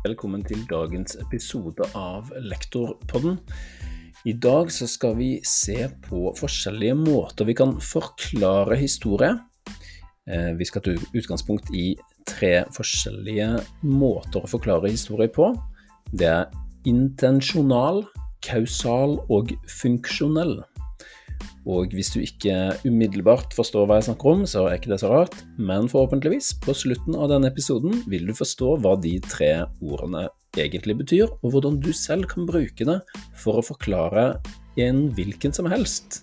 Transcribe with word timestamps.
Velkommen 0.00 0.40
til 0.48 0.62
dagens 0.64 1.12
episode 1.20 1.84
av 1.92 2.30
Lektorpodden. 2.40 3.34
I 4.24 4.32
dag 4.32 4.70
skal 4.72 5.12
vi 5.18 5.28
se 5.44 5.90
på 6.06 6.30
forskjellige 6.38 6.94
måter 6.96 7.44
vi 7.44 7.52
kan 7.58 7.74
forklare 7.84 8.78
historie. 8.80 9.34
Eh, 10.24 10.56
vi 10.56 10.64
skal 10.64 10.86
ta 10.86 10.94
utgangspunkt 10.96 11.68
i 11.76 11.98
tre 12.24 12.62
forskjellige 12.72 13.50
måter 13.84 14.40
å 14.40 14.48
forklare 14.48 14.88
historie 14.88 15.28
på. 15.28 15.50
Det 16.16 16.32
er 16.32 16.48
intensjonal, 16.88 18.00
kausal 18.40 19.18
og 19.28 19.52
funksjonell. 19.82 20.62
Og 21.68 21.92
hvis 21.92 22.08
du 22.14 22.20
ikke 22.22 22.54
umiddelbart 22.88 23.52
forstår 23.56 23.84
hva 23.88 23.98
jeg 23.98 24.08
snakker 24.08 24.30
om, 24.32 24.44
så 24.48 24.64
er 24.66 24.78
ikke 24.78 24.92
det 24.94 25.00
så 25.02 25.10
rart, 25.12 25.36
men 25.60 25.90
forhåpentligvis, 25.92 26.54
på 26.64 26.74
slutten 26.76 27.18
av 27.18 27.28
denne 27.32 27.50
episoden 27.52 28.00
vil 28.08 28.24
du 28.30 28.34
forstå 28.36 28.78
hva 28.80 28.94
de 29.00 29.18
tre 29.26 29.50
ordene 29.84 30.26
egentlig 30.56 30.96
betyr, 31.02 31.28
og 31.44 31.52
hvordan 31.52 31.78
du 31.82 31.92
selv 31.94 32.30
kan 32.32 32.48
bruke 32.48 32.86
det 32.88 32.98
for 33.38 33.60
å 33.60 33.66
forklare 33.66 34.32
en 34.80 35.08
hvilken 35.16 35.52
som 35.54 35.68
helst 35.70 36.22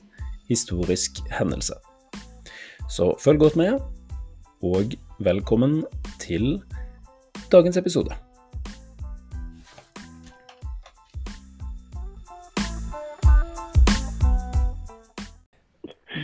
historisk 0.49 1.21
hendelse. 1.33 1.77
Så 2.89 3.11
følg 3.21 3.43
godt 3.43 3.59
med, 3.59 3.77
og 4.65 4.95
velkommen 5.21 5.83
til 6.23 6.57
dagens 7.53 7.77
episode. 7.77 8.26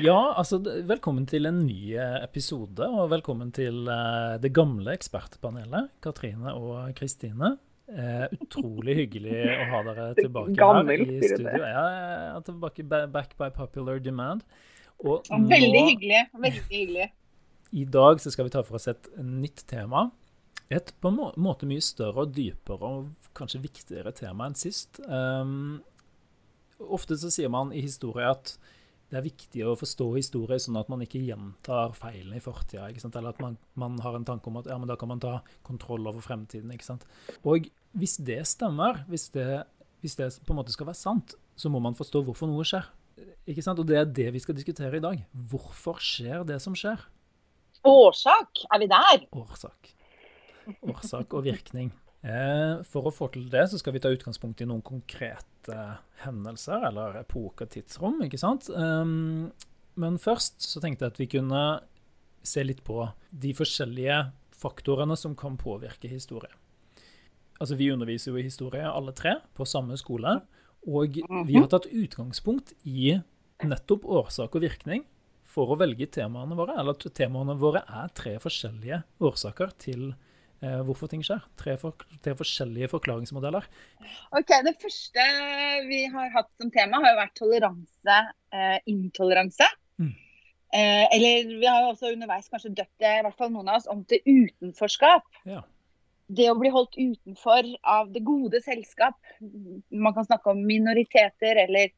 Ja, 0.03 0.33
altså 0.35 0.57
velkommen 0.59 1.23
til 1.29 1.47
en 1.47 1.61
ny 1.63 1.93
eh, 1.95 2.17
episode, 2.25 2.83
og 2.83 3.05
velkommen 3.13 3.53
til 3.55 3.85
uh, 3.87 4.35
det 4.41 4.49
gamle 4.51 4.91
ekspertpanelet. 4.97 5.93
Katrine 6.03 6.51
og 6.57 6.89
Kristine. 6.97 7.53
Uh, 7.87 8.25
utrolig 8.35 8.97
hyggelig 8.97 9.37
å 9.53 9.69
ha 9.69 9.79
dere 9.87 10.09
tilbake 10.17 10.57
her 10.57 10.91
i 11.05 11.07
studio. 11.21 11.53
Ja, 11.61 11.85
tilbake 12.43 12.83
back 12.89 13.37
by 13.39 13.47
popular 13.55 14.03
demand. 14.03 14.43
Og 14.99 15.23
nå, 15.31 15.39
veldig 15.53 15.85
hyggelig. 15.93 16.25
Veldig 16.35 16.65
hyggelig. 16.67 17.09
I 17.85 17.87
dag 17.95 18.19
så 18.19 18.35
skal 18.35 18.49
vi 18.49 18.55
ta 18.57 18.67
for 18.67 18.81
oss 18.81 18.91
et 18.91 19.07
nytt 19.23 19.63
tema. 19.71 20.09
Et 20.67 20.93
på 20.99 21.13
en 21.13 21.31
måte 21.47 21.69
mye 21.69 21.83
større 21.85 22.27
og 22.27 22.35
dypere 22.35 22.91
og 22.99 23.31
kanskje 23.39 23.63
viktigere 23.69 24.11
tema 24.19 24.51
enn 24.51 24.59
sist. 24.59 24.99
Um, 25.07 25.79
ofte 26.83 27.15
så 27.15 27.31
sier 27.31 27.55
man 27.55 27.71
i 27.71 27.87
historie 27.87 28.27
at 28.27 28.57
det 29.13 29.19
er 29.19 29.27
viktig 29.27 29.61
å 29.69 29.75
forstå 29.77 30.07
historie 30.15 30.57
sånn 30.57 30.79
at 30.79 30.87
man 30.89 31.03
ikke 31.05 31.21
gjentar 31.21 31.91
feilene 31.93 32.39
i 32.39 32.41
fortida. 32.41 32.87
Eller 32.89 33.29
at 33.29 33.41
man, 33.43 33.59
man, 33.77 33.99
har 34.01 34.17
en 34.17 34.25
tanke 34.25 34.49
om 34.49 34.57
at 34.57 34.69
ja, 34.71 34.79
men 34.81 34.89
da 34.89 34.97
kan 34.97 35.11
man 35.11 35.21
ta 35.21 35.35
kontroll 35.67 36.09
over 36.09 36.23
fremtiden. 36.25 36.73
Og 37.45 37.69
hvis 37.93 38.17
det 38.25 38.39
stemmer, 38.49 39.03
hvis 39.11 39.27
det, 39.35 39.47
hvis 40.01 40.17
det 40.17 40.31
på 40.47 40.55
en 40.55 40.63
måte 40.63 40.73
skal 40.73 40.89
være 40.89 40.97
sant, 40.97 41.37
så 41.53 41.69
må 41.69 41.77
man 41.83 41.97
forstå 41.97 42.23
hvorfor 42.25 42.49
noe 42.49 42.65
skjer. 42.65 42.89
Og 43.13 43.85
det 43.85 43.99
er 43.99 44.09
det 44.09 44.29
vi 44.33 44.41
skal 44.41 44.57
diskutere 44.57 44.97
i 44.97 45.03
dag. 45.03 45.21
Hvorfor 45.29 46.01
skjer 46.01 46.47
det 46.49 46.57
som 46.63 46.73
skjer? 46.73 47.05
Årsak, 47.85 48.65
er 48.73 48.81
vi 48.81 48.89
der? 48.89 49.27
Årsak. 49.37 49.93
Årsak 50.89 51.37
og 51.37 51.45
virkning. 51.45 51.93
Eh, 52.23 52.79
for 52.87 53.09
å 53.09 53.11
få 53.11 53.27
til 53.33 53.49
det, 53.51 53.65
så 53.69 53.79
skal 53.79 53.97
vi 53.97 54.01
ta 54.03 54.11
utgangspunkt 54.13 54.61
i 54.63 54.67
noen 54.69 54.83
konkrete 54.85 55.79
hendelser, 56.23 56.85
eller 56.87 57.19
epoker, 57.19 57.67
tidsrom, 57.71 58.21
ikke 58.23 58.39
sant. 58.39 58.69
Um, 58.71 59.51
men 59.99 60.19
først 60.21 60.63
så 60.63 60.79
tenkte 60.83 61.05
jeg 61.05 61.13
at 61.13 61.19
vi 61.19 61.29
kunne 61.35 61.63
se 62.43 62.63
litt 62.63 62.81
på 62.87 63.03
de 63.43 63.51
forskjellige 63.55 64.21
faktorene 64.55 65.17
som 65.19 65.35
kan 65.35 65.59
påvirke 65.59 66.07
historie. 66.11 66.51
Altså, 67.59 67.75
vi 67.79 67.91
underviser 67.91 68.31
jo 68.31 68.39
i 68.39 68.47
historie 68.47 68.87
alle 68.87 69.13
tre 69.15 69.37
på 69.55 69.67
samme 69.67 69.99
skole, 69.99 70.39
og 70.87 71.19
vi 71.47 71.55
har 71.55 71.69
tatt 71.71 71.91
utgangspunkt 71.91 72.73
i 72.83 73.13
nettopp 73.63 74.03
årsak 74.03 74.55
og 74.57 74.65
virkning 74.65 75.05
for 75.47 75.71
å 75.71 75.77
velge 75.79 76.09
temaene 76.11 76.57
våre. 76.59 76.75
Eller 76.79 76.95
at 76.97 77.15
temaene 77.15 77.55
våre 77.59 77.83
er 77.87 78.11
tre 78.15 78.35
forskjellige 78.43 79.03
årsaker 79.23 79.75
til 79.79 80.09
historie 80.09 80.19
eh, 80.19 80.29
hvorfor 80.87 81.09
ting 81.11 81.23
skjer. 81.25 81.41
Tre, 81.59 81.75
for, 81.81 82.05
tre, 82.23 82.33
forskjellige 82.39 82.89
forklaringsmodeller. 82.93 83.65
Ok, 84.37 84.53
Det 84.65 84.75
første 84.81 85.25
vi 85.89 86.03
har 86.13 86.29
hatt 86.35 86.51
som 86.61 86.71
tema, 86.71 87.01
har 87.03 87.13
jo 87.13 87.21
vært 87.21 87.35
toleranse, 87.39 88.19
eh, 88.55 88.77
intoleranse. 88.91 89.67
Mm. 89.99 90.13
Eh, 90.73 91.05
eller 91.15 91.51
vi 91.59 91.67
har 91.67 91.83
jo 91.83 91.91
også 91.91 92.13
underveis 92.13 92.49
kanskje 92.49 92.73
døpt 92.73 92.95
det, 93.03 93.11
i 93.19 93.23
hvert 93.25 93.37
fall 93.37 93.51
noen 93.53 93.69
av 93.69 93.81
oss, 93.81 93.89
om 93.91 94.05
til 94.09 94.23
utenforskap. 94.25 95.27
Ja. 95.45 95.61
Det 96.33 96.47
å 96.49 96.57
bli 96.57 96.71
holdt 96.73 96.95
utenfor 96.97 97.67
av 97.83 98.13
det 98.13 98.23
gode 98.25 98.61
selskap. 98.63 99.19
Man 99.91 100.15
kan 100.15 100.25
snakke 100.25 100.49
om 100.53 100.63
minoriteter 100.65 101.59
eller 101.67 101.91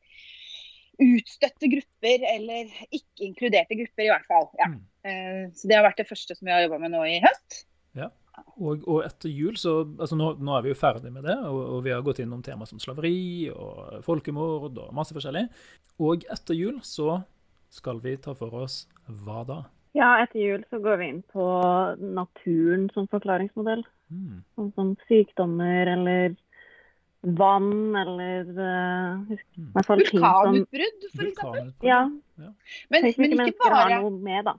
utstøtte 0.99 1.69
grupper, 1.71 2.25
eller 2.33 2.71
ikke 2.89 3.29
inkluderte 3.29 3.77
grupper, 3.79 4.07
i 4.07 4.11
hvert 4.11 4.27
fall. 4.27 4.49
Ja. 4.59 4.71
Mm. 4.73 4.83
Eh, 5.05 5.45
så 5.55 5.69
Det 5.69 5.77
har 5.77 5.87
vært 5.87 6.01
det 6.01 6.09
første 6.09 6.35
som 6.35 6.47
vi 6.47 6.55
har 6.55 6.65
jobba 6.65 6.81
med 6.83 6.95
nå 6.95 7.05
i 7.07 7.21
høst. 7.23 7.63
Og, 8.56 8.84
og, 8.88 9.00
etter 9.03 9.31
jul 9.31 9.56
så 9.59 9.81
altså 9.84 10.18
nå, 10.19 10.34
nå, 10.40 10.56
er 10.56 10.66
vi 10.66 10.72
jo 10.72 10.79
ferdig 10.79 11.12
med 11.12 11.25
det, 11.28 11.35
og, 11.47 11.62
og 11.75 11.84
vi 11.85 11.91
har 11.91 12.03
gått 12.06 12.22
innom 12.23 12.44
tema 12.44 12.68
som 12.68 12.79
slaveri 12.79 13.51
og 13.51 14.01
folkemord 14.06 14.79
og 14.79 14.94
masse 14.96 15.16
forskjellig. 15.16 15.46
Og 16.03 16.23
etter 16.31 16.57
jul 16.57 16.79
så 16.85 17.22
skal 17.75 18.00
vi 18.03 18.16
ta 18.22 18.35
for 18.38 18.56
oss 18.63 18.85
hva 19.25 19.44
da? 19.47 19.59
Ja, 19.95 20.16
etter 20.24 20.41
jul 20.41 20.63
så 20.72 20.79
går 20.84 21.00
vi 21.00 21.12
inn 21.13 21.22
på 21.31 21.45
naturen 22.00 22.90
som 22.95 23.07
forklaringsmodell. 23.12 23.84
Mm. 24.12 24.41
Sånn 24.56 24.74
som 24.75 24.91
sykdommer 25.09 25.91
eller 25.95 26.35
vann 27.25 27.95
eller 27.97 28.50
uh, 28.59 29.35
mm. 29.57 29.72
Vulkanutbrudd, 29.88 31.07
for 31.16 31.25
eksempel. 31.25 31.72
Ja. 31.84 32.03
ja. 32.38 32.51
Men, 32.94 33.07
men 33.18 33.47
ikke 33.47 33.63
bare 33.63 33.79
har 33.81 33.95
noe 34.03 34.12
med, 34.13 34.51
da. 34.51 34.57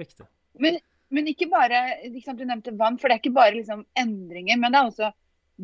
Riktig. 0.00 0.26
Men 0.60 0.80
men 1.10 1.28
ikke 1.30 1.50
bare 1.50 1.80
liksom, 2.06 2.36
Du 2.38 2.44
nevnte 2.46 2.74
vann, 2.78 2.98
for 3.00 3.10
det 3.10 3.16
er 3.16 3.22
ikke 3.22 3.36
bare 3.36 3.56
liksom, 3.56 3.84
endringer. 3.98 4.58
Men 4.60 4.72
det 4.72 4.80
er 4.80 4.90
også 4.92 5.10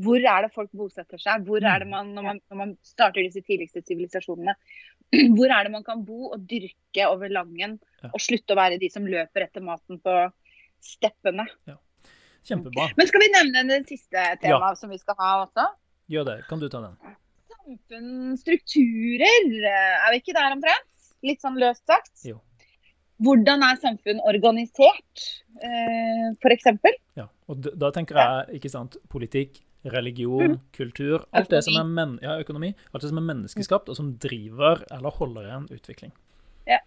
hvor 0.05 0.21
er 0.21 0.45
det 0.45 0.53
folk 0.53 0.69
bosetter 0.77 1.21
seg? 1.21 1.47
Hvor 1.49 1.65
er 1.65 1.81
det 1.81 1.89
man, 1.89 2.11
når 2.13 2.25
man, 2.27 2.41
når 2.51 2.59
man 2.61 2.73
starter 2.85 3.25
disse 3.25 3.41
tidligste 3.47 3.81
sivilisasjonene, 3.81 4.53
hvor 5.37 5.49
er 5.49 5.65
det 5.65 5.73
man 5.73 5.87
kan 5.87 6.05
bo 6.05 6.33
og 6.35 6.45
dyrke 6.51 7.07
over 7.09 7.33
Langen, 7.33 7.79
og 8.11 8.21
slutte 8.23 8.53
å 8.53 8.59
være 8.59 8.81
de 8.83 8.91
som 8.93 9.07
løper 9.09 9.47
etter 9.47 9.65
maten 9.65 10.01
på 10.05 10.15
steppene? 10.85 11.47
Ja. 11.69 11.79
Kjempebra. 12.47 12.91
Men 12.99 13.09
skal 13.09 13.23
vi 13.25 13.31
nevne 13.33 13.65
det 13.71 13.81
siste 13.89 14.21
temaet 14.43 14.77
ja. 14.77 14.79
som 14.79 14.93
vi 14.93 14.99
skal 15.01 15.17
ha 15.19 15.31
også? 15.47 15.65
Gjør 16.13 16.25
det. 16.29 16.37
Kan 16.51 16.61
du 16.63 16.69
ta 16.71 16.79
den? 16.85 16.95
Samfunnsstrukturer, 17.57 19.49
er 19.73 20.13
vi 20.13 20.21
ikke 20.21 20.37
der 20.37 20.55
omtrent? 20.55 20.93
Litt 21.27 21.43
sånn 21.43 21.59
løst 21.59 21.83
sagt? 21.89 22.15
Jo. 22.29 22.37
Hvordan 23.25 23.63
er 23.65 23.79
samfunn 23.81 24.21
organisert, 24.29 25.29
eh, 25.65 26.27
f.eks.? 26.37 26.69
Ja, 27.17 27.29
og 27.49 27.69
da 27.81 27.91
tenker 27.95 28.19
jeg 28.21 28.59
ikke 28.61 28.73
sant, 28.73 28.99
politikk, 29.13 29.63
religion, 29.87 30.57
mm. 30.57 30.63
kultur 30.75 31.25
alt 31.37 31.51
det 31.53 31.61
som 31.63 31.77
er 31.79 31.87
men, 31.87 32.17
ja, 32.25 32.35
økonomi, 32.43 32.73
alt 32.91 33.05
det 33.05 33.11
som 33.13 33.21
er 33.21 33.27
menneskeskapt, 33.29 33.91
og 33.93 33.99
som 33.99 34.11
driver 34.23 34.83
eller 34.93 35.15
holder 35.15 35.47
igjen 35.47 35.69
utvikling. 35.79 36.13
Ja, 36.67 36.81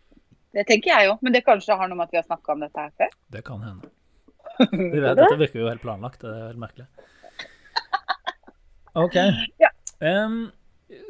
det 0.55 0.67
tenker 0.67 0.91
jeg 0.91 1.07
jo. 1.09 1.15
Men 1.23 1.35
det 1.35 1.45
kanskje 1.47 1.77
har 1.79 1.89
noe 1.89 1.99
med 1.99 2.09
at 2.09 2.15
vi 2.15 2.19
har 2.19 2.27
snakka 2.27 2.55
om 2.55 2.65
dette 2.65 2.85
her 2.85 2.93
før? 2.99 3.15
Det 3.31 3.45
kan 3.47 3.63
hende. 3.65 3.93
Det 4.59 4.99
vet, 4.99 5.15
dette 5.15 5.37
virker 5.39 5.61
jo 5.61 5.69
helt 5.69 5.83
planlagt. 5.83 6.19
Det 6.25 6.31
er 6.35 6.49
helt 6.49 6.59
merkelig. 6.59 6.87
OK. 8.99 9.15
Ja. 9.61 9.69
Um, 10.03 10.49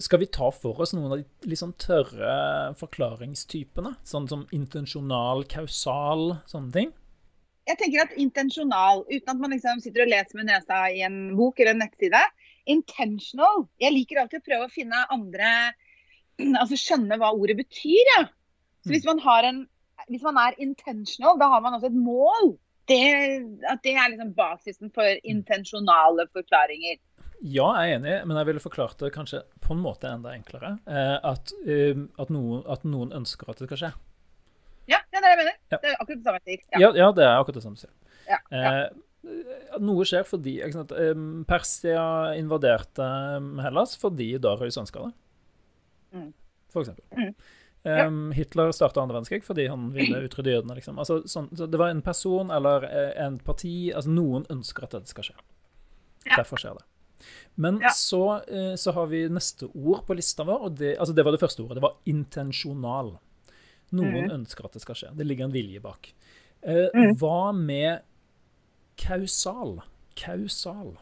skal 0.04 0.20
vi 0.20 0.28
ta 0.28 0.50
for 0.52 0.82
oss 0.84 0.92
noen 0.96 1.12
av 1.12 1.20
de 1.22 1.50
litt 1.50 1.62
sånn 1.62 1.76
tørre 1.80 2.32
forklaringstypene? 2.80 3.96
Sånn 4.08 4.28
som 4.32 4.46
intensjonal, 4.56 5.46
kausal, 5.52 6.40
sånne 6.50 6.74
ting? 6.76 6.92
Jeg 7.70 7.78
tenker 7.80 8.04
at 8.04 8.16
intensjonal, 8.18 9.04
uten 9.08 9.32
at 9.32 9.42
man 9.42 9.54
liksom 9.54 9.82
sitter 9.84 10.04
og 10.06 10.12
leser 10.12 10.40
med 10.40 10.50
nesa 10.50 10.88
i 10.90 11.04
en 11.06 11.20
bok 11.38 11.60
eller 11.62 11.76
en 11.76 11.84
nettside. 11.84 12.24
Intentional. 12.70 13.68
Jeg 13.82 13.94
liker 13.96 14.24
alltid 14.24 14.42
å 14.42 14.48
prøve 14.48 14.68
å 14.68 14.74
finne 14.74 15.06
andre 15.14 15.52
Altså 16.40 16.78
skjønne 16.80 17.18
hva 17.20 17.34
ordet 17.36 17.58
betyr, 17.60 18.10
ja. 18.14 18.22
Så 18.86 18.94
hvis 18.94 19.04
mm. 19.04 19.18
man, 19.20 19.48
en, 19.50 19.58
hvis 20.08 20.22
man 20.24 20.38
er 20.40 20.56
intentional, 20.64 21.36
da 21.36 21.50
har 21.52 21.60
man 21.66 21.76
også 21.76 21.90
et 21.90 21.98
mål. 22.00 22.54
Det, 22.88 23.00
at 23.68 23.82
det 23.84 23.98
er 24.00 24.14
liksom 24.14 24.32
basisen 24.38 24.94
for 24.96 25.04
mm. 25.04 25.26
intensjonale 25.34 26.30
forklaringer. 26.32 26.96
Ja, 27.40 27.70
jeg 27.80 27.94
er 27.94 27.98
enig, 28.00 28.16
men 28.28 28.36
jeg 28.36 28.48
ville 28.50 28.62
forklart 28.62 29.00
det 29.00 29.14
kanskje 29.16 29.40
på 29.64 29.72
en 29.72 29.84
måte 29.84 30.10
enda 30.12 30.34
enklere. 30.36 30.74
Eh, 30.92 31.16
at, 31.24 31.54
eh, 31.64 32.02
at, 32.20 32.32
noen, 32.36 32.66
at, 32.68 32.84
noen, 32.84 33.14
ønsker 33.16 33.52
at 33.52 33.62
det 33.62 33.70
skal 33.70 33.80
skje. 33.80 33.92
Ja, 34.92 35.00
det 35.08 35.22
er 35.22 35.24
det 35.24 35.32
jeg 35.32 35.40
mener. 35.40 35.60
Ja. 35.72 35.78
Det 35.78 35.92
er 35.92 35.96
akkurat 36.02 36.18
det 36.18 36.26
samme 36.26 36.42
jeg 36.42 36.50
sier. 36.50 36.66
Ja. 36.74 36.82
Ja, 36.82 36.90
ja. 36.98 37.08
det 37.16 37.24
er 37.28 37.38
akkurat 37.38 37.60
det 37.60 37.64
samme 37.64 37.80
jeg 37.80 37.86
sier. 37.86 37.96
Ja, 38.30 38.42
eh, 38.60 39.80
noe 39.84 40.08
skjer 40.08 40.28
fordi 40.28 40.58
sant, 40.74 40.92
Persia 41.48 42.04
invaderte 42.40 43.08
Hellas 43.64 43.96
fordi 44.00 44.30
Darius 44.42 44.80
ønska 44.82 45.06
det. 45.06 45.14
Mm. 46.16 46.30
For 46.74 46.84
eksempel. 46.84 47.06
Mm. 47.16 47.34
Um, 47.80 48.22
Hitler 48.36 48.74
starta 48.76 49.00
andre 49.00 49.16
verdenskrig 49.16 49.46
fordi 49.48 49.70
han 49.72 49.90
ville 49.96 50.26
utrydde 50.28 50.58
jødene. 50.58 50.80
Liksom. 50.80 51.00
Altså, 51.00 51.22
sånn, 51.30 51.48
så 51.56 51.68
det 51.72 51.80
var 51.80 51.94
en 51.94 52.04
person 52.04 52.52
eller 52.52 52.88
en 53.16 53.40
parti 53.44 53.94
altså 53.96 54.12
Noen 54.12 54.48
ønsker 54.52 54.88
at 54.88 54.98
dette 54.98 55.14
skal 55.14 55.30
skje. 55.30 55.38
Derfor 56.34 56.60
skjer 56.60 56.80
det. 56.80 56.88
Men 57.60 57.80
ja. 57.84 57.92
så, 57.96 58.24
eh, 58.48 58.76
så, 58.80 58.94
har 58.96 59.10
vi 59.12 59.26
neste 59.30 59.68
ord 59.74 60.06
på 60.08 60.18
lista 60.18 60.46
vår, 60.48 60.68
og 60.68 60.78
det, 60.80 60.96
altså 60.98 61.16
det 61.16 61.26
var 61.28 61.36
det 61.36 61.42
første 61.42 61.66
ordet. 61.66 61.80
Det 61.80 61.86
var 61.86 61.98
intensjonal. 62.10 63.16
Noen 63.90 64.30
mm. 64.30 64.34
ønsker 64.38 64.68
at 64.68 64.78
det 64.78 64.84
skal 64.84 64.98
skje. 64.98 65.12
Det 65.18 65.26
ligger 65.28 65.50
en 65.50 65.56
vilje 65.56 65.82
bak. 65.84 66.12
Eh, 66.62 66.88
mm. 66.94 67.16
Hva 67.20 67.52
med 67.56 68.06
kausal? 69.00 69.80
Kausal? 70.20 70.94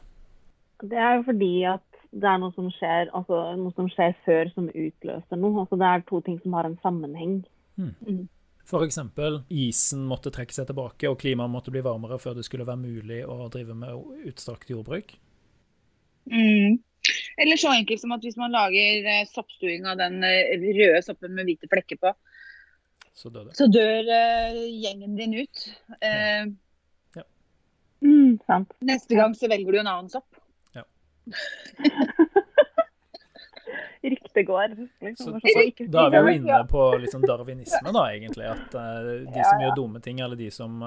Det 0.85 0.97
er 0.97 1.17
jo 1.17 1.27
fordi 1.31 1.53
at 1.67 1.83
det 2.17 2.29
er 2.29 2.39
noe 2.41 2.53
som 2.55 2.69
skjer, 2.71 3.11
altså 3.17 3.41
noe 3.59 3.73
som 3.75 3.89
skjer 3.91 4.15
før 4.25 4.49
som 4.53 4.69
utløser 4.71 5.39
noe. 5.39 5.63
Altså 5.65 5.79
det 5.79 5.91
er 5.91 6.07
to 6.07 6.23
ting 6.25 6.39
som 6.43 6.57
har 6.57 6.69
en 6.69 6.79
sammenheng. 6.83 7.39
Mm. 7.77 7.93
mm. 8.07 8.25
Eksempel 8.67 9.41
isen 9.47 10.01
måtte 10.09 10.31
trekke 10.33 10.51
seg 10.51 10.67
tilbake, 10.67 11.07
og 11.07 11.21
klimaet 11.21 11.53
måtte 11.53 11.71
bli 11.71 11.79
varmere 11.85 12.17
før 12.19 12.35
det 12.35 12.43
skulle 12.43 12.65
være 12.67 12.81
mulig 12.81 13.21
å 13.23 13.47
drive 13.53 13.75
med 13.77 14.25
utstrakt 14.27 14.73
jordbruk. 14.73 15.13
Mm. 16.31 16.77
Eller 17.37 17.57
så 17.57 17.71
enkelt 17.71 18.01
som 18.01 18.13
at 18.15 18.23
hvis 18.25 18.37
man 18.39 18.53
lager 18.53 19.05
eh, 19.07 19.27
soppstuing 19.29 19.85
av 19.87 19.99
den 20.01 20.23
eh, 20.25 20.55
røde 20.59 21.01
soppen 21.05 21.35
med 21.37 21.47
hvite 21.47 21.69
flekker 21.71 21.99
på, 22.01 22.13
så 23.17 23.31
dør, 23.33 23.49
så 23.57 23.65
dør 23.71 24.09
eh, 24.13 24.57
gjengen 24.77 25.15
din 25.17 25.33
ut. 25.39 25.63
Uh, 26.03 26.53
ja. 27.17 27.23
Mm, 28.05 28.37
neste 28.85 29.17
gang 29.17 29.33
så 29.37 29.49
velger 29.49 29.73
du 29.73 29.79
en 29.81 29.89
annen 29.89 30.11
sopp. 30.11 30.37
Ja. 30.77 30.83
Ryktet 34.07 34.45
går. 34.45 34.75
Liksom. 35.01 35.39
Så, 35.41 35.41
så, 35.41 35.87
da 35.89 36.05
er 36.05 36.13
vi 36.13 36.35
jo 36.35 36.43
inne 36.43 36.61
på 36.69 36.83
liksom 37.01 37.25
darwinisme, 37.25 37.89
da, 37.89 38.05
egentlig. 38.13 38.45
At 38.53 38.77
uh, 38.77 39.25
de 39.25 39.41
som 39.41 39.65
gjør 39.65 39.75
dumme 39.81 40.03
ting, 40.05 40.21
eller 40.21 40.37
de 40.37 40.51
som, 40.53 40.77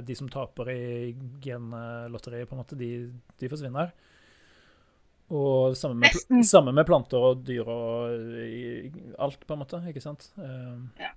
de 0.00 0.16
som 0.16 0.32
taper 0.32 0.72
i 0.72 1.12
genlotteriet, 1.44 2.48
på 2.48 2.56
en 2.56 2.64
måte, 2.64 2.80
de, 2.80 2.90
de 3.36 3.52
forsvinner. 3.52 3.92
Og 5.34 5.76
samme 5.78 6.06
med, 6.06 6.42
samme 6.46 6.74
med, 6.74 6.86
planter 6.86 7.30
og 7.32 7.44
dyr 7.46 7.66
og 7.66 9.14
alt, 9.18 9.40
på 9.46 9.56
en 9.56 9.62
måte. 9.62 9.80
Ikke 9.90 10.04
sant? 10.04 10.28
Uh, 10.38 10.82
ja 11.02 11.12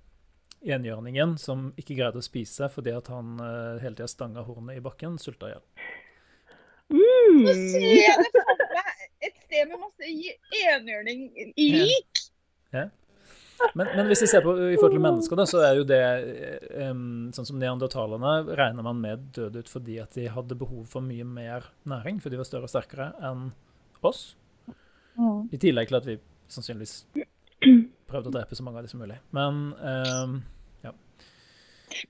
enhjørningen 0.60 1.36
som 1.40 1.70
ikke 1.80 1.96
greide 1.98 2.20
å 2.20 2.24
spise 2.24 2.68
fordi 2.72 2.92
at 2.92 3.08
han 3.12 3.40
uh, 3.40 3.80
hele 3.80 3.96
tida 3.96 4.08
stanga 4.10 4.44
hornet 4.44 4.76
i 4.78 4.84
bakken, 4.84 5.18
sulta 5.20 5.48
i 5.48 5.54
hjel. 5.54 5.66
Mm. 6.90 7.44
Så 7.46 7.54
ser 7.54 7.86
jeg 7.86 8.24
det 8.24 8.44
for 8.46 8.64
meg 8.76 9.04
et 9.20 9.36
sted 9.44 9.70
med 9.70 9.82
masse 9.84 10.10
enhjørning 10.64 11.28
i 11.54 11.68
lik. 11.76 12.24
Ja. 12.74 12.88
Men, 13.76 13.90
men, 13.92 14.06
hvis 14.08 14.22
vi 14.24 14.30
ser 14.30 14.40
på 14.40 14.54
i 14.56 14.76
forhold 14.78 14.94
til 14.96 15.02
mennesker, 15.04 15.36
da, 15.36 15.44
så 15.48 15.60
er 15.66 15.74
jo 15.76 15.82
det 15.84 16.04
um, 16.80 17.28
sånn 17.36 17.44
som 17.50 17.58
neandertalerne 17.60 18.54
regner 18.56 18.86
man 18.86 19.02
med 19.02 19.26
døde 19.36 19.60
ut 19.60 19.68
fordi 19.68 19.98
at 20.00 20.16
de 20.16 20.30
hadde 20.32 20.56
behov 20.56 20.86
for 20.88 21.04
mye 21.04 21.26
mer 21.28 21.68
næring, 21.88 22.22
for 22.24 22.32
de 22.32 22.40
var 22.40 22.48
større 22.48 22.70
og 22.70 22.72
sterkere 22.72 23.10
enn 23.20 23.50
oss. 24.08 24.36
Mm. 25.18 25.48
I 25.52 25.58
tillegg 25.60 25.90
til 25.90 25.98
at 25.98 26.06
vi 26.06 26.16
sannsynligvis 26.50 26.94
prøvde 28.10 28.30
å 28.30 28.34
drepe 28.34 28.56
så 28.56 28.64
mange 28.66 28.80
av 28.80 28.86
dem 28.86 28.92
som 28.92 29.02
mulig. 29.02 29.18
Men 29.36 29.60
um, 29.76 30.38
ja. 30.86 30.94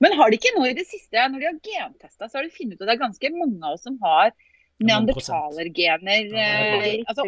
Men 0.03 0.15
har 0.19 0.31
de 0.31 0.39
ikke 0.39 0.53
nå 0.57 0.69
i 0.69 0.77
det 0.77 0.87
siste, 0.89 1.27
når 1.33 1.43
de 1.43 1.49
har 1.49 1.59
gentesta, 1.67 2.29
så 2.29 2.39
har 2.39 2.47
de 2.47 2.55
funnet 2.55 2.77
ut 2.77 2.81
at 2.83 2.87
det 2.87 2.95
er 2.95 3.03
ganske 3.03 3.33
mange 3.35 3.59
av 3.61 3.77
oss 3.77 3.85
som 3.87 3.99
har 4.05 4.31
neandertalergener. 4.81 6.31
Ja, 6.31 6.47
eh, 6.79 7.03
altså, 7.05 7.27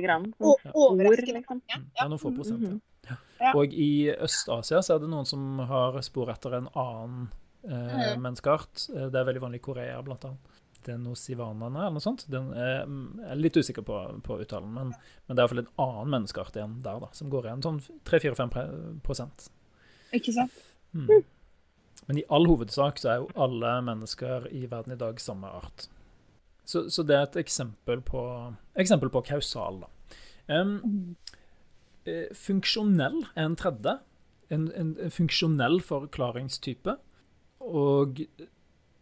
overraskende 0.73 1.39
liksom. 1.41 1.61
mange. 1.61 1.69
Ja. 1.69 1.81
ja, 1.99 2.07
noen 2.09 2.21
få 2.21 2.33
prosent. 2.35 2.61
Mm 2.61 2.79
-hmm. 2.79 3.15
ja. 3.39 3.53
Og 3.53 3.73
i 3.73 4.09
Øst-Asia 4.11 4.81
så 4.81 4.95
er 4.95 4.99
det 4.99 5.09
noen 5.09 5.25
som 5.25 5.59
har 5.59 6.01
spor 6.01 6.31
etter 6.31 6.57
en 6.57 6.67
annen 6.75 7.29
eh, 7.69 8.13
mm. 8.15 8.21
menneskeart. 8.21 8.89
Eh, 8.95 9.07
det 9.11 9.19
er 9.19 9.25
veldig 9.25 9.41
vanlig 9.41 9.59
i 9.59 9.67
Korea, 9.67 10.01
blant 10.01 10.25
annet. 10.25 10.52
Denosivanaene 10.87 11.85
eller 11.85 11.97
noe 11.97 12.03
sånt. 12.03 12.25
Den 12.31 12.51
eh, 12.55 12.81
jeg 12.83 13.29
er 13.35 13.41
litt 13.41 13.59
usikker 13.59 13.85
på, 13.87 13.99
på 14.25 14.39
uttalen, 14.43 14.73
men, 14.75 14.93
men, 14.93 15.35
det 15.35 15.39
er 15.39 15.45
iallfall 15.45 15.63
en 15.63 15.73
annen 15.85 16.13
menneskeart 16.17 16.59
igjen 16.59 16.77
der, 16.85 17.01
da, 17.03 17.09
som 17.17 17.31
går 17.33 17.49
igjen 17.49 17.65
sånn 17.65 17.81
3-4-5 18.09 18.53
Ikke 20.19 20.35
sant? 20.35 20.61
Mm. 20.93 21.23
Men 22.07 22.19
i 22.19 22.25
all 22.33 22.47
hovedsak 22.49 22.99
så 23.01 23.11
er 23.11 23.21
jo 23.21 23.31
alle 23.39 23.73
mennesker 23.87 24.47
i 24.51 24.65
verden 24.71 24.95
i 24.95 24.99
dag 24.99 25.21
samme 25.23 25.49
art. 25.61 25.87
Så, 26.65 26.87
så 26.93 27.03
det 27.03 27.15
er 27.15 27.27
et 27.27 27.39
eksempel 27.43 28.03
på, 28.05 28.23
eksempel 28.79 29.11
på 29.11 29.23
kausal, 29.27 29.83
da. 29.83 29.89
Um, 30.47 31.15
funksjonell 32.35 33.21
er 33.35 33.47
en 33.47 33.57
tredje. 33.59 33.97
En, 34.51 34.67
en, 34.75 34.93
en 34.99 35.13
funksjonell 35.13 35.79
forklaringstype. 35.83 36.97
Og 37.63 38.23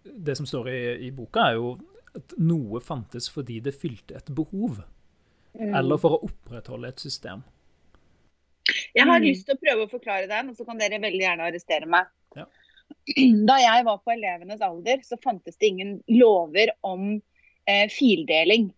det 0.03 0.35
som 0.35 0.47
står 0.49 0.69
i, 0.69 0.81
i, 1.07 1.11
boka, 1.15 1.47
er 1.49 1.59
jo 1.59 1.75
at 2.17 2.35
noe 2.41 2.81
fantes 2.83 3.29
fordi 3.31 3.59
det 3.63 3.75
fylte 3.77 4.17
et 4.19 4.31
behov. 4.35 4.81
Mm. 5.57 5.73
Eller 5.77 5.99
for 6.01 6.17
å 6.17 6.23
opprettholde 6.27 6.91
et 6.91 7.03
system. 7.03 7.43
Jeg 8.95 9.07
har 9.07 9.19
mm. 9.19 9.25
lyst 9.25 9.47
til 9.47 9.57
å 9.57 9.61
prøve 9.61 9.85
å 9.85 9.91
forklare 9.91 10.29
den, 10.31 10.51
og 10.51 10.57
så 10.57 10.67
kan 10.67 10.79
dere 10.79 11.01
veldig 11.01 11.23
gjerne 11.23 11.47
arrestere 11.49 11.89
meg. 11.89 12.11
Ja. 12.37 12.47
Da 13.49 13.55
jeg 13.61 13.85
var 13.87 14.01
på 14.03 14.13
elevenes 14.13 14.63
alder, 14.65 15.01
så 15.07 15.17
fantes 15.23 15.57
det 15.59 15.71
ingen 15.71 15.93
lover 16.11 16.73
om 16.85 17.13
eh, 17.15 17.87
fildeling. 17.91 18.69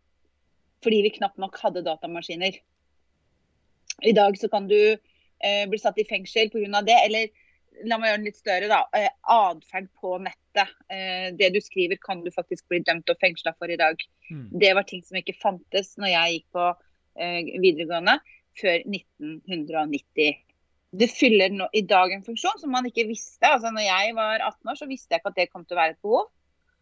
Fordi 0.83 1.01
vi 1.05 1.13
knapt 1.17 1.41
nok 1.41 1.57
hadde 1.61 1.83
datamaskiner. 1.85 2.59
I 4.03 4.13
dag 4.15 4.37
så 4.39 4.49
kan 4.51 4.67
du 4.67 4.77
eh, 4.77 5.63
bli 5.69 5.79
satt 5.79 5.99
i 6.01 6.07
fengsel 6.07 6.51
pga. 6.53 6.81
det. 6.85 6.99
Eller 7.07 7.31
la 7.87 7.97
meg 7.97 8.09
gjøre 8.11 8.19
den 8.19 8.27
litt 8.27 8.39
større, 8.39 8.69
da. 8.71 8.79
Eh, 8.97 9.11
atferd 9.33 9.89
på 9.99 10.15
nettet. 10.23 10.73
Eh, 10.93 11.29
det 11.37 11.49
du 11.55 11.59
skriver 11.63 11.99
kan 12.01 12.23
du 12.23 12.31
faktisk 12.33 12.67
bli 12.71 12.81
dømt 12.85 13.09
og 13.09 13.19
fengsla 13.21 13.55
for 13.57 13.71
i 13.71 13.79
dag. 13.79 13.99
Mm. 14.29 14.47
Det 14.61 14.73
var 14.77 14.87
ting 14.89 15.03
som 15.05 15.19
ikke 15.19 15.37
fantes 15.39 15.95
når 16.01 16.13
jeg 16.13 16.37
gikk 16.37 16.47
på 16.57 16.67
eh, 16.69 17.53
videregående 17.63 18.17
før 18.59 18.85
1990. 18.85 20.41
Det 20.93 21.09
fyller 21.09 21.53
no, 21.55 21.67
i 21.73 21.81
dag 21.89 22.13
en 22.13 22.25
funksjon 22.25 22.59
som 22.61 22.73
man 22.73 22.87
ikke 22.89 23.07
visste. 23.09 23.49
Altså 23.49 23.73
når 23.73 23.87
jeg 23.87 24.17
var 24.19 24.37
18 24.37 24.73
år, 24.73 24.79
så 24.79 24.89
visste 24.89 25.15
jeg 25.15 25.23
ikke 25.23 25.33
at 25.33 25.41
det 25.41 25.49
kom 25.49 25.65
til 25.65 25.77
å 25.77 25.81
være 25.81 25.97
et 25.97 26.05
behov. 26.05 26.29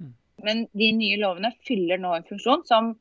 Mm. 0.03 0.13
Men 0.47 0.65
de 0.77 0.91
nye 0.97 1.21
lovene 1.21 1.53
fyller 1.67 2.01
nå 2.01 2.11
en 2.17 2.27
funksjon 2.27 2.65
som, 2.67 2.93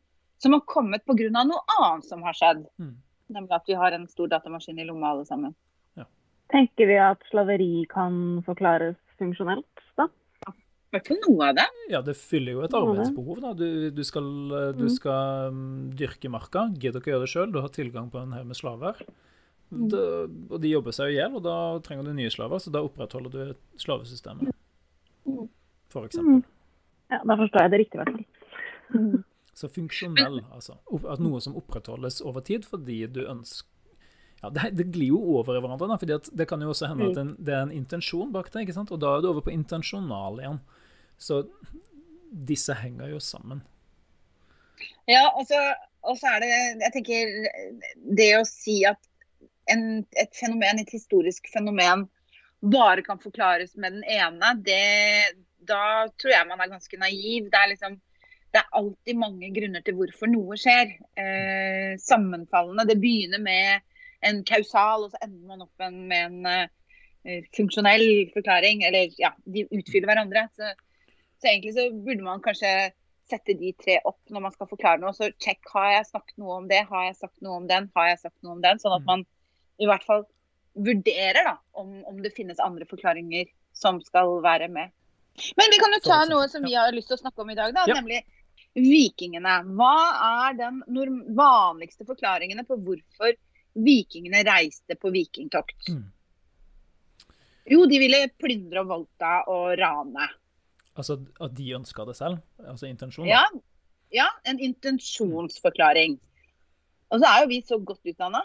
som 0.43 0.55
har 0.55 0.67
kommet 0.71 1.07
pga. 1.09 1.33
noe 1.43 1.65
annet 1.81 2.07
som 2.07 2.23
har 2.27 2.39
skjedd. 2.39 2.63
Mm. 2.79 2.95
Nemlig 3.35 3.59
at 3.59 3.67
vi 3.67 3.79
har 3.79 3.95
en 3.95 4.07
stor 4.11 4.31
datamaskin 4.31 4.79
i 4.79 4.87
lomma 4.87 5.13
alle 5.15 5.27
sammen. 5.27 5.55
Tenker 6.51 6.91
vi 6.91 6.97
at 6.99 7.23
slaveri 7.31 7.85
kan 7.91 8.41
forklares 8.47 8.99
funksjonelt, 9.21 9.85
da? 9.99 10.09
I 10.91 10.97
hvert 10.97 11.07
fall 11.07 11.21
noe 11.23 11.49
av 11.53 11.59
det. 11.61 11.67
Ja, 11.93 12.01
det 12.03 12.17
fyller 12.19 12.57
jo 12.57 12.63
et 12.67 12.73
arbeidsbehov. 12.75 13.37
da. 13.45 13.53
Du, 13.55 13.67
du 13.95 14.01
skal, 14.03 14.25
du 14.75 14.87
mm. 14.89 14.91
skal 14.91 15.53
um, 15.55 15.61
dyrke 15.95 16.31
marka. 16.33 16.65
Gidder 16.75 16.99
ikke 16.99 17.13
å 17.13 17.15
gjøre 17.15 17.27
det 17.29 17.31
sjøl. 17.31 17.53
Du 17.55 17.61
har 17.63 17.71
tilgang 17.71 18.09
på 18.11 18.19
en 18.19 18.35
haug 18.35 18.49
med 18.49 18.59
slaver. 18.59 18.99
Mm. 19.71 19.85
Det, 19.93 20.03
og 20.51 20.57
de 20.65 20.73
jobber 20.73 20.97
seg 20.97 21.13
i 21.13 21.21
hjel, 21.21 21.37
og 21.39 21.45
da 21.47 21.57
trenger 21.87 22.09
du 22.09 22.17
nye 22.19 22.33
slaver, 22.35 22.59
så 22.59 22.75
da 22.75 22.83
opprettholder 22.83 23.37
du 23.37 23.79
slavesystemet. 23.79 24.51
Mm. 25.31 25.47
For 25.95 26.11
eksempel. 26.11 26.43
Ja, 27.15 27.23
da 27.23 27.39
forstår 27.39 27.69
jeg 27.69 27.71
det 27.71 27.83
riktig, 27.85 28.01
i 28.01 28.03
hvert 28.03 28.17
fall. 28.17 29.23
Så 29.61 29.71
funksjonell, 29.71 30.41
altså. 30.51 30.81
At 31.07 31.23
noe 31.23 31.39
som 31.45 31.55
opprettholdes 31.59 32.19
over 32.27 32.43
tid 32.43 32.67
fordi 32.67 33.05
du 33.15 33.23
ønsker 33.29 33.70
ja, 34.43 34.51
det, 34.51 34.71
det, 34.79 34.87
glir 34.95 35.13
jo 35.13 35.21
over 35.37 35.57
i 35.57 35.61
hverandre. 35.61 35.89
Da, 35.91 35.99
fordi 36.01 36.19
det 36.39 36.47
kan 36.49 36.63
jo 36.65 36.73
også 36.73 36.89
hende 36.91 37.11
at 37.11 37.21
en, 37.21 37.35
det 37.39 37.55
er 37.55 37.67
en 37.67 37.75
intensjon 37.77 38.33
bak 38.33 38.49
det. 38.53 38.65
ikke 38.65 38.77
sant? 38.77 38.93
Og 38.95 39.03
da 39.03 39.17
er 39.17 39.25
du 39.25 39.31
over 39.33 39.45
på 39.45 39.53
intensjonal 39.55 40.41
igjen. 40.41 40.63
Så 41.21 41.43
disse 42.31 42.77
henger 42.79 43.13
jo 43.13 43.21
sammen. 43.21 43.61
Ja, 45.11 45.27
og 45.35 45.45
så 45.49 46.31
er 46.31 46.41
det 46.41 46.51
Jeg 46.81 46.93
tenker 46.95 47.33
det 48.17 48.31
å 48.39 48.47
si 48.49 48.81
at 48.89 49.01
en, 49.71 50.03
et 50.19 50.33
fenomen, 50.35 50.81
et 50.81 50.95
historisk 50.95 51.51
fenomen, 51.53 52.07
bare 52.61 53.05
kan 53.05 53.21
forklares 53.21 53.77
med 53.81 53.95
den 53.97 54.05
ene, 54.09 54.55
det, 54.65 55.37
da 55.69 56.09
tror 56.21 56.33
jeg 56.35 56.49
man 56.49 56.61
er 56.61 56.73
ganske 56.73 56.99
naiv. 57.01 57.51
Det 57.53 57.61
er 57.61 57.71
liksom 57.75 58.01
det 58.51 58.59
er 58.59 58.79
alltid 58.81 59.19
mange 59.19 59.51
grunner 59.55 59.83
til 59.87 59.95
hvorfor 59.95 60.31
noe 60.31 60.57
skjer. 60.59 60.97
Eh, 61.23 61.93
sammenfallende. 62.03 62.89
Det 62.89 62.99
begynner 62.99 63.43
med 63.43 63.85
en 64.27 64.45
kausal, 64.49 65.07
og 65.07 65.13
så 65.13 65.21
ender 65.25 65.49
man 65.49 65.65
opp 65.65 65.85
med 65.91 66.17
en 66.19 66.47
uh, 66.47 67.43
funksjonell 67.57 68.07
forklaring. 68.35 68.85
Eller 68.89 69.15
ja, 69.21 69.33
de 69.45 69.67
utfyller 69.69 70.11
hverandre. 70.11 70.47
Så, 70.57 70.73
så, 71.41 71.51
egentlig 71.53 71.77
så 71.77 71.89
burde 71.95 72.27
man 72.27 72.43
kanskje 72.45 72.73
sette 73.31 73.55
de 73.55 73.71
tre 73.79 74.01
opp 74.09 74.19
når 74.33 74.47
man 74.49 74.55
skal 74.57 74.69
forklare 74.71 75.03
noe. 75.03 75.15
Så 75.17 75.31
check, 75.43 75.63
har 75.75 75.95
jeg 75.95 76.11
sagt 76.11 76.35
noe 76.41 76.61
om 76.61 76.69
det, 76.71 76.83
har 76.91 77.09
jeg 77.09 77.21
sagt 77.21 77.39
noe 77.45 77.61
om 77.63 77.71
den, 77.71 77.89
har 77.97 78.13
jeg 78.13 78.23
sagt 78.25 78.39
noe 78.45 78.59
om 78.59 78.65
den. 78.65 78.83
Sånn 78.83 78.97
at 78.99 79.07
mm. 79.07 79.11
man 79.13 79.27
i 79.81 79.89
hvert 79.89 80.05
fall 80.07 80.27
vurderer 80.79 81.45
da, 81.47 81.57
om, 81.79 82.01
om 82.07 82.21
det 82.23 82.35
finnes 82.37 82.61
andre 82.63 82.87
forklaringer 82.91 83.49
som 83.77 84.01
skal 84.05 84.39
være 84.45 84.69
med. 84.73 84.93
Men 85.57 85.73
vi 85.73 85.79
kan 85.81 85.95
jo 85.95 86.03
ta 86.05 86.21
noe 86.29 86.49
som 86.51 86.65
vi 86.67 86.75
har 86.77 86.93
lyst 86.95 87.09
til 87.11 87.17
å 87.17 87.23
snakke 87.23 87.43
om 87.43 87.51
i 87.53 87.57
dag, 87.59 87.73
da, 87.75 87.87
ja. 87.89 87.97
nemlig 87.97 88.21
vikingene. 88.77 89.55
Hva 89.79 89.95
er 90.47 90.59
den 90.59 90.83
vanligste 91.37 92.07
forklaringene 92.09 92.67
på 92.69 92.79
hvorfor 92.85 93.35
vikingene 93.75 94.43
reiste 94.47 94.97
på 94.99 95.13
vikingtokt. 95.15 95.91
Mm. 95.93 96.07
Jo, 97.71 97.85
de 97.87 98.01
ville 98.03 98.25
plyndre 98.41 98.83
og 98.83 98.91
voldta 98.91 99.35
og 99.53 99.75
rane. 99.79 100.27
Altså 100.99 101.21
at 101.41 101.55
de 101.57 101.69
ønska 101.77 102.05
det 102.09 102.17
selv? 102.19 102.41
Altså 102.67 102.89
intensjon? 102.89 103.29
Ja. 103.29 103.45
ja, 104.15 104.27
en 104.49 104.59
intensjonsforklaring. 104.59 106.19
Og 107.11 107.19
så 107.19 107.27
er 107.27 107.43
jo 107.43 107.51
vi 107.51 107.59
så 107.67 107.79
godt 107.83 108.07
utdanna 108.07 108.41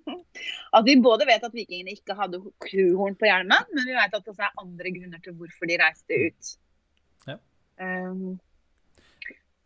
at 0.76 0.84
vi 0.86 0.94
både 1.02 1.26
vet 1.26 1.46
at 1.46 1.54
vikingene 1.54 1.96
ikke 1.96 2.14
hadde 2.18 2.38
kuhorn 2.62 3.16
på 3.18 3.26
hjelmen, 3.26 3.72
men 3.74 3.88
vi 3.88 3.96
vet 3.96 4.14
at 4.14 4.22
det 4.22 4.34
også 4.34 4.46
er 4.46 4.60
andre 4.62 4.92
grunner 4.94 5.22
til 5.24 5.34
hvorfor 5.38 5.70
de 5.70 5.78
reiste 5.82 6.20
ut. 6.28 6.52
Ja. 7.26 7.38
Um, 7.82 8.38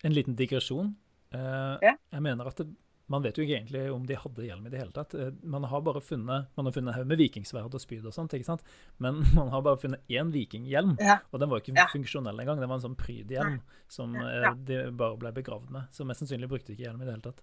en 0.02 0.16
liten 0.16 0.36
digresjon. 0.36 0.94
Uh, 1.32 1.76
ja. 1.84 1.94
Jeg 2.12 2.24
mener 2.24 2.48
at 2.48 2.58
det, 2.60 2.70
man 3.10 3.22
vet 3.24 3.36
jo 3.36 3.42
ikke 3.44 3.56
egentlig 3.58 3.82
om 3.92 4.04
de 4.06 4.16
hadde 4.16 4.44
hjelm 4.46 4.66
i 4.66 4.70
det 4.72 4.78
hele 4.78 4.92
tatt. 4.94 5.14
Uh, 5.18 5.30
man 5.42 5.64
har 5.68 5.82
bare 5.82 6.00
funnet 6.00 6.46
man 6.56 6.68
har 6.68 6.72
funnet 6.76 6.94
haug 6.94 7.06
med 7.10 7.18
vikingsverd 7.18 7.74
og 7.74 7.82
spyd 7.82 8.06
og 8.06 8.14
sånt, 8.14 8.32
ikke 8.38 8.46
sant? 8.46 8.62
men 9.02 9.20
man 9.38 9.50
har 9.52 9.62
bare 9.66 9.80
funnet 9.82 10.00
én 10.08 10.30
vikinghjelm. 10.32 10.94
Ja. 11.00 11.18
Og 11.32 11.40
den 11.42 11.50
var 11.50 11.60
ikke 11.60 11.74
Ja. 11.76 11.88
funksjonell 11.92 12.38
engang. 12.40 12.60
Det 12.62 12.68
var 12.70 12.78
en 12.80 12.86
sånn 12.86 12.96
prydhjelm 12.98 13.60
som 13.88 14.14
Ja. 14.14 14.52
uh, 14.52 14.56
de 14.68 14.80
bare 14.92 15.16
ble 15.18 15.32
begravd 15.32 15.70
med. 15.70 15.90
Så 15.92 16.06
mest 16.06 16.22
sannsynlig 16.24 16.48
brukte 16.48 16.72
de 16.72 16.78
ikke 16.78 16.88
hjelm 16.88 17.02
i 17.02 17.06
det 17.08 17.14
hele 17.16 17.28
tatt. 17.30 17.42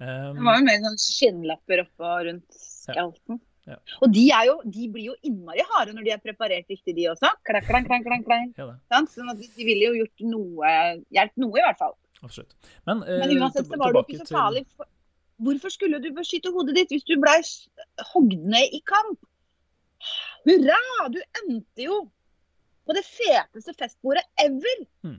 Um, 0.00 0.36
det 0.38 0.44
var 0.46 0.56
jo 0.56 0.64
mer 0.64 0.78
sånn 0.86 1.00
skinnlapper 1.02 1.82
oppå 1.84 2.10
rundt 2.30 2.56
skalten. 2.56 3.40
Ja. 3.68 3.76
Og 4.00 4.08
de, 4.14 4.22
er 4.32 4.46
jo, 4.48 4.54
de 4.64 4.86
blir 4.88 5.10
jo 5.10 5.14
innmari 5.28 5.60
harde 5.74 5.92
når 5.92 6.06
de 6.06 6.12
er 6.14 6.22
preparert 6.24 6.70
riktig, 6.72 6.94
de 6.96 7.04
også. 7.12 7.28
Klang, 7.44 7.66
klang, 7.66 7.84
klang, 7.84 8.06
klang, 8.06 8.22
klang. 8.24 8.46
ja, 8.56 9.02
Sånn 9.12 9.28
at 9.30 9.36
de, 9.38 9.50
de 9.58 9.66
ville 9.68 9.90
jo 9.90 9.98
gjort 10.00 10.24
noe, 10.32 10.72
hjulpet 11.12 11.42
noe, 11.44 11.58
i 11.60 11.66
hvert 11.66 11.78
fall. 11.82 11.92
Absolutt. 12.24 12.56
Men, 12.88 13.04
uh, 13.04 13.18
Men 13.20 13.36
uansett 13.36 13.68
så 13.68 13.78
var 13.80 13.92
det 13.92 14.02
ikke 14.08 14.24
så 14.24 14.34
farlig. 14.38 14.64
For, 14.76 14.88
hvorfor 15.44 15.72
skulle 15.72 16.00
du 16.02 16.10
beskytte 16.16 16.52
hodet 16.54 16.76
ditt 16.76 16.94
hvis 16.94 17.06
du 17.08 17.16
blei 17.20 17.38
hogd 18.12 18.36
ned 18.54 18.76
i 18.76 18.80
kamp? 18.88 19.18
Hurra! 20.48 20.80
Du 21.12 21.20
endte 21.42 21.84
jo 21.84 21.98
på 22.88 22.96
det 22.96 23.04
feteste 23.06 23.74
festbordet 23.76 24.24
ever! 24.40 24.84
Mm. 25.06 25.18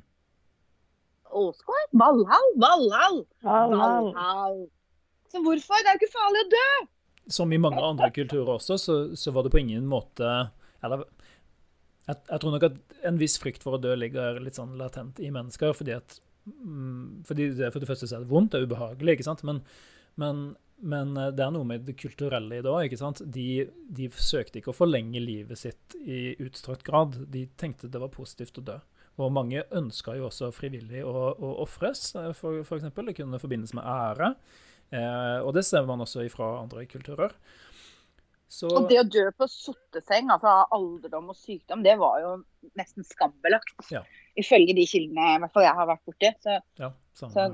Åsgård? 1.32 1.92
Valhall? 1.96 2.50
Valhall! 2.60 3.20
Valhall. 3.46 4.10
Valhall! 4.16 4.64
Så 5.32 5.40
hvorfor? 5.46 5.80
Det 5.80 5.92
er 5.92 5.96
jo 5.96 6.02
ikke 6.02 6.16
farlig 6.18 6.44
å 6.44 6.50
dø! 6.52 6.66
Som 7.32 7.54
i 7.54 7.62
mange 7.62 7.84
andre 7.86 8.10
kulturer 8.12 8.58
også, 8.58 8.78
så, 8.82 8.96
så 9.16 9.32
var 9.32 9.46
det 9.46 9.54
på 9.54 9.62
ingen 9.62 9.86
måte 9.88 10.26
Eller 10.84 11.06
jeg, 12.10 12.18
jeg 12.18 12.42
tror 12.42 12.56
nok 12.56 12.66
at 12.66 12.98
en 13.08 13.20
viss 13.22 13.38
frykt 13.40 13.64
for 13.64 13.78
å 13.78 13.82
dø 13.82 13.94
ligger 13.96 14.42
litt 14.44 14.58
sånn 14.58 14.74
latent 14.80 15.22
i 15.22 15.30
mennesker, 15.32 15.76
fordi 15.78 15.94
at 15.96 16.18
mm, 16.50 17.22
fordi 17.30 17.52
det 17.60 17.70
for 17.72 17.84
det 17.84 17.88
første 17.88 18.10
så 18.10 18.18
er 18.18 18.26
det 18.26 18.32
vondt, 18.34 18.52
det 18.52 18.60
er 18.60 18.68
ubehagelig, 18.68 19.20
ikke 19.20 19.28
sant? 19.30 19.44
Men, 19.48 19.62
men, 20.20 20.44
men 20.82 21.16
eh, 21.18 21.32
det 21.36 21.46
er 21.46 21.54
noe 21.56 21.68
med 21.68 21.86
det 21.88 21.98
kulturelle 22.00 22.60
i 22.60 22.64
det 22.66 22.72
òg? 22.72 22.96
De, 23.24 23.48
de 24.02 24.10
søkte 24.16 24.62
ikke 24.62 24.74
å 24.74 24.78
forlenge 24.78 25.22
livet 25.24 25.60
sitt 25.62 25.98
i 26.02 26.34
utstrakt 26.44 26.86
grad. 26.88 27.20
De 27.32 27.46
tenkte 27.60 27.92
det 27.92 28.02
var 28.02 28.14
positivt 28.14 28.60
å 28.62 28.66
dø. 28.72 28.80
Og 29.22 29.34
mange 29.36 29.64
ønska 29.76 30.16
jo 30.18 30.30
også 30.30 30.50
frivillig 30.56 31.04
å, 31.06 31.14
å 31.36 31.56
ofres, 31.66 32.14
f.eks. 32.16 32.42
for 32.68 32.78
eksempel. 32.80 33.10
Det 33.10 33.18
kunne 33.20 33.42
forbindes 33.42 33.76
med 33.78 33.86
ære. 33.86 34.34
Eh, 34.92 35.40
og 35.44 35.54
det 35.56 35.66
ser 35.68 35.86
man 35.88 36.04
også 36.04 36.26
fra 36.34 36.56
andre 36.62 36.88
kulturer. 36.90 37.36
Så, 38.52 38.68
Og 38.68 38.90
det 38.90 38.98
å 39.00 39.06
dø 39.08 39.30
på 39.40 39.46
sotteseng, 39.48 40.28
altså 40.34 40.50
av 40.52 40.74
alderdom 40.76 41.30
og 41.32 41.38
sykdom, 41.40 41.86
det 41.86 41.94
var 42.02 42.18
jo 42.20 42.32
nesten 42.76 43.06
skambelagt. 43.08 43.72
Ja. 43.94 44.02
Ifølge 44.40 44.76
de 44.76 44.84
kildene 44.92 45.38
i 45.38 45.40
hvert 45.40 45.54
fall 45.56 45.64
jeg 45.64 45.78
har 45.78 45.88
vært 45.88 46.04
borti. 46.10 46.32
Så, 46.44 46.58
ja, 46.82 46.90
så 47.16 47.46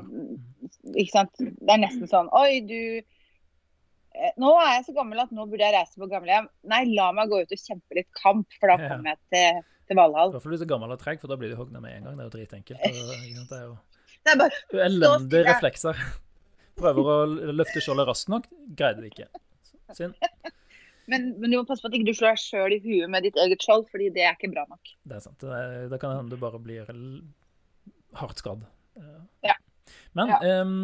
ikke 0.96 1.14
sant. 1.14 1.38
Det 1.38 1.76
er 1.76 1.84
nesten 1.84 2.10
sånn 2.10 2.32
Oi, 2.38 2.64
du 2.66 2.80
eh, 2.98 4.34
Nå 4.42 4.56
er 4.62 4.72
jeg 4.80 4.88
så 4.88 4.98
gammel 4.98 5.22
at 5.22 5.34
nå 5.38 5.46
burde 5.46 5.70
jeg 5.70 5.78
reise 5.78 6.02
på 6.02 6.10
gamlehjem. 6.10 6.50
Nei, 6.74 6.82
la 6.98 7.12
meg 7.14 7.30
gå 7.30 7.44
ut 7.46 7.54
og 7.54 7.64
kjempe 7.68 8.00
litt 8.00 8.10
kamp, 8.18 8.58
for 8.58 8.74
da 8.74 8.82
kommer 8.88 9.14
jeg 9.14 9.22
til, 9.36 9.64
til 9.92 10.02
Valhall. 10.02 10.34
I 10.34 10.40
hvert 10.40 10.48
fall 10.50 10.58
du 10.58 10.66
er 10.66 10.74
gammel 10.74 10.98
og 10.98 11.02
treg, 11.06 11.22
for 11.22 11.30
da 11.30 11.38
blir 11.38 11.54
du 11.54 11.62
hogna 11.62 11.84
med 11.84 12.00
en 12.00 12.10
gang. 12.10 12.18
Det 12.18 12.26
er 12.26 12.32
jo 12.32 12.36
dritenkelt. 12.40 12.82
Det 12.82 13.62
er 13.62 13.68
jo 13.70 13.76
Det 14.26 14.34
er 14.34 14.40
bare 14.42 14.86
elendige 14.90 15.46
reflekser. 15.46 16.00
Prøver 16.78 17.14
å 17.14 17.18
løfte 17.54 17.86
skjoldet 17.86 18.10
raskt 18.10 18.34
nok, 18.34 18.50
greide 18.78 19.06
det 19.06 19.14
ikke. 19.14 19.30
Synd. 19.96 20.18
Men, 21.12 21.30
men 21.40 21.52
du 21.52 21.58
må 21.58 21.66
passe 21.68 21.84
på 21.84 21.90
at 21.92 21.96
ikke 21.98 22.10
du 22.10 22.18
slår 22.18 22.36
deg 22.36 22.42
sjøl 22.44 22.76
i 22.76 22.82
huet 22.84 23.12
med 23.12 23.24
ditt 23.28 23.38
eget 23.40 23.64
skjold, 23.64 23.86
fordi 23.92 24.10
det 24.16 24.26
er 24.28 24.36
ikke 24.36 24.52
bra 24.54 24.66
nok. 24.68 24.92
Det 25.08 25.18
er 25.18 25.24
sant. 25.24 25.40
Det, 25.44 25.88
det 25.94 26.00
kan 26.04 26.18
hende 26.18 26.36
du 26.36 26.42
bare 26.42 26.60
blir 26.62 26.90
hardt 28.20 28.44
skadd. 28.44 28.66
Ja. 29.46 29.57
Men 30.18 30.34
Ja. 30.34 30.40
um, 30.64 30.80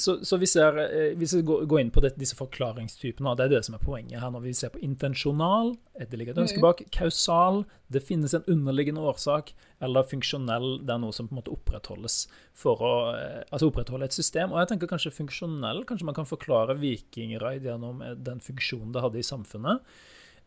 så, 0.00 0.14
så 0.24 0.38
hvis, 0.40 0.54
ser 0.56 0.78
eh, 0.80 1.12
Hvis 1.20 1.34
jeg, 1.36 1.44
går, 1.44 1.74
inn 1.82 1.90
på 1.92 2.00
det, 2.00 2.14
disse 2.16 2.36
forklaringstypene, 2.38 3.34
det 3.36 3.44
er 3.44 3.50
det 3.52 3.58
som 3.66 3.74
er 3.76 3.82
poenget 3.84 4.22
her 4.22 4.30
når 4.32 4.44
vi 4.46 4.52
ser 4.56 4.70
på 4.72 4.80
intensjonal, 4.84 5.74
et 6.00 6.08
det 6.10 6.18
ligger 6.20 6.32
et 6.32 6.40
ønske 6.46 6.56
Mhm. 6.60 6.64
bak, 6.64 6.80
kausal, 6.96 7.64
det 7.92 8.00
finnes 8.02 8.32
en 8.34 8.46
underliggende 8.48 9.02
årsak, 9.04 9.52
eller 9.84 10.06
funksjonell, 10.08 10.80
det 10.86 10.94
er 10.94 11.02
noe 11.02 11.12
som 11.12 11.28
på 11.28 11.34
en 11.36 11.40
måte 11.42 11.52
opprettholdes 11.52 12.26
for 12.56 12.80
å 12.80 12.94
eh, 13.18 13.42
altså 13.52 13.68
opprettholde 13.68 14.08
et 14.08 14.16
system. 14.16 14.52
Og 14.52 14.62
jeg 14.62 14.72
tenker 14.72 14.88
kanskje 14.94 15.12
funksjonell, 15.12 15.84
kanskje 15.84 16.08
man 16.08 16.16
kan 16.16 16.30
forklare 16.30 16.78
vikingraid 16.80 17.68
gjennom 17.68 18.00
eh, 18.02 18.14
den 18.16 18.40
funksjonen 18.40 18.92
det 18.96 19.02
hadde 19.04 19.20
i 19.20 19.28
samfunnet. 19.28 19.84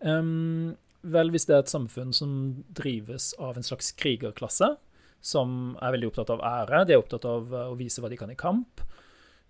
Um, 0.01 0.75
vel, 1.05 1.29
hvis 1.29 1.45
det 1.45 1.53
er 1.55 1.63
et 1.63 1.69
samfunn 1.71 2.11
som 2.13 2.63
drives 2.75 3.33
av 3.37 3.57
en 3.57 3.63
slags 3.63 3.91
krigerklasse, 3.93 4.73
som 5.21 5.75
er 5.81 5.95
veldig 5.95 6.11
opptatt 6.11 6.33
av 6.35 6.43
ære, 6.45 6.83
de 6.85 6.95
er 6.95 7.01
opptatt 7.01 7.25
av 7.29 7.53
eh, 7.53 7.71
å 7.71 7.77
vise 7.79 8.03
hva 8.03 8.11
de 8.11 8.19
kan 8.19 8.31
i 8.31 8.37
kamp, 8.39 8.83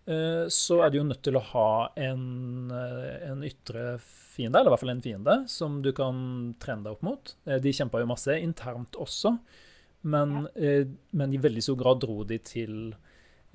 eh, 0.08 0.46
så 0.52 0.80
er 0.86 0.92
du 0.92 1.00
jo 1.00 1.08
nødt 1.08 1.24
til 1.26 1.38
å 1.38 1.44
ha 1.52 1.70
en, 2.00 2.72
eh, 2.72 3.26
en 3.32 3.44
ytre 3.48 3.98
fiende, 4.04 4.60
eller 4.60 4.72
i 4.72 4.76
hvert 4.76 4.84
fall 4.86 4.96
en 4.96 5.06
fiende, 5.06 5.38
som 5.52 5.82
du 5.84 5.92
kan 5.96 6.18
trene 6.64 6.86
deg 6.86 6.96
opp 6.96 7.06
mot. 7.08 7.36
De 7.46 7.76
kjempa 7.76 8.02
jo 8.02 8.12
masse 8.12 8.40
internt 8.40 9.00
også, 9.00 9.38
men, 10.06 10.44
men 11.18 11.32
i 11.34 11.40
veldig 11.42 11.64
stor 11.66 11.78
grad 11.80 12.04
dro 12.04 12.20
de 12.30 12.38
til 12.46 12.92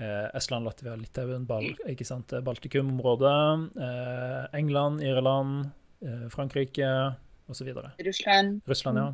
Estland, 0.00 0.64
Latvia, 0.66 0.96
Litauen, 0.98 1.44
Bal 1.46 1.68
sant? 2.08 2.32
Baltikum-området, 2.42 3.76
England, 4.58 5.04
Irland, 5.04 5.68
Frankrike 6.32 6.88
osv. 7.52 7.70
Russland. 8.02 8.62
Russland, 8.66 8.98
ja. 8.98 9.12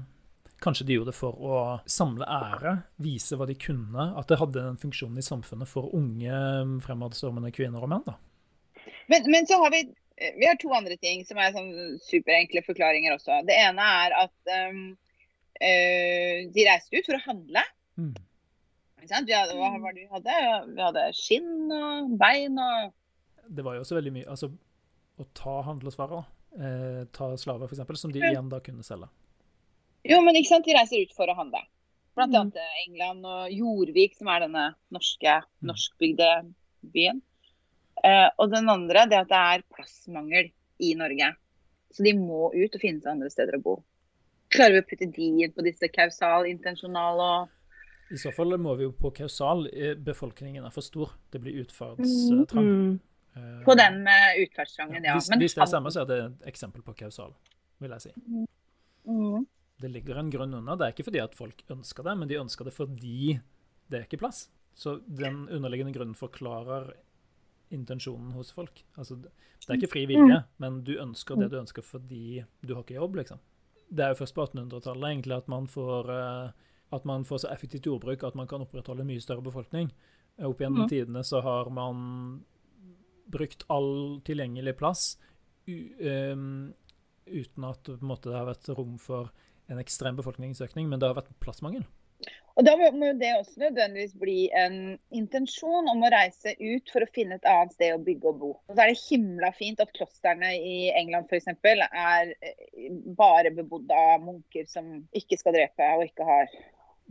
Kanskje 0.64 0.86
de 0.88 0.96
gjorde 0.96 1.12
det 1.12 1.18
for 1.18 1.36
å 1.36 1.56
samle 1.90 2.24
ære, 2.24 2.78
vise 3.02 3.36
hva 3.36 3.46
de 3.48 3.56
kunne. 3.60 4.08
At 4.16 4.30
det 4.30 4.38
hadde 4.40 4.62
den 4.62 4.80
funksjonen 4.80 5.20
i 5.20 5.24
samfunnet 5.24 5.68
for 5.68 5.92
unge, 5.96 6.40
fremadstormende 6.86 7.52
kvinner 7.54 7.84
og 7.84 7.92
menn. 7.92 8.06
da. 8.06 8.16
Men, 9.12 9.28
men 9.30 9.48
så 9.48 9.60
har 9.62 9.74
vi 9.74 9.84
vi 10.16 10.46
har 10.48 10.56
to 10.56 10.70
andre 10.72 10.96
ting 10.96 11.26
som 11.28 11.36
er 11.36 11.52
sånn 11.52 11.98
superenkle 12.00 12.62
forklaringer 12.64 13.18
også. 13.18 13.42
Det 13.44 13.52
ene 13.52 13.84
er 13.84 14.14
at 14.16 14.52
um, 14.70 14.78
uh, 15.60 16.38
de 16.54 16.64
reiste 16.64 16.96
ut 16.96 17.04
for 17.04 17.18
å 17.18 17.24
handle. 17.26 17.64
Mm. 18.00 18.14
Vi 19.04 19.10
hadde, 19.12 19.58
hva 19.58 19.74
var 19.76 19.92
det 19.92 20.06
vi 20.06 20.08
hadde? 20.10 20.38
Vi 20.72 20.82
hadde 20.82 21.04
skinn 21.14 21.68
og 21.70 22.16
bein 22.18 22.56
og 22.58 22.94
Det 23.46 23.62
var 23.62 23.76
jo 23.76 23.84
også 23.84 23.94
veldig 23.94 24.12
mye 24.16 24.30
Altså 24.32 24.48
å 25.16 25.26
ta 25.36 25.60
handelsvarer. 25.68 26.24
Eh, 26.56 27.04
ta 27.14 27.30
slaver, 27.40 27.70
f.eks., 27.70 28.00
som 28.00 28.12
de 28.12 28.20
igjen 28.20 28.50
da 28.52 28.58
kunne 28.64 28.84
selge. 28.84 29.08
Jo, 30.08 30.20
men 30.24 30.34
ikke 30.38 30.48
sant, 30.54 30.64
de 30.66 30.74
reiser 30.76 31.02
ut 31.02 31.12
for 31.16 31.26
å 31.28 31.36
handle. 31.36 31.60
Blant 32.16 32.32
Mm. 32.32 32.40
annet 32.40 32.54
til 32.54 32.82
England 32.86 33.26
og 33.26 33.50
Jorvik, 33.52 34.14
som 34.16 34.28
er 34.28 34.40
denne 34.46 34.74
norske, 34.92 35.42
Mm. 35.62 35.70
norskbygde 35.72 36.54
byen. 36.92 37.22
Eh, 38.04 38.28
og 38.38 38.50
den 38.50 38.68
andre 38.68 39.06
det 39.08 39.18
at 39.18 39.28
det 39.28 39.36
er 39.36 39.62
plassmangel 39.74 40.50
i 40.80 40.94
Norge. 40.94 41.34
Så 41.92 42.04
de 42.04 42.12
må 42.12 42.50
ut 42.54 42.74
og 42.74 42.80
finne 42.80 43.00
seg 43.00 43.12
andre 43.12 43.30
steder 43.30 43.56
å 43.58 43.62
bo. 43.62 43.82
Klarer 44.50 44.72
vi 44.76 44.80
å 44.82 44.86
putte 44.88 45.12
de 45.12 45.28
inn 45.44 45.52
på 45.52 45.62
disse 45.64 45.88
kausal, 45.92 46.44
intensjonal 46.46 47.20
og 47.20 47.48
I 48.12 48.14
så 48.14 48.32
fall 48.32 48.56
må 48.56 48.76
vi 48.76 48.84
jo 48.84 48.92
på 48.92 49.10
kausal. 49.12 49.66
Eh, 49.72 49.94
Befolkningen 49.94 50.64
er 50.64 50.70
for 50.70 50.80
stor. 50.82 51.10
Det 51.32 51.40
blir 51.42 51.64
utferdstrang. 51.64 52.64
Mm. 52.64 53.00
Eh, 53.36 53.64
På 53.64 53.74
den 53.76 54.02
med 54.04 54.36
utferdstrangen, 54.46 55.02
ja. 55.04 55.14
Hvis, 55.14 55.28
Men 55.30 55.40
hvis 55.40 55.54
det 55.54 55.62
er 55.62 55.66
samme, 55.66 55.90
så 55.90 56.02
er 56.02 56.06
det 56.06 56.18
et 56.24 56.54
eksempel 56.54 56.82
på 56.82 56.94
kausal, 56.96 57.34
vil 57.80 57.90
jeg 57.90 58.00
si. 58.00 58.10
Mm. 59.08 59.46
Det 59.80 59.90
ligger 59.92 60.20
en 60.20 60.30
grunn 60.32 60.54
unna. 60.56 60.76
Det 60.76 60.86
er 60.86 60.94
ikke 60.94 61.08
fordi 61.10 61.22
at 61.22 61.34
folk 61.36 61.64
ønsker 61.72 62.06
det, 62.06 62.14
men 62.18 62.30
de 62.30 62.38
ønsker 62.40 62.68
det 62.68 62.74
fordi 62.76 63.38
det 63.86 63.98
er 63.98 64.06
ikke 64.06 64.20
plass. 64.22 64.46
Så 64.76 64.98
den 65.06 65.44
underliggende 65.48 65.92
grunnen 65.96 66.16
forklarer 66.16 66.94
intensjonen 67.72 68.30
hos 68.36 68.52
folk. 68.54 68.84
Altså, 68.96 69.16
det 69.18 69.68
er 69.68 69.80
ikke 69.80 69.92
fri 69.92 70.04
vilje, 70.08 70.42
men 70.62 70.80
du 70.86 70.94
ønsker 71.02 71.38
det 71.40 71.50
du 71.52 71.58
ønsker 71.60 71.84
fordi 71.84 72.44
du 72.62 72.74
har 72.74 72.84
ikke 72.84 72.98
jobb, 72.98 73.18
liksom. 73.20 73.42
Det 73.88 74.04
er 74.04 74.12
jo 74.12 74.20
først 74.20 74.34
på 74.36 74.44
1800-tallet 74.46 75.08
egentlig 75.10 75.36
at 75.36 75.48
man 75.50 75.68
får 75.70 76.10
eh, 76.10 76.64
at 76.94 77.04
man 77.04 77.24
får 77.24 77.38
så 77.42 77.48
effektivt 77.50 77.86
jordbruk 77.86 78.24
at 78.24 78.34
man 78.38 78.48
kan 78.50 78.62
opprettholde 78.62 79.02
en 79.02 79.10
mye 79.10 79.22
større 79.22 79.44
befolkning. 79.44 79.90
Opp 80.46 80.60
gjennom 80.60 80.84
mm. 80.86 80.90
tidene 80.90 81.22
så 81.26 81.40
har 81.42 81.70
man 81.74 82.44
brukt 83.26 83.64
all 83.72 84.20
tilgjengelig 84.26 84.76
plass 84.78 85.16
u, 85.66 85.76
ehm, 85.98 86.72
uten 87.26 87.66
at 87.66 87.90
måte, 88.00 88.30
det 88.30 88.38
har 88.38 88.46
vært 88.46 88.70
rom 88.78 88.94
for 89.02 89.32
en 89.72 89.82
ekstrem 89.82 90.18
befolkningsøkning, 90.18 90.88
men 90.90 91.00
det 91.00 91.08
har 91.10 91.18
vært 91.18 91.32
plassmangel. 91.42 91.86
Og 92.56 92.64
da 92.64 92.72
må 92.76 93.10
det 93.20 93.32
også 93.36 93.60
nødvendigvis 93.60 94.14
bli 94.16 94.36
en 94.56 94.76
intensjon 95.12 95.90
om 95.92 96.04
å 96.06 96.12
reise 96.12 96.54
ut 96.56 96.92
for 96.92 97.04
å 97.04 97.10
finne 97.12 97.36
et 97.36 97.48
annet 97.48 97.74
sted 97.76 97.92
å 97.92 98.04
bygge 98.04 98.30
og 98.30 98.38
bo. 98.40 98.52
Og 98.64 98.72
så 98.72 98.86
er 98.86 98.92
det 98.92 99.02
himla 99.02 99.50
fint 99.56 99.82
at 99.84 99.92
klostrene 99.96 100.54
i 100.56 100.76
England 100.96 101.28
f.eks. 101.28 101.50
er 101.52 102.32
eh, 102.32 102.86
bare 103.18 103.52
bebodd 103.52 103.92
av 103.92 104.24
munker 104.24 104.64
som 104.70 104.88
ikke 105.12 105.36
skal 105.36 105.58
drepe 105.58 105.90
og 105.98 106.06
ikke 106.08 106.28
har 106.30 106.48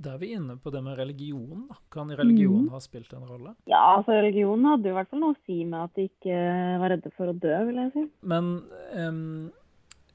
Da 0.01 0.15
er 0.15 0.23
vi 0.23 0.31
inne 0.35 0.57
på 0.57 0.73
det 0.73 0.81
med 0.83 0.97
religion. 0.97 1.67
da. 1.69 1.77
Kan 1.93 2.09
religion 2.09 2.65
mm. 2.65 2.71
ha 2.73 2.81
spilt 2.81 3.13
en 3.13 3.29
rolle? 3.29 3.53
Ja, 3.69 3.83
altså 3.99 4.17
religion 4.17 4.65
hadde 4.65 4.89
jo 4.89 4.95
i 4.95 4.97
hvert 4.97 5.13
fall 5.13 5.21
noe 5.21 5.37
å 5.37 5.43
si 5.45 5.59
med 5.61 5.85
at 5.85 5.93
de 5.93 6.09
ikke 6.09 6.41
var 6.81 6.95
redde 6.95 7.13
for 7.13 7.29
å 7.29 7.37
dø, 7.37 7.53
vil 7.69 7.83
jeg 7.83 7.93
si. 7.93 8.07
Men 8.33 8.49
um, 8.97 9.53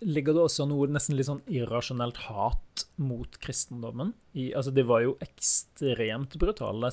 ligger 0.00 0.36
det 0.36 0.44
også 0.46 0.66
noe 0.68 0.88
nesten 0.90 1.16
litt 1.18 1.28
sånn 1.28 1.42
irrasjonelt 1.50 2.22
hat 2.28 2.84
mot 3.00 3.38
kristendommen? 3.42 4.14
I, 4.32 4.50
altså, 4.56 4.72
de 4.74 4.84
var 4.88 5.04
jo 5.04 5.16
ekstremt 5.24 6.36
brutale, 6.40 6.92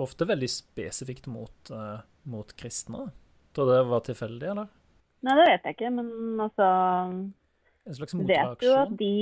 ofte 0.00 0.28
veldig 0.28 0.48
spesifikt 0.50 1.28
mot, 1.30 1.72
uh, 1.74 2.00
mot 2.30 2.54
kristne. 2.58 3.10
Tror 3.54 3.68
du 3.68 3.74
det 3.74 3.82
var 3.90 4.06
tilfeldig, 4.06 4.48
eller? 4.54 4.70
Nei, 5.26 5.36
det 5.36 5.46
vet 5.50 5.68
jeg 5.68 5.76
ikke, 5.76 5.92
men 5.98 6.40
altså 6.40 6.66
en 7.90 7.96
slags 7.96 8.16
motreaksjon? 8.16 8.56
Vet 8.56 8.66
jo 8.66 8.74
at 8.78 8.96
de, 9.00 9.12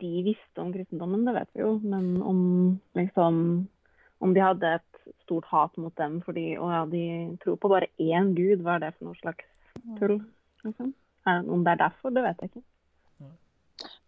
de, 0.00 0.12
visste 0.30 0.62
om 0.62 0.72
kristendommen, 0.74 1.24
det 1.26 1.36
vet 1.36 1.50
vi 1.52 1.64
jo. 1.64 1.76
Men 1.84 2.10
om 2.22 2.40
liksom 2.98 3.38
Om 4.24 4.32
de 4.32 4.40
hadde 4.40 4.68
et 4.78 5.00
stort 5.24 5.44
hat 5.50 5.74
mot 5.76 5.92
dem 5.98 6.20
fordi 6.24 6.54
å 6.56 6.68
ja, 6.70 6.84
de 6.88 7.34
tror 7.42 7.58
på 7.60 7.68
bare 7.68 7.90
én 8.00 8.30
gud, 8.36 8.62
hva 8.64 8.78
er 8.78 8.86
det 8.86 8.92
for 8.94 9.10
noe 9.10 9.18
slags 9.18 9.48
tull? 9.98 10.20
Liksom? 10.64 10.94
Om 11.24 11.64
det 11.64 11.74
er 11.74 11.82
derfor, 11.86 12.12
det 12.14 12.24
vet 12.24 12.42
jeg 12.42 12.52
ikke. 12.52 12.64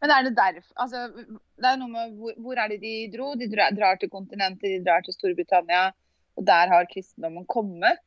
Men 0.00 0.12
er 0.12 0.26
det 0.26 0.36
derfor 0.36 0.82
altså, 0.84 1.00
Det 1.58 1.68
er 1.68 1.78
noe 1.80 1.90
med 1.90 2.14
hvor, 2.20 2.36
hvor, 2.44 2.60
er 2.60 2.70
det 2.70 2.78
de 2.84 2.94
dro? 3.12 3.32
De 3.38 3.48
drar 3.50 3.98
til 4.00 4.12
kontinentet, 4.12 4.68
de 4.68 4.84
drar 4.84 5.04
til 5.04 5.16
Storbritannia. 5.16 5.90
Og 6.36 6.46
der 6.46 6.72
har 6.72 6.88
kristendommen 6.90 7.46
kommet. 7.48 8.02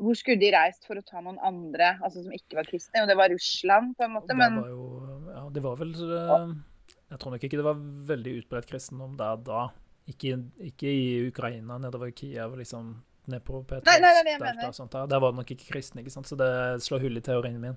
Hvor 0.00 0.16
skulle 0.16 0.40
de 0.40 0.52
reist 0.54 0.86
for 0.88 0.96
å 0.96 1.04
ta 1.04 1.20
noen 1.20 1.40
andre 1.44 1.96
altså 1.98 2.22
som 2.22 2.32
ikke 2.32 2.60
var 2.60 2.68
kristne? 2.70 3.02
Og 3.02 3.10
det 3.10 3.18
var 3.18 3.32
Russland, 3.34 3.92
på 3.98 4.06
en 4.06 4.14
måte. 4.16 4.36
Men... 4.38 4.56
Det 4.56 4.64
var 4.64 4.72
jo, 4.72 5.26
ja, 5.34 5.44
det 5.56 5.64
var 5.66 5.76
vel 5.82 5.92
eh, 5.98 6.54
Jeg 7.10 7.20
tror 7.20 7.34
nok 7.34 7.46
ikke 7.48 7.60
det 7.60 7.66
var 7.66 7.84
veldig 8.14 8.34
utbredt 8.40 8.70
kristendom 8.70 9.18
der 9.20 9.44
da. 9.44 9.66
Ikke, 10.10 10.38
ikke 10.64 10.90
i 10.90 11.04
Ukraina, 11.28 11.76
nedover 11.82 12.14
Kiev, 12.16 12.56
liksom 12.58 12.94
ned 13.30 13.44
på 13.46 13.60
nei, 13.86 13.98
nei, 14.02 14.10
der, 14.40 14.72
sånt, 14.74 14.90
der. 14.90 15.04
der 15.06 15.20
var 15.22 15.30
det 15.30 15.38
nok 15.38 15.50
ikke 15.54 15.68
kristne, 15.68 16.02
ikke 16.02 16.10
sant? 16.10 16.26
så 16.26 16.34
det 16.40 16.48
slår 16.82 17.04
hull 17.04 17.20
i 17.20 17.22
teorien 17.22 17.60
min. 17.62 17.76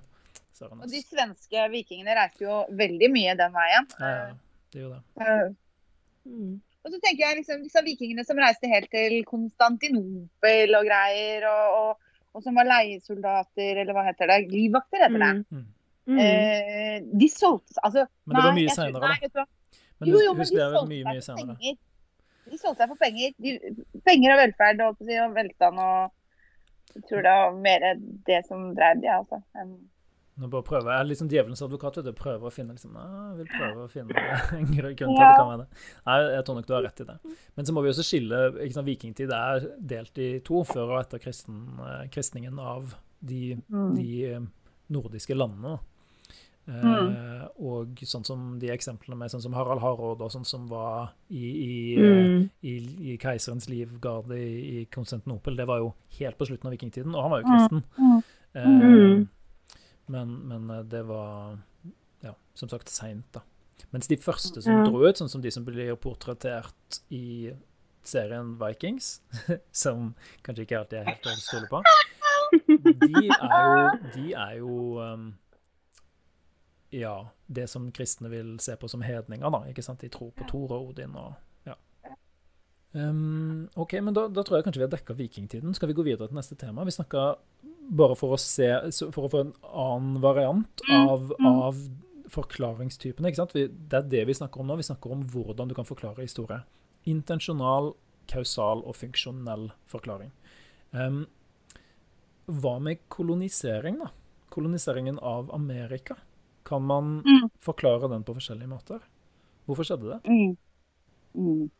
Og 0.62 0.86
de 0.90 1.02
svenske 1.02 1.66
vikingene 1.72 2.14
reiste 2.18 2.46
jo 2.46 2.62
veldig 2.78 3.10
mye 3.10 3.34
den 3.38 3.54
veien. 3.54 3.90
Ja, 3.98 4.12
ja, 4.14 4.30
det 4.72 4.84
gjorde 4.84 5.00
det. 5.00 5.26
Uh, 6.24 6.54
Og 6.84 6.92
så 6.92 6.98
tenker 7.00 7.24
jeg 7.24 7.38
liksom 7.40 7.62
disse 7.64 7.80
vikingene 7.84 8.24
som 8.28 8.38
reiste 8.38 8.68
helt 8.70 8.90
til 8.92 9.22
Konstantinopel 9.26 10.76
og 10.76 10.86
greier, 10.86 11.46
og, 11.48 11.78
og 11.78 12.04
og 12.34 12.42
som 12.42 12.56
var 12.58 12.66
leiesoldater, 12.66 13.78
eller 13.78 13.94
hva 13.94 14.08
heter 14.08 14.30
det? 14.32 14.40
Livvakter, 14.50 15.04
heter 15.04 15.22
det. 15.22 15.32
Mm. 15.54 15.66
Mm. 16.04 16.18
Eh, 16.20 16.96
de 17.20 17.28
solgte 17.32 17.78
altså, 17.80 18.02
Men 18.26 18.36
det 18.36 18.42
var 18.44 18.56
mye 18.58 18.72
seinere, 18.74 19.28
da. 19.32 19.44
Men 20.02 20.10
jo, 20.10 20.18
jo, 20.20 20.32
men 20.34 20.48
de 20.50 20.58
solgte 20.58 20.82
mye, 20.90 21.04
mye 21.06 21.22
seg 21.24 21.38
for 21.38 21.52
penger. 21.54 21.78
De 22.50 22.58
solgte 22.58 22.82
seg 22.82 22.90
for 22.90 23.00
penger. 23.00 23.36
De, 23.38 23.54
penger 24.04 24.34
og 24.34 24.40
velferd 24.42 24.82
og, 24.84 25.06
og 25.14 25.38
velstand 25.38 25.80
og 25.86 26.20
Jeg 26.94 27.06
tror 27.08 27.24
det 27.26 27.30
var 27.38 27.54
mer 27.62 27.86
det 28.26 28.40
som 28.48 28.66
drev 28.74 29.00
de, 29.02 29.08
altså. 29.14 29.40
Nå 30.40 30.48
bare 30.50 30.66
prøver 30.66 30.90
Jeg 30.90 31.00
er 31.00 31.08
liksom 31.08 31.28
djevelens 31.30 31.62
advokat. 31.62 32.00
vet 32.00 32.08
du, 32.08 32.12
prøver 32.18 32.48
å 32.48 32.52
finne 32.52 32.74
liksom, 32.74 32.96
jeg 32.98 33.36
vil 33.38 33.50
prøve 33.52 33.84
å 33.84 33.90
finne 33.92 34.24
en 34.58 34.66
grunn 34.72 34.96
til 34.98 35.06
at 35.06 35.20
det 35.20 35.30
kan 35.38 35.50
være 35.52 35.62
det. 35.62 35.84
Nei, 36.08 36.18
Jeg 36.34 36.46
tror 36.46 36.58
nok 36.58 36.68
du 36.68 36.74
har 36.74 36.84
rett 36.88 37.02
i 37.04 37.08
det. 37.10 37.16
Men 37.54 37.68
så 37.68 37.76
må 37.76 37.84
vi 37.84 37.92
også 37.92 38.06
skille 38.06 38.42
ikke 38.56 38.76
sant, 38.76 38.88
Vikingtid 38.88 39.34
er 39.36 39.68
delt 39.94 40.22
i 40.22 40.28
to 40.46 40.64
før 40.66 40.96
og 40.96 41.00
etter 41.04 41.22
kristen, 41.22 41.64
eh, 41.86 42.04
kristningen 42.14 42.58
av 42.58 42.96
de, 43.24 43.56
mm. 43.62 43.90
de 43.94 44.08
eh, 44.32 44.46
nordiske 44.94 45.36
landene. 45.38 45.78
Mm. 46.64 46.84
Eh, 46.88 47.44
og 47.60 48.00
sånn 48.08 48.24
som 48.24 48.44
de 48.58 48.70
eksemplene 48.72 49.18
med 49.20 49.32
sånn 49.32 49.42
som 49.44 49.54
Harald 49.56 49.82
Hardråd 49.84 50.22
og 50.24 50.32
sånn 50.32 50.46
som 50.48 50.64
var 50.70 51.12
i, 51.28 51.44
i, 51.44 51.74
mm. 52.00 52.38
i, 52.64 52.74
i 53.12 53.16
keiserens 53.20 53.68
livgarde 53.68 54.38
i, 54.40 54.80
i 54.80 54.84
Konstantinopel, 54.92 55.58
det 55.60 55.68
var 55.68 55.82
jo 55.84 55.92
helt 56.18 56.40
på 56.40 56.48
slutten 56.48 56.70
av 56.70 56.74
vikingtiden, 56.74 57.14
og 57.14 57.26
han 57.26 57.34
var 57.34 57.44
jo 57.44 57.52
kristen. 57.52 57.84
Mm. 58.00 58.18
Eh, 58.54 59.24
men, 60.06 60.34
men 60.48 60.70
eh, 60.70 60.84
det 60.84 61.02
var 61.08 61.58
ja, 62.24 62.34
som 62.54 62.68
sagt 62.68 62.92
seint, 62.92 63.26
da. 63.32 63.44
Mens 63.90 64.08
de 64.10 64.16
første 64.18 64.62
som 64.62 64.72
ja. 64.72 64.82
dro 64.86 65.04
ut, 65.04 65.18
sånn 65.18 65.30
som 65.30 65.42
de 65.42 65.52
som 65.54 65.64
blir 65.66 65.94
portrettert 66.00 67.00
i 67.14 67.52
serien 68.04 68.54
Vikings, 68.60 69.20
som 69.84 70.12
kanskje 70.46 70.66
ikke 70.66 70.80
alltid 70.82 71.00
er 71.00 71.08
helt 71.12 71.30
å 71.30 71.36
stole 71.40 71.70
på, 71.70 71.80
de 73.04 73.24
er 73.24 73.64
jo, 73.70 73.88
de 74.14 74.26
er 74.38 74.58
jo 74.60 74.76
um, 75.00 75.32
Ja, 76.94 77.14
det 77.46 77.66
som 77.72 77.88
kristne 77.94 78.30
vil 78.30 78.54
se 78.62 78.76
på 78.78 78.90
som 78.90 79.02
hedninger, 79.02 79.50
da. 79.50 79.64
ikke 79.70 79.82
sant? 79.82 80.04
De 80.04 80.12
tror 80.12 80.30
på 80.36 80.46
Thor 80.50 80.76
og 80.76 80.92
Odin 80.92 81.16
og 81.18 81.32
ja. 81.66 81.74
Um, 82.94 83.66
OK, 83.74 83.96
men 83.98 84.14
da, 84.14 84.28
da, 84.30 84.44
tror 84.46 84.60
jeg 84.60 84.68
kanskje 84.68 84.84
vi 84.84 84.86
har 84.86 84.92
dekka 84.92 85.16
vikingtiden. 85.18 85.74
Skal 85.74 85.90
vi 85.90 85.96
gå 85.98 86.04
videre 86.06 86.30
til 86.30 86.38
neste 86.38 86.58
tema? 86.60 86.86
Vi 86.86 86.94
snakka 86.94 87.32
bare 87.88 88.16
for 88.16 88.34
å 88.34 88.40
se 88.40 88.66
For 89.12 89.26
å 89.26 89.30
få 89.32 89.42
en 89.44 89.52
annen 89.68 90.16
variant 90.22 90.84
mm, 90.88 91.08
av, 91.10 91.32
mm. 91.38 91.48
av 91.50 91.82
forklaringstypene. 92.34 93.30
ikke 93.30 93.42
sant? 93.42 93.54
det 93.54 93.98
er 93.98 94.08
det 94.10 94.24
vi 94.28 94.36
snakker 94.36 94.62
om 94.62 94.70
nå. 94.70 94.78
Vi 94.80 94.88
snakker 94.88 95.12
om 95.14 95.22
hvordan 95.30 95.70
du 95.70 95.76
kan 95.76 95.86
forklare 95.86 96.24
historie. 96.24 96.62
Intensjonal, 97.10 97.92
kausal 98.30 98.82
og 98.82 98.96
funksjonell 98.98 99.68
forklaring. 99.90 100.32
Um, 100.96 101.24
hva 102.46 102.78
med 102.82 103.04
kolonisering, 103.12 104.00
da? 104.02 104.10
Koloniseringen 104.54 105.18
av 105.18 105.52
Amerika. 105.54 106.16
Kan 106.64 106.86
man 106.88 107.18
mm. 107.26 107.48
forklare 107.60 108.08
den 108.08 108.24
på 108.24 108.34
forskjellige 108.36 108.70
måter? 108.70 109.04
Hvorfor 109.68 109.88
skjedde 109.88 110.14
det? 110.14 110.20
Mm. 110.28 110.56
Mm. 111.34 111.70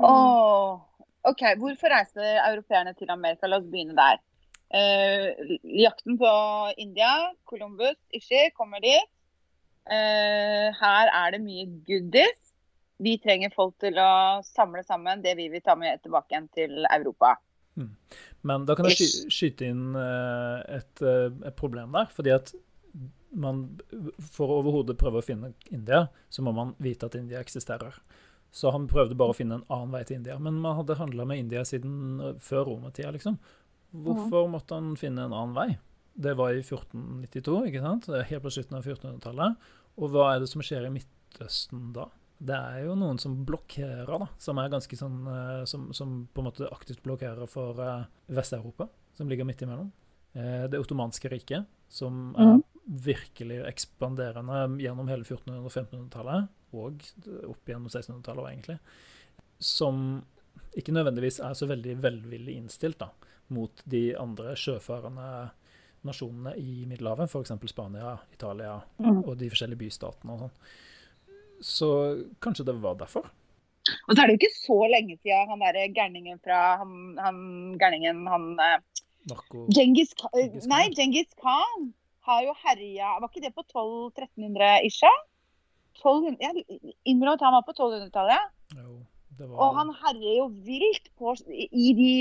Oh. 0.00 0.80
OK, 1.28 1.42
hvorfor 1.60 1.92
reiste 1.92 2.22
europeerne 2.22 2.94
til 2.98 3.10
Amerika? 3.14 3.46
La 3.46 3.60
oss 3.60 3.68
begynne 3.70 3.94
der. 3.98 4.20
Eh, 4.72 5.56
jakten 5.84 6.16
på 6.18 6.32
India, 6.80 7.12
Columbus, 7.44 7.98
Ishi, 8.10 8.48
kommer 8.56 8.80
dit. 8.82 9.10
Eh, 9.90 10.68
her 10.78 11.12
er 11.12 11.34
det 11.34 11.42
mye 11.44 11.66
goodies. 11.86 12.52
Vi 13.02 13.16
trenger 13.22 13.52
folk 13.54 13.74
til 13.82 13.98
å 13.98 14.42
samle 14.46 14.84
sammen 14.86 15.22
det 15.24 15.34
vi 15.38 15.48
vil 15.52 15.62
ta 15.64 15.74
med 15.78 16.02
tilbake 16.02 16.34
igjen 16.34 16.48
til 16.54 16.86
Europa. 16.86 17.36
Hmm. 17.74 17.94
Men 18.46 18.66
da 18.68 18.76
kan 18.78 18.88
jeg 18.90 18.98
sky 18.98 19.32
skyte 19.32 19.70
inn 19.70 19.96
uh, 19.96 20.60
et, 20.66 21.02
et, 21.02 21.54
problem 21.56 21.94
der. 21.96 22.10
fordi 22.12 22.34
at 22.34 22.52
man, 23.32 23.64
for 24.20 24.50
å 24.50 24.58
overhodet 24.60 24.98
prøve 25.00 25.22
å 25.22 25.24
finne 25.24 25.54
India, 25.72 26.04
så 26.30 26.44
må 26.44 26.52
man 26.54 26.74
vite 26.82 27.08
at 27.08 27.16
India 27.18 27.40
eksisterer. 27.40 27.96
Så 28.52 28.70
han 28.70 28.84
prøvde 28.88 29.16
bare 29.16 29.32
å 29.32 29.36
finne 29.36 29.58
en 29.58 29.68
annen 29.72 29.94
vei 29.94 30.02
til 30.04 30.18
India. 30.18 30.36
Men 30.36 30.58
man 30.60 30.76
hadde 30.76 30.98
handla 30.98 31.24
med 31.28 31.40
India 31.40 31.64
siden 31.64 32.20
eh, 32.20 32.34
før 32.44 32.68
romertida, 32.68 33.12
liksom. 33.14 33.38
Hvorfor 34.04 34.46
måtte 34.52 34.76
han 34.76 34.92
finne 35.00 35.26
en 35.26 35.36
annen 35.36 35.56
vei? 35.56 35.68
Det 36.12 36.34
var 36.36 36.52
i 36.52 36.60
1492, 36.60 37.56
ikke 37.70 37.82
sant? 37.84 38.08
helt 38.12 38.44
på 38.44 38.52
slutten 38.52 38.76
av 38.76 38.84
1400-tallet. 38.84 39.70
Og 40.00 40.12
hva 40.12 40.28
er 40.34 40.42
det 40.42 40.50
som 40.52 40.64
skjer 40.64 40.84
i 40.88 40.92
Midtøsten 40.92 41.90
da? 41.96 42.06
Det 42.42 42.56
er 42.56 42.86
jo 42.88 42.96
noen 42.98 43.20
som 43.22 43.38
blokkerer, 43.48 44.08
da. 44.08 44.28
Som 44.40 44.60
er 44.60 44.72
ganske 44.72 44.98
sånn 44.98 45.20
eh, 45.30 45.58
Som, 45.68 45.90
som 45.96 46.16
på 46.28 46.42
en 46.42 46.50
måte 46.50 46.68
aktivt 46.74 47.04
blokkerer 47.04 47.48
for 47.48 47.80
uh, 47.80 48.08
Vest-Europa, 48.32 48.90
som 49.16 49.32
ligger 49.32 49.48
midt 49.48 49.64
imellom. 49.64 49.92
Det 50.32 50.78
ottomanske 50.80 51.28
riket, 51.28 51.66
som 51.92 52.30
er 52.40 52.54
mm. 52.54 52.60
virkelig 53.04 53.58
ekspanderende 53.68 54.62
gjennom 54.80 55.10
hele 55.12 55.26
1400- 55.26 55.58
og 55.58 55.68
1500-tallet 55.68 56.46
og 56.74 57.02
opp 57.48 57.68
gjennom 57.68 57.88
1600-tallet 57.90 58.50
egentlig, 58.50 58.78
som 59.62 60.22
ikke 60.78 60.94
nødvendigvis 60.94 61.40
er 61.44 61.56
så 61.56 61.68
veldig 61.70 61.98
velvillig 62.02 62.56
innstilt 62.56 63.00
da, 63.02 63.10
mot 63.52 63.82
de 63.92 64.12
andre 64.18 64.54
sjøfarende 64.58 65.26
nasjonene 66.06 66.56
i 66.58 66.86
Middelhavet, 66.88 67.30
f.eks. 67.30 67.52
Spania, 67.70 68.16
Italia 68.34 68.80
mm. 68.98 69.22
og 69.22 69.36
de 69.38 69.50
forskjellige 69.52 69.84
bystatene 69.84 70.34
og 70.34 70.46
sånn. 70.46 70.56
Så 71.62 71.90
kanskje 72.42 72.66
det 72.66 72.74
var 72.82 72.96
derfor. 72.98 73.28
Og 74.08 74.14
så 74.14 74.22
er 74.22 74.30
det 74.30 74.34
jo 74.34 74.40
ikke 74.40 74.54
så 74.56 74.78
lenge 74.90 75.16
siden 75.20 75.50
han 75.50 75.62
derre 75.62 75.88
gærningen 75.94 76.38
fra 76.42 76.58
han, 76.80 76.92
han 77.22 77.38
gærningen, 77.78 78.26
han 78.30 78.48
Marco 79.30 79.66
Genghis, 79.74 80.14
Genghis 80.34 80.66
Nei, 80.70 80.84
Genghis 80.94 81.30
Khan 81.38 81.90
har 82.26 82.44
jo 82.46 82.54
herja 82.62 83.16
Var 83.18 83.28
ikke 83.30 83.44
det 83.44 83.54
på 83.56 83.64
1200-1300-isha? 83.66 85.10
1200, 86.00 86.36
jeg 86.40 86.94
innrømmer 87.04 87.36
at 87.36 87.44
han 87.46 87.56
var 87.56 87.64
på 87.66 87.74
1200-tallet. 87.76 88.50
Var... 89.38 89.54
Og 89.56 89.78
han 89.78 89.92
herjer 90.02 90.36
jo 90.40 90.48
vilt 90.66 91.08
på 91.18 91.36
i 91.58 91.92
de 91.98 92.12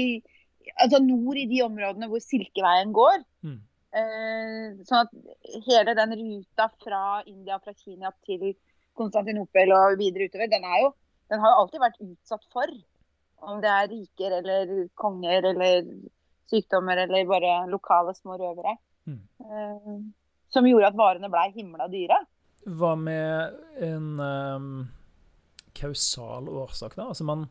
Altså 0.77 0.99
nord 1.01 1.39
i 1.41 1.47
de 1.49 1.63
områdene 1.65 2.05
hvor 2.07 2.21
Silkeveien 2.21 2.91
går. 2.93 3.23
Mm. 3.41 3.55
Eh, 3.97 4.67
sånn 4.85 5.07
at 5.07 5.63
hele 5.65 5.95
den 5.97 6.13
ruta 6.19 6.67
fra 6.83 6.99
India, 7.25 7.57
fra 7.59 7.73
Kina 7.73 8.11
til 8.27 8.53
Konstantinopel 8.95 9.73
og 9.75 9.97
videre 9.99 10.29
utover, 10.29 10.51
den, 10.51 10.67
jo, 10.83 10.91
den 11.33 11.41
har 11.41 11.55
jo 11.55 11.63
alltid 11.63 11.83
vært 11.83 11.99
utsatt 12.05 12.45
for. 12.53 12.75
Om 13.41 13.63
det 13.63 13.71
er 13.73 13.89
riker 13.89 14.37
eller 14.37 14.71
konger 15.01 15.49
eller 15.49 15.89
sykdommer 16.51 17.01
eller 17.07 17.27
bare 17.29 17.55
lokale 17.71 18.13
små 18.15 18.37
røvere. 18.39 18.77
Mm. 19.09 19.21
Eh, 19.41 19.99
som 20.53 20.67
gjorde 20.67 20.91
at 20.91 20.99
varene 20.99 21.31
blei 21.31 21.49
himla 21.55 21.89
dyre. 21.91 22.21
Hva 22.65 22.93
med 22.99 23.57
en 23.81 24.07
um, 24.19 24.71
kausal 25.77 26.49
årsak, 26.49 26.95
da? 26.97 27.07
Altså 27.09 27.25
man, 27.25 27.47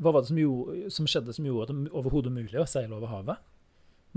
hva 0.00 0.14
var 0.14 0.24
det 0.24 0.32
som, 0.32 0.40
gjorde, 0.40 0.90
som 0.94 1.08
skjedde 1.10 1.34
som 1.36 1.46
gjorde 1.46 1.74
det 1.74 1.92
overhodet 1.94 2.32
mulig 2.34 2.58
å 2.60 2.68
seile 2.68 2.96
over 2.96 3.12
havet? 3.12 3.50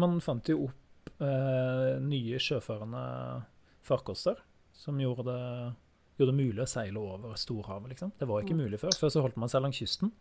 Man 0.01 0.19
fant 0.21 0.49
jo 0.49 0.67
opp 0.67 1.11
eh, 1.21 1.97
nye 2.01 2.39
sjøførende 2.41 3.03
farkoster 3.85 4.39
som 4.77 4.99
gjorde 5.01 5.25
det, 5.29 5.41
gjorde 6.19 6.33
det, 6.33 6.37
mulig 6.43 6.63
å 6.63 6.69
seile 6.69 7.01
over 7.01 7.37
storhavet, 7.39 7.93
liksom. 7.93 8.13
Det 8.19 8.27
var 8.29 8.45
ikke 8.45 8.57
mm. 8.57 8.63
mulig 8.65 8.81
før. 8.81 8.93
Før 8.99 9.13
så 9.13 9.23
holdt 9.25 9.39
man 9.41 9.51
seg 9.51 9.65
langs 9.65 9.81
kysten. 9.81 10.13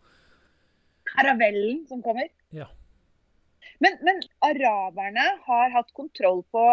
Karavellen 1.07 1.85
som 1.89 2.01
kommer? 2.05 2.29
Ja. 2.55 2.67
Men, 3.83 3.97
men, 4.05 4.21
araberne 4.45 5.25
har 5.45 5.73
hatt 5.75 5.91
kontroll 5.97 6.41
på 6.53 6.63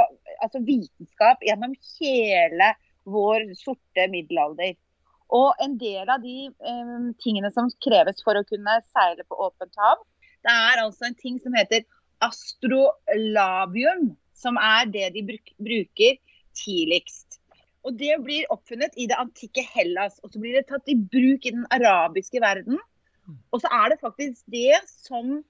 altså 0.40 0.62
vitenskap 0.64 1.42
gjennom 1.44 1.74
hele 1.98 2.70
vår 3.04 3.46
sorte 3.58 4.08
middelalder. 4.12 4.74
Og 5.34 5.54
en 5.64 5.76
del 5.80 6.10
av 6.10 6.22
de 6.22 6.50
um, 6.50 7.12
tingene 7.22 7.50
som 7.54 7.70
kreves 7.84 8.20
for 8.24 8.38
å 8.38 8.46
kunne 8.48 8.78
seile 8.92 9.24
på 9.26 9.38
åpent 9.46 9.80
hav, 9.80 10.02
det 10.44 10.52
er 10.52 10.82
altså 10.82 11.08
en 11.08 11.16
ting 11.18 11.38
som 11.40 11.56
heter 11.56 11.86
astrolabium, 12.24 14.12
som 14.36 14.58
er 14.60 14.90
det 14.92 15.08
de 15.14 15.24
bruk, 15.26 15.54
bruker 15.56 16.20
tidligst. 16.58 17.40
Og 17.84 17.96
Det 18.00 18.16
blir 18.24 18.48
oppfunnet 18.52 18.94
i 18.96 19.08
det 19.08 19.16
antikke 19.20 19.64
Hellas, 19.74 20.16
og 20.22 20.32
så 20.32 20.40
blir 20.40 20.56
det 20.56 20.68
tatt 20.70 20.88
i 20.88 20.96
bruk 20.96 21.44
i 21.44 21.52
den 21.52 21.66
arabiske 21.74 22.40
verden. 22.40 22.78
Og 23.52 23.60
så 23.60 23.68
er 23.72 23.92
det 23.92 24.00
faktisk 24.00 24.44
det 24.52 24.78
som 24.88 25.40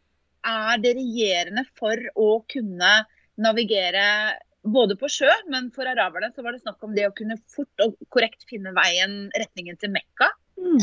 er 0.44 0.80
det 0.82 0.96
regjerende 0.98 1.64
for 1.78 1.98
å 2.18 2.42
kunne 2.50 2.94
navigere 3.40 4.34
både 4.64 4.96
på 4.96 5.09
sjø, 5.12 5.31
men 5.53 5.70
for 5.74 5.88
araberne 5.88 6.31
så 6.35 6.44
var 6.44 6.55
det 6.55 6.62
snakk 6.64 6.83
om 6.87 6.94
det 6.96 7.07
å 7.09 7.14
kunne 7.16 7.37
fort 7.53 7.85
og 7.85 7.96
korrekt 8.14 8.46
finne 8.48 8.72
veien, 8.77 9.27
retningen 9.37 9.79
til 9.81 9.92
Mekka. 9.94 10.31
Mm. 10.61 10.83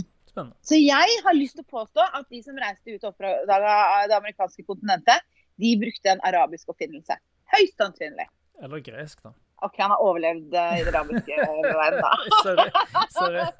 Så 0.63 0.77
jeg 0.79 1.15
har 1.25 1.35
lyst 1.35 1.57
til 1.57 1.65
å 1.65 1.79
påstå 1.79 2.03
at 2.19 2.27
de 2.31 2.39
som 2.45 2.59
reiste 2.59 2.93
ut 2.93 3.03
og 3.03 3.11
oppdaga 3.11 3.73
det 4.07 4.15
amerikanske 4.15 4.63
kontinentet, 4.67 5.25
de 5.61 5.73
brukte 5.81 6.13
en 6.13 6.21
arabisk 6.27 6.71
oppfinnelse. 6.71 7.17
Høyst 7.51 7.81
sannsynlig. 7.81 8.27
Eller 8.63 8.83
gresk, 8.85 9.19
da. 9.25 9.33
OK, 9.61 9.75
han 9.77 9.93
har 9.93 10.01
overlevd 10.01 10.55
uh, 10.55 10.77
i 10.79 10.85
det 10.85 10.93
arabiske 10.93 11.37
verden, 11.81 11.99
da. 12.01 12.13
sorry. 12.41 12.69
Sorry. 13.17 13.45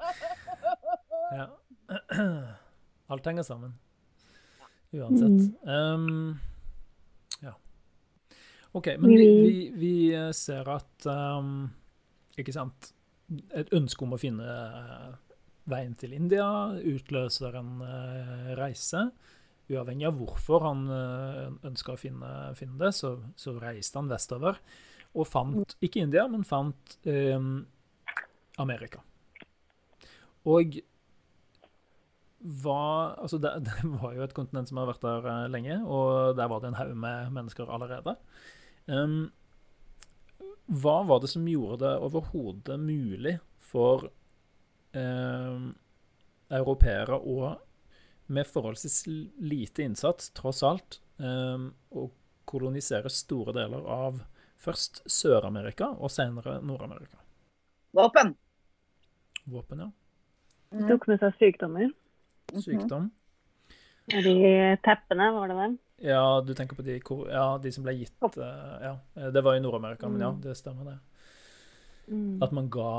Ja. 1.32 1.46
Alt 3.12 3.26
henger 3.26 3.42
sammen. 3.46 3.70
Uansett. 4.92 5.54
Um. 5.64 6.34
OK, 8.72 8.88
men 8.98 9.10
vi, 9.10 9.26
vi, 9.26 9.72
vi 9.76 9.94
eh, 10.16 10.30
ser 10.36 10.68
at 10.72 11.06
um, 11.08 11.66
Ikke 12.40 12.54
sant 12.54 12.92
Et 13.52 13.72
ønske 13.76 14.04
om 14.06 14.14
å 14.16 14.20
finne 14.20 14.44
uh, 14.44 15.12
veien 15.68 15.92
til 15.96 16.14
India 16.16 16.46
utløser 16.74 17.54
en 17.56 17.78
uh, 17.80 18.48
reise. 18.58 19.06
Uavhengig 19.70 20.08
av 20.08 20.18
hvorfor 20.18 20.66
han 20.66 20.82
uh, 20.90 21.46
ønska 21.64 21.94
å 21.94 22.00
finne, 22.00 22.32
finne 22.58 22.76
det, 22.82 22.90
så, 22.98 23.14
så, 23.40 23.54
reiste 23.62 23.96
han 23.96 24.10
vestover. 24.10 24.58
Og 25.16 25.28
fant 25.30 25.76
ikke 25.80 26.02
India, 26.02 26.26
men 26.28 26.44
fant 26.44 26.98
um, 27.06 27.62
Amerika. 28.60 29.00
Og 30.44 30.76
var 32.42 33.14
Altså, 33.22 33.38
det, 33.40 33.54
det, 33.70 33.78
var 34.02 34.18
jo 34.18 34.26
et 34.26 34.36
kontinent 34.36 34.68
som 34.68 34.82
har 34.82 34.90
vært 34.90 35.06
der 35.06 35.48
lenge, 35.54 35.78
og 35.86 36.36
der 36.36 36.52
var 36.52 36.60
det 36.60 36.72
en 36.72 36.80
haug 36.82 36.98
med 36.98 37.32
mennesker 37.38 37.70
allerede. 37.70 38.18
Um, 38.86 39.30
hva 40.66 41.02
var 41.06 41.20
det 41.20 41.30
som 41.32 41.48
gjorde 41.48 41.82
det 41.84 41.92
overhodet 42.06 42.78
mulig 42.80 43.36
for 43.72 44.08
um, 44.96 45.72
europeere 46.52 47.18
å 47.18 47.54
med 48.32 48.46
forholdsvis 48.48 49.02
lite 49.44 49.82
innsats, 49.82 50.30
tross 50.30 50.62
alt, 50.64 51.00
um, 51.16 51.72
å 51.90 52.06
kolonisere 52.48 53.10
store 53.12 53.52
deler 53.56 53.84
av 53.90 54.22
først 54.62 55.02
Sør-Amerika 55.10 55.90
og 55.92 56.12
senere 56.12 56.60
Nord-Amerika? 56.64 57.18
Våpen. 57.92 58.32
Våpen, 59.44 59.84
ja. 59.84 59.90
De 60.72 60.86
tok 60.88 61.08
med 61.10 61.20
seg 61.20 61.36
sykdommer. 61.40 61.90
Sykdom. 62.52 62.62
Sykdom. 62.62 63.10
-hmm. 64.06 64.22
de 64.22 64.76
teppene, 64.82 65.32
var 65.32 65.48
det 65.48 65.54
vel? 65.54 65.78
Ja, 66.02 66.40
du 66.40 66.54
tenker 66.54 66.76
på 66.76 66.82
de, 66.82 66.98
ja, 67.30 67.46
de 67.62 67.72
som 67.72 67.84
ble 67.86 67.94
gitt 67.94 68.24
uh, 68.38 68.78
Ja, 68.82 68.96
det 69.30 69.42
var 69.44 69.54
i 69.54 69.62
Nord-Amerika, 69.62 70.08
mm. 70.08 70.12
men 70.12 70.24
ja, 70.24 70.30
mm. 70.34 70.40
det 70.42 70.56
stemmer, 70.58 70.90
det. 70.90 70.98
Mm. 72.10 72.42
At 72.42 72.52
man 72.52 72.70
ga 72.72 72.94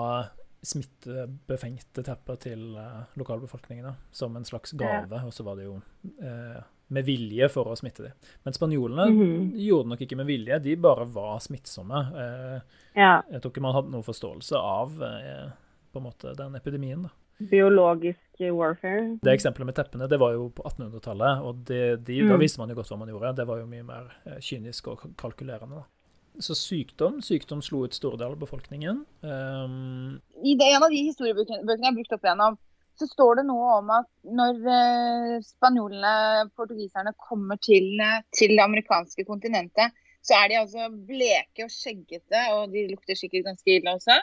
smittebefengte 0.64 2.06
tepper 2.08 2.38
til 2.40 2.78
uh, 2.80 3.04
lokalbefolkningen 3.20 3.98
som 4.16 4.38
en 4.40 4.48
slags 4.48 4.72
gave, 4.80 5.20
og 5.20 5.34
så 5.36 5.44
var 5.44 5.60
det 5.60 5.66
jo 5.68 5.74
eh, 6.24 6.62
med 6.96 7.04
vilje 7.04 7.50
for 7.52 7.68
å 7.68 7.76
smitte 7.76 8.06
dem. 8.06 8.30
Men 8.48 8.56
spanjolene 8.56 9.10
mm 9.10 9.20
-hmm. 9.20 9.50
gjorde 9.66 9.90
nok 9.90 10.02
ikke 10.02 10.16
med 10.16 10.26
vilje, 10.26 10.60
de 10.60 10.76
bare 10.76 11.06
var 11.06 11.40
smittsomme. 11.40 12.00
Eh, 12.24 12.62
ja. 12.96 13.24
Jeg 13.32 13.42
tror 13.42 13.52
ikke 13.52 13.66
man 13.68 13.76
hadde 13.76 13.92
noen 13.92 14.08
forståelse 14.08 14.56
av 14.56 14.96
på 15.92 16.00
en 16.00 16.04
måte 16.04 16.34
den 16.34 16.56
epidemien. 16.56 17.04
da. 17.04 17.10
Biologisk 17.40 18.44
warfare. 18.52 19.18
Det 19.24 19.34
eksempelet 19.34 19.70
med 19.70 19.78
teppene 19.78 20.08
det 20.10 20.20
var 20.22 20.36
jo 20.36 20.50
på 20.56 20.66
1800-tallet, 20.70 21.44
og 21.46 21.64
det, 21.68 21.82
de, 22.08 22.22
mm. 22.24 22.32
da 22.34 22.38
visste 22.42 22.62
man 22.62 22.72
jo 22.72 22.78
godt 22.80 22.92
hva 22.92 23.00
man 23.02 23.12
gjorde. 23.12 23.34
Det 23.40 23.48
var 23.50 23.62
jo 23.62 23.70
mye 23.70 23.86
mer 23.88 24.10
eh, 24.26 24.40
kynisk 24.44 24.90
og 24.94 25.06
kalkulerende. 25.20 25.82
da. 25.82 25.86
Så 26.42 26.56
sykdom 26.58 27.20
sykdom 27.22 27.62
slo 27.62 27.84
ut 27.86 27.94
store 27.94 28.18
deler 28.18 28.34
av 28.34 28.42
befolkningen. 28.42 29.04
Um... 29.22 30.22
I 30.42 30.56
det, 30.58 30.70
en 30.74 30.86
av 30.86 30.94
de 30.94 31.02
historiebøkene 31.10 31.62
jeg 31.62 31.86
har 31.86 31.98
brukt 31.98 32.16
opp 32.18 32.26
igjennom, 32.26 32.58
så 32.98 33.08
står 33.10 33.40
det 33.40 33.46
noe 33.48 33.76
om 33.80 33.92
at 33.94 34.10
når 34.38 34.60
uh, 34.66 35.36
spanjolene, 35.46 36.50
portugiserne, 36.58 37.14
kommer 37.22 37.62
til, 37.62 37.94
uh, 38.02 38.22
til, 38.34 38.56
det 38.56 38.66
amerikanske 38.66 39.26
kontinentet, 39.30 39.94
så 40.24 40.38
er 40.40 40.50
de 40.50 40.60
altså 40.62 40.88
bleke 41.08 41.66
og 41.66 41.74
skjeggete, 41.74 42.44
og 42.56 42.74
de 42.74 42.86
lukter 42.92 43.18
sikkert 43.20 43.50
ganske 43.50 43.78
ille 43.78 43.94
også. 43.98 44.22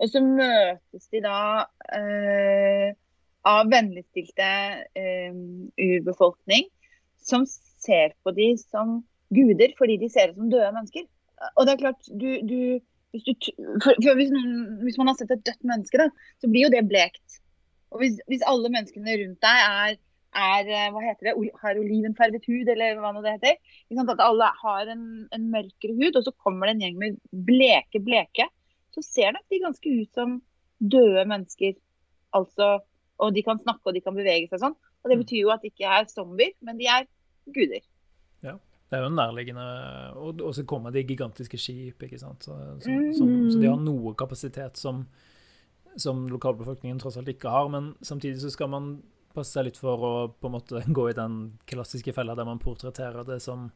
Og 0.00 0.08
så 0.08 0.22
møtes 0.24 1.08
de 1.12 1.20
da 1.24 1.38
eh, 1.92 2.92
av 3.48 3.70
vennligstilte 3.72 4.50
eh, 4.96 5.32
urbefolkning 5.76 6.68
som 7.20 7.44
ser 7.48 8.14
på 8.24 8.32
de 8.36 8.52
som 8.60 9.00
guder 9.34 9.74
fordi 9.78 9.98
de 10.00 10.08
ser 10.12 10.32
ut 10.32 10.40
som 10.40 10.52
døde 10.52 10.70
mennesker. 10.76 11.08
Og 11.54 11.66
det 11.66 11.74
er 11.74 11.82
klart, 11.82 12.08
du, 12.08 12.28
du, 12.48 12.60
hvis, 13.12 13.26
du, 13.26 13.34
for, 13.82 13.92
for 13.92 14.18
hvis, 14.18 14.32
hvis, 14.84 15.00
man 15.00 15.10
har 15.10 15.18
sett 15.18 15.34
et 15.34 15.44
dødt 15.46 15.66
menneske, 15.68 16.00
da, 16.00 16.08
så 16.40 16.50
blir 16.50 16.66
jo 16.66 16.74
det 16.74 16.86
blekt. 16.88 17.40
Og 17.92 18.02
hvis, 18.02 18.20
hvis 18.30 18.46
alle 18.48 18.70
menneskene 18.72 19.18
rundt 19.20 19.44
deg 19.44 19.64
er, 19.66 19.98
er 20.40 20.70
eh, 20.70 20.88
hva 20.94 21.02
heter 21.04 21.30
det, 21.30 21.36
har 21.60 21.80
olivenfarget 21.80 22.48
hud, 22.48 22.68
eller 22.72 23.00
hva 23.02 23.12
nå 23.12 23.24
det 23.24 23.36
heter, 23.36 23.60
at 24.04 24.24
alle 24.24 24.48
har 24.62 24.92
en, 24.92 25.04
en 25.34 25.50
mørkere 25.52 25.96
hud, 25.96 26.16
og 26.16 26.24
så 26.24 26.34
kommer 26.44 26.68
det 26.68 26.76
en 26.76 26.84
gjeng 26.86 27.00
med 27.00 27.20
bleke, 27.48 28.02
bleke 28.04 28.48
så 28.94 29.04
ser 29.04 29.34
nok 29.36 29.46
de 29.52 29.62
ganske 29.62 29.92
ut 30.00 30.16
som 30.16 30.38
døde 30.80 31.24
mennesker. 31.28 31.76
Altså, 32.36 32.78
og 33.20 33.34
de 33.36 33.44
kan 33.44 33.60
snakke 33.60 33.90
og 33.90 33.96
de 33.96 34.02
kan 34.04 34.16
bevege 34.16 34.48
seg 34.50 34.62
sånn. 34.62 34.76
Og 35.02 35.10
Det 35.10 35.16
mm. 35.16 35.22
betyr 35.24 35.40
jo 35.42 35.52
at 35.54 35.64
de 35.64 35.70
ikke 35.72 35.94
er 35.98 36.08
zombier, 36.10 36.54
men 36.64 36.80
de 36.80 36.88
er 36.90 37.06
guder. 37.54 37.84
Ja, 38.44 38.56
det 38.90 38.98
er 38.98 39.04
jo 39.04 39.12
nærliggende. 39.14 39.66
Og, 40.16 40.42
og 40.44 40.54
så 40.56 40.64
kommer 40.68 40.94
de 40.94 41.04
gigantiske 41.06 41.60
skip, 41.60 42.02
ikke 42.06 42.20
sant. 42.20 42.46
Så, 42.46 42.56
så, 42.84 42.90
mm. 42.90 43.12
så, 43.16 43.28
så 43.52 43.62
de 43.62 43.70
har 43.70 43.80
noe 43.84 44.14
kapasitet 44.18 44.80
som, 44.80 45.04
som 45.96 46.26
lokalbefolkningen 46.32 47.00
tross 47.02 47.18
alt 47.20 47.30
ikke 47.32 47.52
har. 47.52 47.70
Men 47.72 47.94
samtidig 48.04 48.42
så 48.42 48.52
skal 48.52 48.72
man 48.72 48.92
passe 49.34 49.54
seg 49.54 49.68
litt 49.68 49.78
for 49.78 50.02
å 50.06 50.12
på 50.34 50.50
en 50.50 50.56
måte 50.56 50.82
gå 50.98 51.06
i 51.10 51.16
den 51.16 51.40
klassiske 51.70 52.14
fella 52.16 52.34
der 52.38 52.48
man 52.48 52.62
portretterer 52.62 53.26
det 53.28 53.40
som 53.44 53.70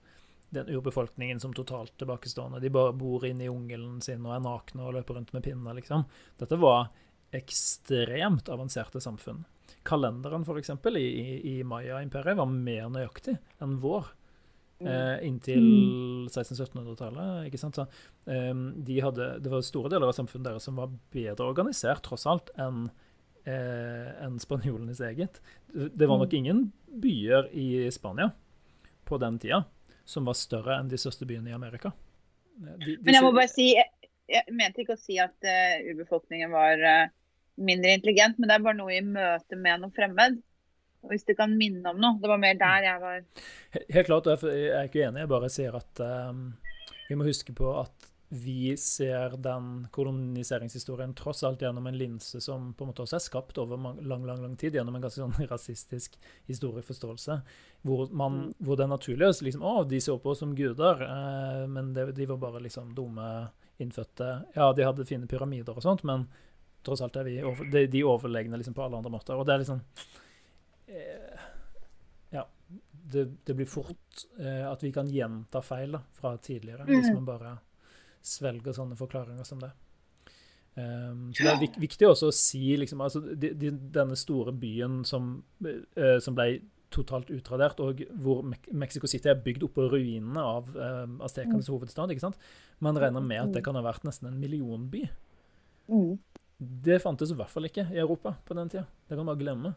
den 0.55 0.71
urbefolkningen 0.73 1.41
som 1.43 1.55
totalt 1.55 1.95
tilbakestående. 2.01 2.61
De 2.63 2.73
bare 2.73 2.95
bor 2.97 3.25
inne 3.27 3.47
i 3.47 3.49
jungelen 3.51 4.01
sin 4.05 4.25
og 4.27 4.37
er 4.37 4.45
nakne 4.45 4.87
og 4.87 4.95
løper 4.97 5.19
rundt 5.19 5.33
med 5.35 5.45
pinner, 5.47 5.77
liksom. 5.77 6.07
Dette 6.41 6.59
var 6.61 6.89
ekstremt 7.35 8.49
avanserte 8.53 9.03
samfunn. 9.03 9.45
Kalenderen, 9.85 10.45
f.eks., 10.47 10.71
i, 10.97 11.01
i, 11.05 11.39
i 11.53 11.65
Maya-imperiet 11.67 12.39
var 12.39 12.51
mer 12.51 12.87
nøyaktig 12.93 13.37
enn 13.63 13.81
vår. 13.83 14.13
Mm. 14.81 14.89
Eh, 14.91 15.27
inntil 15.29 15.67
1600-1700-tallet. 16.29 17.49
ikke 17.49 17.61
sant? 17.61 17.79
Så, 17.79 17.87
eh, 18.31 18.55
de 18.87 19.01
hadde, 19.05 19.29
det 19.45 19.53
var 19.53 19.65
store 19.67 19.93
deler 19.93 20.11
av 20.11 20.17
samfunnet 20.17 20.49
deres 20.51 20.67
som 20.69 20.79
var 20.81 20.95
bedre 21.15 21.51
organisert, 21.51 22.05
tross 22.07 22.27
alt, 22.31 22.53
enn 22.61 22.89
eh, 23.45 24.11
en 24.25 24.41
spanjolenes 24.43 25.03
eget. 25.05 25.41
Det 25.69 26.09
var 26.09 26.23
nok 26.23 26.33
mm. 26.33 26.39
ingen 26.41 26.67
byer 27.05 27.51
i 27.53 27.91
Spania 27.93 28.31
på 29.05 29.19
den 29.21 29.39
tida 29.43 29.65
som 30.05 30.27
var 30.29 30.37
større 30.39 30.79
enn 30.79 30.91
de 30.91 31.01
største 31.01 31.27
byene 31.29 31.53
i 31.53 31.57
Amerika. 31.57 31.93
De, 32.55 32.97
Men 33.03 33.17
jeg 33.17 33.25
må 33.25 33.33
bare 33.35 33.51
si, 33.51 33.71
jeg, 33.75 34.11
jeg 34.31 34.57
mente 34.57 34.85
ikke 34.85 34.97
å 34.97 35.01
si 35.01 35.19
at 35.23 35.35
uh, 35.49 35.93
urbefolkningen 35.93 36.53
var 36.55 36.83
uh, 36.85 37.13
mindre 37.61 37.97
intelligent, 37.99 38.39
men 38.39 38.51
det 38.51 38.59
er 38.59 38.67
bare 38.67 38.79
noe 38.79 38.95
i 38.95 39.05
møte 39.05 39.59
med 39.59 39.83
noe 39.83 39.95
fremmed. 39.95 40.41
Og 41.05 41.13
hvis 41.13 41.27
det 41.29 41.37
kan 41.37 41.53
minne 41.53 41.91
om 41.91 41.99
noe. 42.01 42.17
Det 42.21 42.31
var 42.31 42.41
mer 42.41 42.57
der 42.57 42.87
jeg 42.87 43.01
var. 43.03 43.25
Helt 43.77 44.09
klart, 44.09 44.31
jeg 44.31 44.71
er 44.71 44.89
ikke 44.89 45.03
uenig. 45.03 45.25
Jeg 45.25 45.33
bare 45.35 45.51
sier 45.53 45.77
at 45.77 46.01
um, 46.31 46.47
vi 47.11 47.19
må 47.21 47.27
huske 47.29 47.53
på 47.57 47.75
at 47.83 48.04
vi 48.29 48.77
ser 48.77 49.37
den 49.39 49.87
koloniseringshistorien 49.91 51.15
tross 51.15 51.43
alt 51.45 51.63
gjennom 51.63 51.87
en 51.87 51.99
linse 51.99 52.41
som 52.41 52.73
på 52.75 52.85
en 52.85 52.91
måte 52.91 53.05
også 53.05 53.19
er 53.19 53.23
skapt 53.23 53.59
over 53.63 53.79
lang 54.03 54.25
lang, 54.27 54.41
lang 54.43 54.57
tid, 54.57 54.75
gjennom 54.75 54.97
en 54.97 55.05
ganske 55.05 55.21
sånn 55.21 55.49
rasistisk 55.53 56.17
historieforståelse, 56.49 57.37
hvor, 57.83 58.09
man, 58.11 58.41
mm. 58.41 58.55
hvor 58.65 58.81
det 58.81 58.87
er 58.87 58.95
naturlig 58.95 59.29
å 59.29 59.35
liksom, 59.49 59.67
å, 59.67 59.75
de 59.89 60.01
så 60.03 60.17
på 60.19 60.33
oss 60.33 60.41
som 60.43 60.55
guder, 60.57 61.05
eh, 61.05 61.67
men 61.71 61.93
det, 61.95 62.09
de 62.17 62.27
var 62.31 62.41
bare 62.43 62.63
liksom 62.65 62.95
dumme 62.97 63.29
innfødte 63.83 64.31
Ja, 64.55 64.73
de 64.73 64.87
hadde 64.87 65.07
fine 65.07 65.29
pyramider 65.31 65.77
og 65.77 65.85
sånt, 65.85 66.05
men 66.07 66.27
tross 66.85 67.03
alt 67.05 67.17
er 67.17 67.29
vi 67.29 67.37
over, 67.43 67.69
de, 67.71 67.87
de 67.91 68.03
overlegne 68.07 68.59
liksom, 68.61 68.75
på 68.77 68.85
alle 68.85 68.99
andre 69.01 69.13
måter. 69.13 69.37
Og 69.39 69.47
det 69.47 69.55
er 69.55 69.63
liksom 69.63 69.85
eh, 70.87 71.45
Ja. 72.35 72.49
Det, 72.91 73.25
det, 73.45 73.55
blir 73.55 73.69
fort 73.69 74.25
eh, 74.41 74.65
at 74.65 74.83
vi 74.83 74.91
kan 74.93 75.11
gjenta 75.13 75.61
feil 75.63 75.93
da, 75.97 76.01
fra 76.17 76.35
tidligere, 76.41 76.87
mm. 76.89 76.93
hvis 76.95 77.13
man 77.13 77.27
bare 77.29 77.55
svelger 78.25 78.77
sånne 78.77 78.97
forklaringer 78.99 79.47
som 79.47 79.61
det. 79.63 79.71
Um, 80.75 81.29
så 81.31 81.45
det 81.45 81.51
er 81.53 81.59
vik 81.61 81.77
viktig 81.79 82.07
også 82.09 82.33
å 82.33 82.35
si 82.35 82.73
liksom, 82.81 83.03
altså, 83.05 83.21
de, 83.23 83.53
de, 83.55 83.71
denne 83.95 84.17
store 84.19 84.51
byen 84.59 85.05
som, 85.07 85.37
uh, 85.63 86.17
som, 86.23 86.35
ble 86.35 86.65
totalt 86.95 87.31
utradert, 87.35 87.79
og 87.83 88.03
hvor 88.23 88.43
Me 88.47 88.59
Mexico 88.83 89.07
City 89.11 89.31
er 89.31 89.39
bygd 89.43 89.69
oppå 89.69 89.87
ruinene 89.93 90.43
av 90.43 90.71
uh, 90.75 91.07
aztekenes 91.27 91.69
mm. 91.69 91.73
hovedstad. 91.75 92.11
ikke 92.11 92.27
sant? 92.27 92.41
Man 92.83 92.99
regner 92.99 93.23
med 93.23 93.43
at 93.45 93.55
det 93.55 93.65
kan 93.67 93.79
ha 93.79 93.85
vært 93.87 94.07
nesten 94.07 94.31
en 94.31 94.41
millionby. 94.41 95.05
Mm. 95.91 96.19
Det 96.59 97.01
fantes 97.03 97.31
i 97.31 97.39
hvert 97.39 97.51
fall 97.51 97.69
ikke 97.69 97.87
i 97.93 98.01
Europa 98.03 98.37
på 98.47 98.57
den 98.59 98.71
tida. 98.73 98.87
Det 99.07 99.15
kan 99.15 99.23
man 99.23 99.33
bare 99.35 99.43
glemme. 99.43 99.75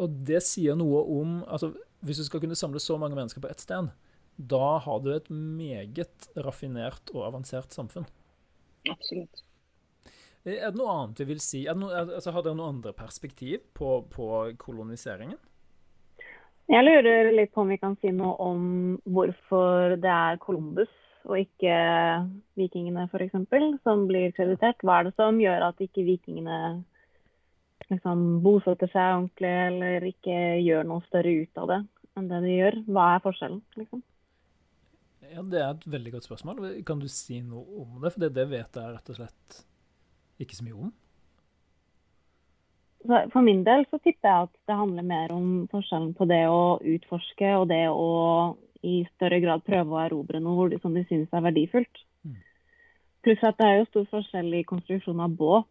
Og 0.00 0.16
det 0.26 0.40
sier 0.44 0.76
noe 0.78 1.04
om 1.14 1.36
altså, 1.46 1.68
Hvis 2.02 2.18
du 2.18 2.24
skal 2.26 2.40
kunne 2.42 2.56
samle 2.58 2.80
så 2.82 2.96
mange 2.98 3.14
mennesker 3.14 3.40
på 3.40 3.48
ett 3.48 3.62
sted, 3.62 3.92
da 4.36 4.78
har 4.82 5.00
du 5.04 5.10
et 5.14 5.30
meget 5.30 6.28
raffinert 6.36 7.12
og 7.14 7.26
avansert 7.28 7.74
samfunn. 7.74 8.06
Absolutt. 8.90 9.44
Er 10.44 10.68
det 10.68 10.76
noe 10.76 10.92
annet 10.92 11.20
vi 11.22 11.30
vil 11.30 11.40
si? 11.40 11.62
Noe, 11.72 12.02
altså, 12.04 12.34
har 12.34 12.44
dere 12.44 12.58
noe 12.58 12.72
andre 12.74 12.92
perspektiv 12.96 13.62
på, 13.76 14.02
på, 14.12 14.26
koloniseringen? 14.60 15.38
Jeg 16.68 16.84
lurer 16.84 17.30
litt 17.32 17.52
på 17.52 17.64
om 17.64 17.72
vi 17.72 17.80
kan 17.80 17.96
si 18.00 18.12
noe 18.12 18.36
om 18.40 18.66
hvorfor 19.04 19.96
det 20.00 20.12
er 20.12 20.40
Columbus 20.40 20.92
og 21.24 21.38
ikke 21.40 21.76
vikingene 22.60 23.06
f.eks. 23.08 23.36
som 23.84 24.04
blir 24.08 24.32
kreditert. 24.36 24.80
Hva 24.84 25.00
er 25.00 25.08
det 25.08 25.14
som 25.16 25.40
gjør 25.40 25.70
at 25.70 25.80
ikke 25.80 26.04
vikingene 26.04 26.58
liksom 27.88 28.24
bosetter 28.44 28.88
seg 28.92 29.18
ordentlig 29.18 29.52
eller 29.68 30.08
ikke 30.08 30.40
gjør 30.64 30.88
noe 30.88 31.04
større 31.08 31.36
ut 31.44 31.62
av 31.62 31.72
det 31.72 31.80
enn 32.18 32.28
det 32.32 32.42
de 32.44 32.58
gjør? 32.58 32.82
Hva 32.92 33.06
er 33.14 33.24
forskjellen, 33.24 33.62
liksom? 33.80 34.04
Ja, 35.32 35.42
Det 35.42 35.60
er 35.60 35.70
et 35.70 35.86
veldig 35.86 36.12
godt 36.12 36.26
spørsmål. 36.28 36.60
Kan 36.86 37.00
du 37.00 37.08
si 37.08 37.40
noe 37.40 37.84
om 37.84 38.02
det? 38.02 38.12
For 38.12 38.24
det, 38.24 38.34
det 38.36 38.44
vet 38.50 38.76
jeg 38.76 38.94
rett 38.96 39.10
og 39.10 39.18
slett 39.18 39.64
ikke 40.42 40.56
så 40.58 40.66
mye 40.66 40.78
om. 40.86 40.92
For 43.04 43.44
min 43.44 43.60
del 43.66 43.84
så 43.90 43.98
tipper 44.00 44.30
jeg 44.30 44.46
at 44.48 44.54
det 44.68 44.76
handler 44.78 45.04
mer 45.04 45.32
om 45.34 45.48
forskjellen 45.72 46.14
på 46.16 46.24
det 46.30 46.40
å 46.48 46.78
utforske 46.80 47.50
og 47.58 47.68
det 47.68 47.84
å 47.92 48.08
i 48.84 49.02
større 49.14 49.40
grad 49.44 49.64
prøve 49.64 49.92
å 49.92 50.00
erobre 50.02 50.40
noe 50.44 50.78
som 50.80 50.96
de 50.96 51.04
synes 51.08 51.32
er 51.32 51.44
verdifullt. 51.44 52.00
Mm. 52.24 52.40
Pluss 53.24 53.44
at 53.44 53.60
det 53.60 53.68
er 53.68 53.78
jo 53.78 53.86
stor 53.90 54.10
forskjell 54.12 54.50
i 54.56 54.64
konstruksjon 54.68 55.22
av 55.24 55.36
båt. 55.36 55.70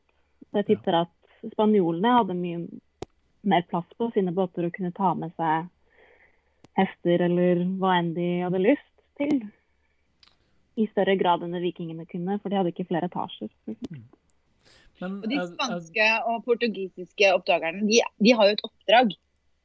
Så 0.50 0.62
jeg 0.62 0.70
tipper 0.72 0.98
ja. 1.00 1.04
at 1.06 1.54
spanjolene 1.54 2.16
hadde 2.20 2.38
mye 2.38 2.64
mer 3.44 3.66
plass 3.70 3.90
på 3.98 4.10
sine 4.14 4.34
båter 4.34 4.68
og 4.68 4.74
kunne 4.78 4.94
ta 4.96 5.14
med 5.18 5.34
seg 5.38 5.70
hester 6.78 7.26
eller 7.28 7.66
hva 7.82 7.98
enn 8.00 8.14
de 8.16 8.28
hadde 8.46 8.62
lyst 8.62 8.93
til. 9.20 9.40
I 10.80 10.88
større 10.90 11.16
grad 11.20 11.44
enn 11.46 11.54
det 11.54 11.62
vikingene 11.64 12.06
kunne, 12.10 12.40
for 12.42 12.50
de 12.50 12.58
hadde 12.58 12.72
ikke 12.74 12.88
flere 12.90 13.10
etasjer. 13.10 13.52
Mm. 13.70 14.06
Men, 15.02 15.18
og 15.20 15.28
de 15.30 15.42
spanske 15.52 16.08
og 16.30 16.40
portugisiske 16.48 17.34
oppdagerne, 17.36 17.84
de, 17.90 18.00
de 18.24 18.34
har 18.38 18.50
jo 18.50 18.56
et 18.58 18.66
oppdrag. 18.66 19.14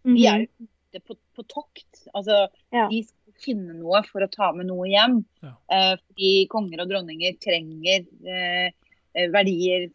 De 0.09 0.27
er 0.27 0.45
jo 0.45 0.49
mhm. 0.49 0.69
ute 0.69 1.03
på, 1.05 1.17
på, 1.37 1.45
tokt. 1.51 2.05
Altså, 2.17 2.47
ja. 2.75 2.89
De 2.91 3.03
skal 3.07 3.45
finne 3.45 3.77
noe 3.79 4.03
for 4.09 4.25
å 4.25 4.31
ta 4.33 4.51
med 4.57 4.69
noe 4.71 4.89
hjem. 4.91 5.21
Ja. 5.45 5.55
Eh, 5.75 5.95
fordi 6.01 6.33
konger 6.53 6.85
og 6.85 6.93
dronninger 6.93 7.37
trenger 7.45 8.07
eh, 8.29 8.71
verdier 9.33 9.89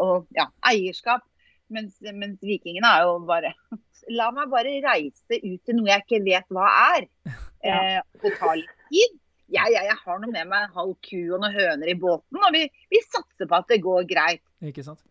og 0.00 0.28
ja, 0.36 0.50
eierskap. 0.66 1.24
Mens, 1.70 1.96
mens, 2.02 2.40
vikingene 2.42 2.90
er 2.90 3.06
jo 3.06 3.20
bare 3.28 3.54
La 4.16 4.30
meg 4.34 4.50
bare 4.50 4.78
reise 4.82 5.38
ut 5.38 5.60
til 5.66 5.76
noe 5.76 5.90
jeg 5.90 6.02
ikke 6.02 6.22
vet 6.26 6.54
hva 6.54 6.68
er. 6.96 7.08
Eh, 7.60 7.98
og 8.24 8.54
litt 8.56 8.70
tid. 8.88 9.16
Jeg, 9.52 9.68
jeg, 9.74 9.84
jeg 9.84 9.96
har 10.00 10.20
noe 10.22 10.30
med 10.32 10.46
meg 10.48 10.70
halv 10.72 10.94
ku 11.04 11.18
og 11.18 11.42
noen 11.42 11.52
høner 11.52 11.90
i 11.92 11.94
båten, 12.00 12.38
og 12.40 12.54
vi, 12.54 12.62
vi 12.88 13.00
satser 13.04 13.50
på 13.50 13.58
at 13.58 13.68
det 13.68 13.82
går 13.84 14.06
greit. 14.08 14.40
Ikke 14.64 14.80
sant? 14.86 15.02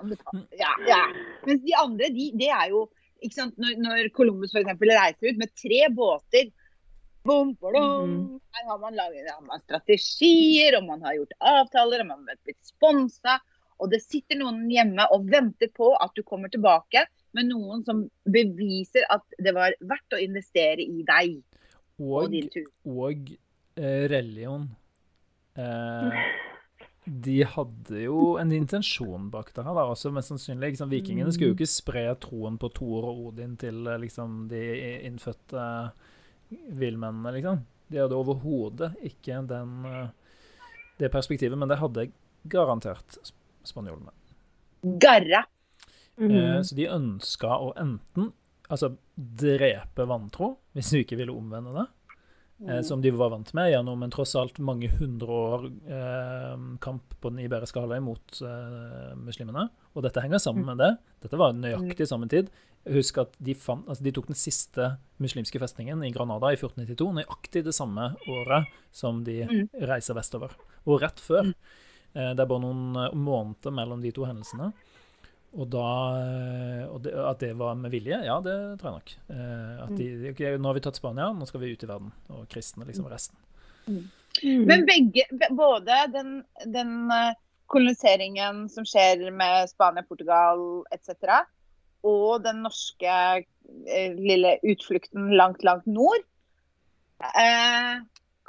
Ja, 0.58 0.72
ja. 0.88 1.04
Mens 1.46 1.62
de 1.62 1.76
andre, 1.78 2.10
de, 2.16 2.26
det 2.42 2.50
er 2.50 2.72
jo 2.72 2.88
ikke 3.22 3.36
sant? 3.36 3.60
Når, 3.62 3.76
når 3.84 4.10
Columbus 4.16 4.56
f.eks. 4.56 4.82
reiser 4.82 5.30
ut 5.30 5.44
med 5.44 5.54
tre 5.62 5.84
båter 5.94 6.50
bom, 7.28 7.54
bom, 7.62 7.76
mm. 8.10 8.40
Her 8.56 8.70
har 8.72 8.80
man 8.82 8.98
laget 8.98 9.30
man 9.46 9.62
strategier, 9.66 10.78
og 10.80 10.88
man 10.88 11.04
har 11.06 11.18
gjort 11.20 11.36
avtaler, 11.52 12.04
og 12.04 12.12
man 12.14 12.24
har 12.32 12.40
blitt 12.48 12.62
sponsa. 12.66 13.38
Og 13.80 13.92
det 13.94 14.02
sitter 14.04 14.40
noen 14.40 14.66
hjemme 14.72 15.06
og 15.16 15.30
venter 15.32 15.72
på 15.76 15.94
at 15.96 16.12
du 16.18 16.24
kommer 16.28 16.52
tilbake 16.52 17.06
med 17.38 17.50
noen 17.52 17.84
som 17.86 18.04
beviser 18.26 19.06
at 19.14 19.24
det 19.38 19.54
var 19.56 19.76
verdt 19.80 20.18
å 20.18 20.22
investere 20.22 20.84
i 20.84 21.04
deg 21.08 21.40
og, 22.00 22.24
og 22.24 22.30
din 22.34 22.50
tur. 22.52 22.68
Og 22.90 23.34
eh, 23.80 24.06
religion. 24.12 24.68
Eh, 25.60 26.22
de 27.28 27.40
hadde 27.54 28.04
jo 28.04 28.36
en 28.42 28.52
intensjon 28.54 29.30
bak 29.34 29.52
det 29.56 29.66
her, 29.66 29.76
da, 29.76 29.88
også 29.90 30.12
mest 30.14 30.34
sannsynlig. 30.34 30.76
Liksom, 30.76 30.92
vikingene 30.94 31.34
skulle 31.34 31.54
jo 31.54 31.58
ikke 31.58 31.72
spre 31.72 32.06
troen 32.22 32.60
på 32.62 32.72
Thor 32.76 33.10
og 33.12 33.26
Odin 33.30 33.58
til 33.60 33.88
eh, 33.88 34.00
liksom, 34.04 34.46
de 34.52 34.64
innfødte 35.10 35.66
villmennene, 36.50 37.36
liksom. 37.38 37.66
De 37.90 37.98
hadde 37.98 38.18
overhodet 38.18 38.92
ikke 39.06 39.42
den, 39.50 39.76
eh, 39.90 40.10
det 41.02 41.12
perspektivet, 41.14 41.58
men 41.58 41.72
det 41.72 41.80
hadde 41.82 42.10
garantert 42.50 43.18
spanjolene. 43.70 44.12
Garra. 44.82 45.46
Mm 46.20 46.32
-hmm. 46.32 46.64
Så 46.64 46.76
de 46.76 46.88
ønska 46.88 47.48
å 47.48 47.74
enten 47.78 48.32
altså 48.70 48.94
drepe 49.16 50.06
vantro, 50.06 50.58
hvis 50.74 50.92
du 50.94 51.00
ikke 51.02 51.18
ville 51.20 51.34
omvende 51.34 51.74
det. 51.74 51.88
Mm. 52.60 52.84
Som 52.84 53.02
de 53.02 53.12
var 53.16 53.30
vant 53.32 53.54
med 53.56 53.70
gjennom 53.72 54.02
en 54.04 54.12
tross 54.12 54.34
alt 54.36 54.58
mange 54.60 54.90
hundre 55.00 55.32
år 55.32 55.62
eh, 55.96 56.56
kamp 56.84 57.14
på 57.22 57.32
den 57.32 57.40
iberiske 57.46 57.80
halvøy 57.80 58.02
mot 58.04 58.42
eh, 58.44 59.14
muslimene. 59.16 59.70
Og 59.96 60.04
dette 60.04 60.20
henger 60.20 60.42
sammen 60.44 60.66
mm. 60.66 60.72
med 60.74 60.82
det. 60.84 60.90
Dette 61.24 61.40
var 61.40 61.56
nøyaktig 61.56 62.08
samme 62.10 62.28
tid. 62.28 62.52
Husk 62.92 63.22
at 63.24 63.32
de, 63.40 63.56
fant, 63.56 63.88
altså 63.88 64.04
de, 64.04 64.12
tok 64.16 64.28
den 64.28 64.40
siste 64.40 64.90
muslimske 65.24 65.60
festningen 65.60 66.04
i 66.04 66.12
Granada 66.16 66.52
i 66.52 66.60
1492, 66.60 67.08
nøyaktig 67.22 67.64
det 67.68 67.76
samme 67.76 68.12
året 68.28 68.68
som 68.92 69.24
de 69.24 69.42
mm. 69.48 69.66
reiser 69.88 70.20
vestover. 70.20 70.56
Og 70.84 71.00
rett 71.04 71.24
før 71.24 71.48
mm. 71.48 71.56
Det 72.14 72.44
er 72.44 72.50
bare 72.50 72.64
noen 72.64 72.96
eh, 72.98 73.18
måneder 73.18 73.76
mellom 73.76 74.02
de 74.04 74.14
to 74.16 74.26
hendelsene. 74.28 74.72
Og, 75.50 75.66
da, 75.74 75.90
eh, 76.22 76.86
og 76.86 77.02
det, 77.06 77.14
at 77.26 77.42
det 77.42 77.52
var 77.58 77.78
med 77.80 77.94
vilje, 77.94 78.22
ja, 78.28 78.38
det 78.46 78.56
tror 78.80 78.92
jeg 78.92 78.98
nok. 79.00 79.14
At 79.86 79.94
de, 79.98 80.08
mm. 80.14 80.26
okay, 80.34 80.56
nå 80.58 80.70
har 80.70 80.78
vi 80.78 80.86
tatt 80.86 81.00
Spania, 81.00 81.30
nå 81.34 81.50
skal 81.50 81.64
vi 81.64 81.74
ut 81.74 81.86
i 81.86 81.90
verden. 81.90 82.16
Og 82.36 82.48
kristne 82.52 82.88
liksom 82.88 83.08
mm. 83.10 83.14
resten. 83.14 83.46
Mm. 83.90 84.04
Men 84.70 84.86
begge, 84.86 85.26
både 85.58 86.04
den, 86.14 86.36
den 86.70 86.92
koloniseringen 87.70 88.68
som 88.70 88.86
skjer 88.86 89.26
med 89.34 89.72
Spania, 89.72 90.06
Portugal 90.06 90.84
etc., 90.94 91.42
og 92.08 92.44
den 92.46 92.62
norske 92.64 93.16
eh, 93.44 94.14
lille 94.16 94.56
utflukten 94.64 95.34
langt, 95.36 95.64
langt 95.68 95.88
nord, 95.90 96.22
eh, 97.20 98.00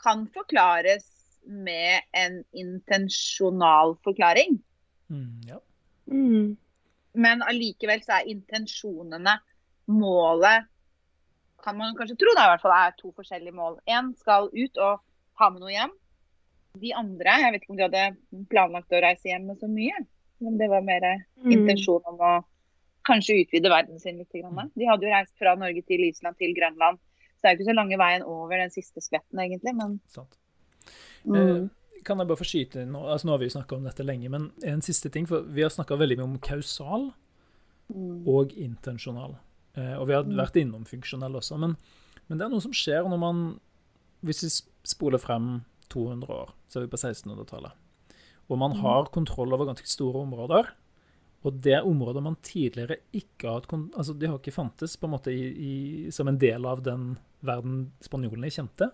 kan 0.00 0.26
forklares 0.34 1.08
med 1.50 2.06
en 2.16 2.40
intensjonal 2.52 3.96
forklaring. 4.06 4.58
Mm, 5.10 5.40
ja. 5.48 5.60
mm. 6.06 6.56
Men 7.12 7.42
allikevel 7.42 8.02
så 8.04 8.20
er 8.20 8.30
intensjonene 8.30 9.40
målet 9.90 10.68
kan 11.64 11.76
man 11.76 11.96
kanskje 11.96 12.16
tro 12.20 12.32
da, 12.36 12.46
i 12.46 12.52
hvert 12.54 12.62
fall 12.62 12.76
er 12.76 12.94
to 12.96 13.10
forskjellige 13.16 13.56
mål. 13.56 13.80
Én 13.90 14.14
skal 14.16 14.48
ut 14.52 14.80
og 14.80 15.02
ha 15.40 15.50
med 15.52 15.64
noe 15.64 15.74
hjem. 15.74 15.92
De 16.80 16.94
andre, 16.96 17.34
jeg 17.42 17.52
vet 17.52 17.64
ikke 17.64 17.74
om 17.74 17.80
de 17.80 17.86
hadde 17.88 18.44
planlagt 18.52 18.94
å 18.94 19.02
reise 19.02 19.28
hjem 19.28 19.48
med 19.50 19.60
så 19.60 19.68
mye. 19.70 19.98
Men 20.40 20.56
det 20.60 20.70
var 20.72 20.86
mer 20.86 21.04
mm. 21.10 21.50
intensjon 21.52 22.06
om 22.08 22.22
å 22.24 22.32
kanskje 23.08 23.42
utvide 23.42 23.72
verden 23.72 24.00
sin 24.00 24.20
litt. 24.20 24.32
De 24.32 24.88
hadde 24.88 25.06
jo 25.06 25.12
reist 25.12 25.34
fra 25.40 25.56
Norge 25.58 25.82
til 25.88 26.04
Island 26.06 26.38
til 26.40 26.54
Grønland. 26.56 27.00
Så 27.36 27.42
det 27.42 27.50
er 27.50 27.54
jo 27.54 27.60
ikke 27.60 27.70
så 27.70 27.76
lange 27.76 27.98
veien 28.00 28.24
over 28.28 28.60
den 28.60 28.72
siste 28.72 29.02
skvetten, 29.04 29.40
egentlig. 29.40 29.74
Men 29.76 29.98
Sant. 30.12 30.36
Mm. 31.24 31.36
Eh, 31.36 32.00
kan 32.04 32.20
jeg 32.20 32.30
bare 32.30 32.40
få 32.40 32.48
skyte 32.48 32.86
nå, 32.88 33.02
altså 33.12 33.28
nå 33.28 33.34
har 33.34 33.42
vi 33.42 33.50
jo 33.50 33.56
snakka 33.56 33.76
om 33.76 33.86
dette 33.88 34.04
lenge, 34.06 34.30
men 34.32 34.50
en 34.66 34.82
siste 34.84 35.10
ting. 35.12 35.26
For 35.28 35.44
vi 35.44 35.64
har 35.64 35.72
snakka 35.72 35.98
veldig 36.00 36.20
mye 36.20 36.28
om 36.28 36.38
kausal 36.44 37.10
mm. 37.92 38.28
og 38.30 38.54
intensjonal. 38.56 39.36
Eh, 39.76 39.96
og 39.98 40.08
vi 40.08 40.16
har 40.16 40.26
mm. 40.26 40.36
vært 40.40 40.60
innom 40.60 40.86
funksjonell 40.88 41.36
også. 41.40 41.60
Men, 41.60 41.76
men, 42.26 42.38
det 42.38 42.46
er 42.46 42.52
noe 42.52 42.64
som 42.64 42.74
skjer 42.76 43.06
når 43.08 43.20
man 43.20 43.44
Hvis 44.26 44.42
vi 44.44 44.50
spoler 44.84 45.20
frem 45.20 45.62
200 45.88 46.34
år. 46.34 46.50
Så 46.68 46.78
er 46.78 46.84
vi 46.84 46.92
på 46.92 47.00
1600-tallet. 47.00 47.72
Og 48.50 48.58
man 48.58 48.74
Mm. 48.76 48.80
har 48.82 49.08
kontroll 49.14 49.52
over 49.52 49.66
ganske 49.66 49.88
store 49.88 50.20
områder. 50.20 50.68
Og 51.42 51.60
det 51.62 51.72
er 51.72 51.86
områder 51.86 52.20
man 52.20 52.36
tidligere 52.42 52.98
ikke 53.12 53.48
har 53.48 53.60
hatt 53.60 53.96
Altså, 53.96 54.12
de 54.12 54.26
har 54.26 54.38
ikke 54.38 54.52
fantes 54.52 54.96
på 54.96 55.06
en 55.06 55.14
måte 55.14 55.32
i, 55.32 55.46
i, 55.48 56.10
som 56.10 56.28
en 56.28 56.38
del 56.38 56.66
av 56.66 56.82
den 56.82 57.16
verden 57.40 57.92
spanjolene 58.02 58.50
kjente. 58.50 58.90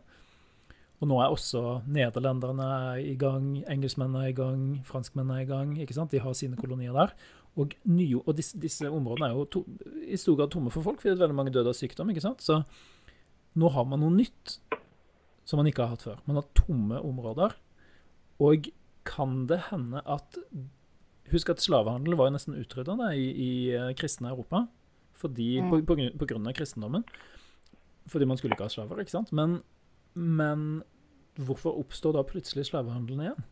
Og 1.01 1.09
nå 1.11 1.19
er 1.21 1.29
også 1.35 1.63
nederlenderne 1.93 2.69
i 3.05 3.15
gang, 3.21 3.51
engelskmennene 3.69 4.23
er 4.25 4.33
i 4.33 4.37
gang, 4.37 4.63
franskmennene 4.89 5.41
er 5.43 5.45
i 5.45 5.51
gang. 5.51 5.75
ikke 5.83 5.93
sant? 5.97 6.11
De 6.15 6.21
har 6.25 6.33
sine 6.39 6.57
kolonier 6.57 6.95
der. 6.97 7.13
Og, 7.57 7.73
nye, 7.89 8.17
og 8.23 8.37
disse, 8.37 8.57
disse 8.61 8.89
områdene 8.89 9.29
er 9.31 9.37
jo 9.37 9.45
to, 9.53 9.63
i 10.09 10.17
stor 10.21 10.37
grad 10.41 10.51
tomme 10.53 10.71
for 10.73 10.85
folk, 10.85 11.01
fordi 11.01 11.13
det 11.15 11.19
er 11.21 11.25
veldig 11.27 11.37
mange 11.37 11.53
døde 11.53 11.69
av 11.73 11.77
sykdom. 11.77 12.11
ikke 12.13 12.25
sant? 12.25 12.41
Så 12.45 12.63
nå 13.57 13.69
har 13.73 13.85
man 13.89 14.01
noe 14.05 14.13
nytt 14.13 14.59
som 15.47 15.61
man 15.61 15.69
ikke 15.71 15.85
har 15.85 15.95
hatt 15.95 16.05
før. 16.05 16.19
Man 16.27 16.41
har 16.41 16.49
tomme 16.59 17.01
områder. 17.01 17.55
Og 18.41 18.69
kan 19.07 19.45
det 19.49 19.61
hende 19.71 20.03
at 20.05 20.41
Husk 21.33 21.49
at 21.51 21.59
slavehandel 21.59 22.15
var 22.15 22.29
jo 22.29 22.37
nesten 22.37 22.55
utrydda 22.55 23.09
i, 23.19 23.25
i 23.35 23.51
eh, 23.75 23.89
kristne 23.99 24.29
Europa 24.31 24.61
fordi, 25.19 25.57
Mm. 25.59 25.71
på, 25.73 25.81
på, 25.89 25.97
på 26.21 26.27
grunn 26.31 26.47
av 26.47 26.55
kristendommen. 26.55 27.03
Fordi 28.07 28.27
man 28.31 28.37
skulle 28.39 28.55
ikke 28.55 28.69
ha 28.69 28.71
slaver, 28.71 29.01
ikke 29.03 29.11
sant? 29.17 29.33
Men, 29.35 29.57
men 30.17 30.83
hvorfor 31.37 31.77
oppstår 31.77 32.17
da 32.17 32.25
plutselig 32.27 32.71
slavehandelen 32.71 33.27
igjen? 33.27 33.49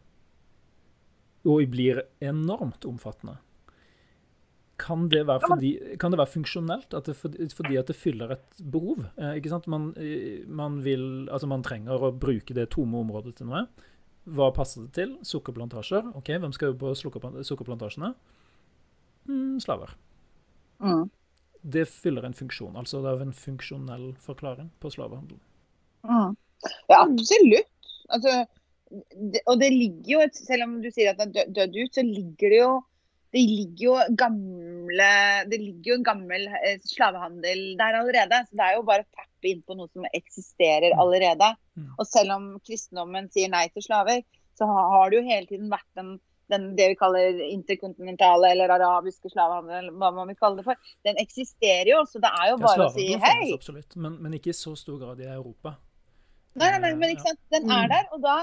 Og 1.44 1.66
blir 1.68 2.00
enormt 2.24 2.86
omfattende. 2.88 3.36
Kan 4.80 5.08
det 5.08 5.22
fordi, 5.26 5.96
kan 6.00 6.10
det 6.10 6.18
være 6.18 6.32
funksjonelt? 6.32 6.94
At 6.96 7.06
det, 7.06 7.14
fordi, 7.16 7.46
fordi 7.54 7.76
at 7.78 7.86
det 7.86 7.96
fyller 7.96 8.32
et 8.34 8.62
behov? 8.72 9.04
Eh, 9.16 9.36
ikke 9.38 9.52
sant? 9.52 9.68
Man, 9.70 9.92
eh, 10.00 10.42
man, 10.48 10.80
vil, 10.82 11.28
altså 11.30 11.46
man 11.46 11.62
trenger 11.62 12.00
å 12.00 12.10
bruke 12.10 12.56
det 12.56 12.70
tomme 12.74 12.98
området 13.04 13.36
til 13.38 13.52
noe. 13.52 13.66
Hva 14.24 14.48
passer 14.56 14.86
det 14.86 14.96
til? 14.96 15.14
Sukkerplantasjer. 15.22 16.08
Ok, 16.18 16.32
Hvem 16.32 16.56
skal 16.56 16.72
jobbe 16.72 16.88
på 16.88 17.44
sukkerplantasjene? 17.44 18.14
Mm, 19.28 19.60
slaver. 19.62 19.94
Mm. 20.80 21.10
Det 21.62 21.86
fyller 21.88 22.26
en 22.26 22.36
funksjon. 22.36 22.74
Altså 22.76 23.02
det 23.04 23.12
er 23.12 23.22
en 23.24 23.36
funksjonell 23.36 24.08
forklaring 24.20 24.72
på 24.80 24.90
slavehandel. 24.96 25.38
Mm. 26.02 26.34
Ja, 26.88 27.02
absolutt. 27.02 27.70
Altså, 28.14 28.46
det, 29.32 29.40
og 29.50 29.58
det 29.60 29.70
ligger 29.72 30.10
jo, 30.14 30.20
et- 30.20 30.36
selv 30.38 30.62
om 30.68 30.74
du 30.82 30.90
sier 30.94 31.10
at 31.10 31.18
det 31.18 31.26
er 31.26 31.32
dø- 31.46 31.52
dødd 31.60 31.78
ut, 31.84 31.94
så 31.94 32.02
ligger 32.06 32.50
det 32.54 32.60
jo 32.62 32.72
det 33.34 33.40
ligger 33.50 33.82
jo 33.88 33.94
gamle 34.14 35.06
Det 35.50 35.58
ligger 35.58 35.88
jo 35.90 35.94
en 35.98 36.04
gammel 36.06 36.44
eh, 36.54 36.76
slavehandel 36.86 37.62
der 37.80 37.96
allerede. 37.98 38.38
Så 38.46 38.54
det 38.54 38.62
er 38.68 38.76
jo 38.76 38.84
bare 38.86 39.02
å 39.02 39.08
tappe 39.10 39.48
inn 39.50 39.62
på 39.66 39.74
noe 39.74 39.88
som 39.90 40.04
eksisterer 40.14 40.94
allerede. 41.02 41.48
Mm. 41.74 41.88
Og 41.98 42.06
selv 42.06 42.30
om 42.36 42.44
kristendommen 42.62 43.26
sier 43.34 43.50
nei 43.50 43.64
til 43.74 43.82
slaver, 43.82 44.22
så 44.54 44.68
har 44.70 45.10
det 45.10 45.18
jo 45.18 45.24
hele 45.26 45.46
tiden 45.50 45.66
vært 45.72 45.88
den, 45.98 46.12
den 46.52 46.68
det 46.78 46.92
vi 46.92 46.94
kaller 47.00 47.40
interkontinentale 47.48 48.52
eller 48.54 48.70
arabiske 48.76 49.32
slavehandel, 49.32 49.90
hva 49.98 50.12
man 50.14 50.30
vil 50.30 50.38
kalle 50.38 50.60
det 50.62 50.68
for. 50.68 50.78
Den 51.04 51.18
eksisterer 51.18 51.90
jo, 51.90 52.04
så 52.06 52.22
det 52.22 52.30
er 52.30 52.52
jo 52.52 52.56
Ja, 52.60 52.62
bare 52.68 52.86
å 52.86 52.92
si 52.94 53.08
hei. 53.16 53.18
finnes 53.18 53.58
absolutt, 53.58 53.96
men, 53.96 54.14
men 54.22 54.38
ikke 54.38 54.54
i 54.54 54.56
så 54.60 54.76
stor 54.78 55.00
grad 55.02 55.18
i 55.24 55.26
Europa. 55.26 55.74
Nei, 56.54 56.70
nei, 56.70 56.80
nei, 56.84 56.94
men 57.00 57.12
ikke 57.14 57.28
sant? 57.28 57.40
Den 57.52 57.70
er 57.74 57.88
der, 57.90 58.08
og 58.14 58.22
da 58.22 58.34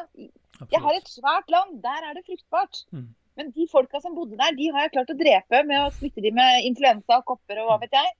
Jeg 0.69 0.82
har 0.84 0.93
et 0.93 1.08
svært 1.10 1.50
land, 1.50 1.80
der 1.82 2.06
er 2.10 2.13
det 2.17 2.26
fruktbart. 2.28 2.84
Mm. 2.91 3.08
Men 3.39 3.50
de 3.56 3.65
folka 3.71 4.02
som 4.04 4.13
bodde 4.13 4.38
der, 4.38 4.54
de 4.58 4.67
har 4.76 4.86
jeg 4.86 4.91
klart 4.97 5.13
å 5.13 5.17
drepe 5.17 5.62
med 5.65 5.80
å 5.86 5.89
smitte 5.95 6.21
de 6.21 6.34
med 6.36 6.67
influensa, 6.67 7.17
og 7.21 7.26
kopper 7.32 7.63
og 7.63 7.71
hva 7.71 7.80
vet 7.82 7.95
jeg. 7.97 8.12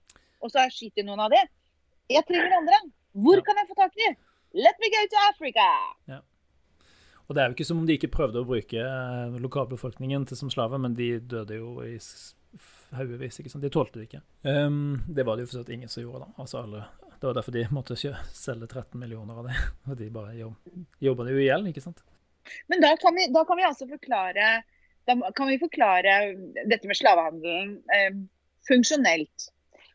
Og 0.42 0.50
så 0.50 0.58
har 0.58 0.70
jeg 0.70 0.78
skutt 0.78 1.04
noen 1.06 1.20
av 1.22 1.30
de. 1.30 1.42
Jeg 2.10 2.26
trenger 2.26 2.56
andre. 2.58 2.80
Hvor 3.12 3.38
Ja. 3.38 3.44
kan 3.46 3.60
jeg 3.60 3.68
få 3.68 3.76
tak 3.78 3.92
i 3.96 4.08
de? 4.08 4.16
Let 4.64 4.80
me 4.80 4.90
go 4.90 5.04
to 5.12 5.20
Africa! 5.28 5.68
Og 7.28 7.36
det 7.36 7.42
er 7.42 7.48
jo 7.48 7.54
ikke 7.54 7.64
som 7.64 7.78
om 7.78 7.86
de 7.86 7.94
ikke 7.96 8.10
prøvde 8.12 8.42
å 8.42 8.44
bruke 8.48 8.80
eh, 8.82 9.36
lokalbefolkningen 9.40 10.26
til 10.26 10.36
som 10.36 10.50
slave, 10.50 10.78
men 10.82 10.96
de 10.98 11.20
døde 11.20 11.56
jo 11.56 11.78
i 11.86 11.94
haugevis. 12.96 13.38
De 13.54 13.70
tålte 13.72 14.00
det 14.00 14.08
ikke. 14.08 14.20
Um, 14.44 15.00
det 15.08 15.24
var 15.24 15.36
det 15.36 15.46
jo 15.46 15.52
for 15.52 15.58
så 15.58 15.62
vidt 15.62 15.76
ingen 15.78 15.88
som 15.88 16.02
gjorde, 16.02 16.26
da. 16.26 16.42
Altså 16.42 16.58
alle, 16.64 16.82
Det 17.22 17.28
var 17.28 17.36
derfor 17.38 17.54
de 17.54 17.60
måtte 17.70 17.94
ikke 17.94 18.18
selge 18.34 18.66
13 18.66 18.98
millioner 18.98 19.36
av 19.38 19.44
det. 19.46 19.54
Og 19.86 19.98
de 20.00 20.08
bare 20.10 20.32
jobb, 20.34 20.72
jobba 20.98 21.26
det 21.28 21.36
jo 21.36 21.38
i 21.38 21.44
hjel, 21.46 21.68
ikke 21.70 21.82
sant. 21.84 22.02
Men 22.66 22.82
da 22.82 22.96
kan 22.98 23.14
vi, 23.14 23.28
da 23.30 23.44
kan 23.46 23.60
vi 23.60 23.66
altså 23.68 23.86
forklare 23.86 24.48
da 25.06 25.30
kan 25.38 25.46
vi 25.50 25.60
forklare 25.62 26.16
dette 26.66 26.90
med 26.90 26.98
slavehandelen 26.98 27.70
eh, 27.94 28.18
funksjonelt. 28.66 29.46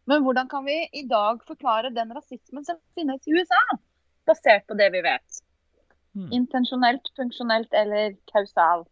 Men 0.08 0.24
hvordan 0.24 0.48
kan 0.48 0.64
vi 0.68 0.78
i 0.96 1.04
dag 1.08 1.44
forklare 1.48 1.92
den 1.96 2.16
rasismen 2.16 2.64
som 2.64 2.80
finnes 2.96 3.28
i 3.28 3.36
USA? 3.36 3.62
Basert 4.28 4.68
på 4.72 4.80
det 4.80 4.90
vi 4.96 5.04
vet. 5.04 5.44
Hmm. 6.16 6.32
Intensjonelt, 6.32 7.12
funksjonelt 7.20 7.76
eller 7.76 8.16
kausal. 8.32 8.88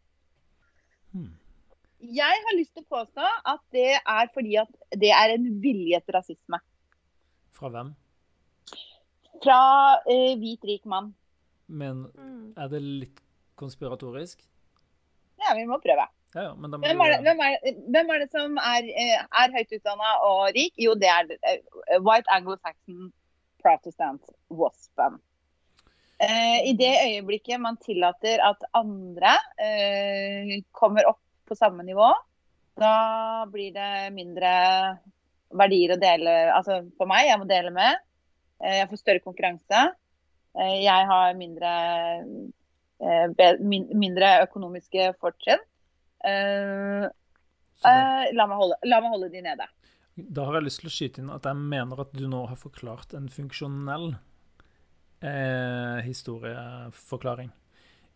Hmm. 1.16 1.36
Jeg 2.04 2.48
har 2.48 2.60
lyst 2.60 2.76
til 2.76 2.84
å 2.84 2.96
påstå 3.00 3.36
at 3.56 3.64
det 3.76 3.92
er 3.96 4.32
fordi 4.36 4.60
at 4.60 4.82
det 4.92 5.16
er 5.16 5.40
en 5.40 5.54
viljet 5.64 6.16
rasisme. 6.16 6.60
Fra 7.56 7.72
hvem? 7.72 7.96
Fra 9.44 9.60
eh, 10.10 10.34
hvit, 10.40 10.64
rik 10.64 10.86
mann. 10.86 11.14
Men 11.68 12.06
Mm. 12.14 12.54
er 12.58 12.68
det 12.70 12.82
litt 12.82 13.22
konspiratorisk? 13.56 14.44
Ja, 15.42 15.56
vi 15.56 15.66
må 15.66 15.80
prøve. 15.82 16.08
Ja, 16.36 16.42
ja, 16.50 16.54
men 16.56 16.72
da 16.72 16.78
må 16.78 16.84
Hvem 16.88 17.02
er 17.02 17.12
det, 17.14 17.20
hvem 17.24 17.40
er, 17.40 17.54
hvem 17.96 18.10
er 18.12 18.20
det 18.20 18.32
som 18.32 18.58
er, 18.60 18.88
eh, 18.92 19.22
er 19.42 19.54
høyt 19.56 19.72
utdanna 19.78 20.16
og 20.28 20.42
rik? 20.56 20.74
Jo, 20.78 20.96
det 21.00 21.08
er 21.08 21.30
uh, 21.32 22.00
White 22.04 22.28
Anglo-Saxon 22.36 23.12
Protestant 23.64 24.22
Waspen. 24.50 25.20
Uh, 26.20 26.60
I 26.64 26.74
det 26.80 26.94
øyeblikket 27.08 27.60
man 27.60 27.78
tillater 27.78 28.44
at 28.44 28.64
andre 28.76 29.36
uh, 29.60 30.52
kommer 30.76 31.08
opp 31.08 31.22
på 31.48 31.56
samme 31.56 31.84
nivå, 31.88 32.12
da 32.80 33.46
blir 33.52 33.72
det 33.76 34.12
mindre 34.16 34.52
verdier 35.56 35.94
å 35.96 36.00
dele 36.02 36.32
Altså 36.52 36.82
for 36.98 37.08
meg, 37.08 37.30
jeg 37.30 37.40
må 37.40 37.48
dele 37.48 37.72
med. 37.72 38.02
Eh, 38.66 38.80
jeg 38.82 38.90
får 38.90 39.02
større 39.02 39.24
konkurranse. 39.24 39.84
Eh, 40.58 40.76
jeg 40.84 41.08
har 41.12 41.38
mindre, 41.38 41.72
eh, 43.00 43.56
mindre 43.62 44.32
økonomiske 44.48 45.14
fortrinn. 45.22 45.64
La, 47.86 48.46
meg 48.50 48.58
holde, 48.58 48.78
la 48.88 49.02
meg 49.04 49.12
holde 49.14 49.30
de 49.30 49.44
nede. 49.46 49.68
da 50.16 50.46
har 50.48 50.56
jeg 50.58 50.64
lyst 50.64 50.80
til 50.80 50.88
å 50.90 50.94
skyte 50.96 51.22
inn 51.22 51.30
at 51.30 51.46
jeg 51.46 51.60
mener 51.60 52.00
at 52.02 52.14
du 52.16 52.24
nå 52.32 52.46
har 52.48 52.56
forklart 52.56 53.14
en 53.14 53.28
funksjonell 53.30 54.16
eh, 55.22 56.00
historieforklaring. 56.08 57.52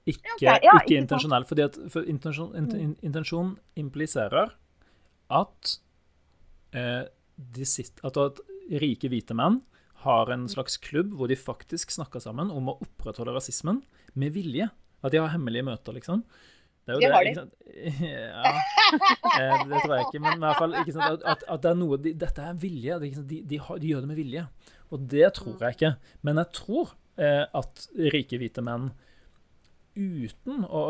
Ikke, 0.08 0.32
okay. 0.34 0.46
Ja, 0.48 0.56
ikke 0.56 0.78
ikke 0.86 1.02
intensjonell. 1.04 1.46
Fordi 1.46 1.66
at, 1.68 1.78
for 1.92 2.08
intensjon, 2.08 2.56
intensjon 3.04 3.58
impliserer 3.78 4.56
at, 5.30 5.76
eh, 6.74 7.04
de 7.36 7.68
sitt, 7.68 8.00
at, 8.02 8.18
at 8.18 8.40
rike 8.82 9.12
hvite 9.12 9.36
menn 9.38 9.60
har 10.04 10.32
en 10.32 10.46
slags 10.52 10.78
klubb 10.82 11.12
hvor 11.18 11.32
de 11.32 11.38
faktisk 11.40 11.92
snakker 11.92 12.24
sammen 12.24 12.52
om 12.54 12.72
å 12.72 12.78
opprettholde 12.80 13.34
rasismen 13.36 13.82
med 14.20 14.34
vilje. 14.36 14.70
At 15.04 15.14
de 15.14 15.20
har 15.22 15.32
hemmelige 15.34 15.66
møter, 15.68 15.96
liksom. 15.96 16.24
Det 16.88 16.96
er 16.96 16.98
jo 16.98 17.02
Det 17.04 17.12
har 17.14 17.28
de. 17.28 17.34
Ja, 18.10 18.54
eh, 19.40 19.66
det 19.70 19.82
tror 19.84 19.94
jeg 19.96 20.08
ikke. 20.08 20.22
Men 20.24 20.40
i 20.40 20.46
hvert 20.46 20.62
fall 20.62 20.78
ikke 20.82 20.96
sant? 20.96 21.24
At, 21.24 21.44
at, 21.46 21.62
det 21.64 21.72
er 21.72 21.78
noe 21.80 22.00
de, 22.02 22.14
Dette 22.18 22.48
er 22.50 22.58
vilje. 22.60 22.98
Det, 23.02 23.12
er? 23.12 23.28
De, 23.30 23.42
de, 23.52 23.60
har, 23.66 23.82
de 23.82 23.92
gjør 23.92 24.06
det 24.06 24.12
med 24.12 24.20
vilje. 24.20 24.46
Og 24.90 25.06
det 25.12 25.28
tror 25.38 25.62
jeg 25.62 25.78
ikke. 25.78 25.94
Men 26.26 26.42
jeg 26.42 26.52
tror 26.58 26.96
eh, 27.22 27.46
at 27.46 27.86
rike 28.16 28.40
hvite 28.42 28.64
menn 28.66 28.90
uten 30.00 30.64
å 30.66 30.82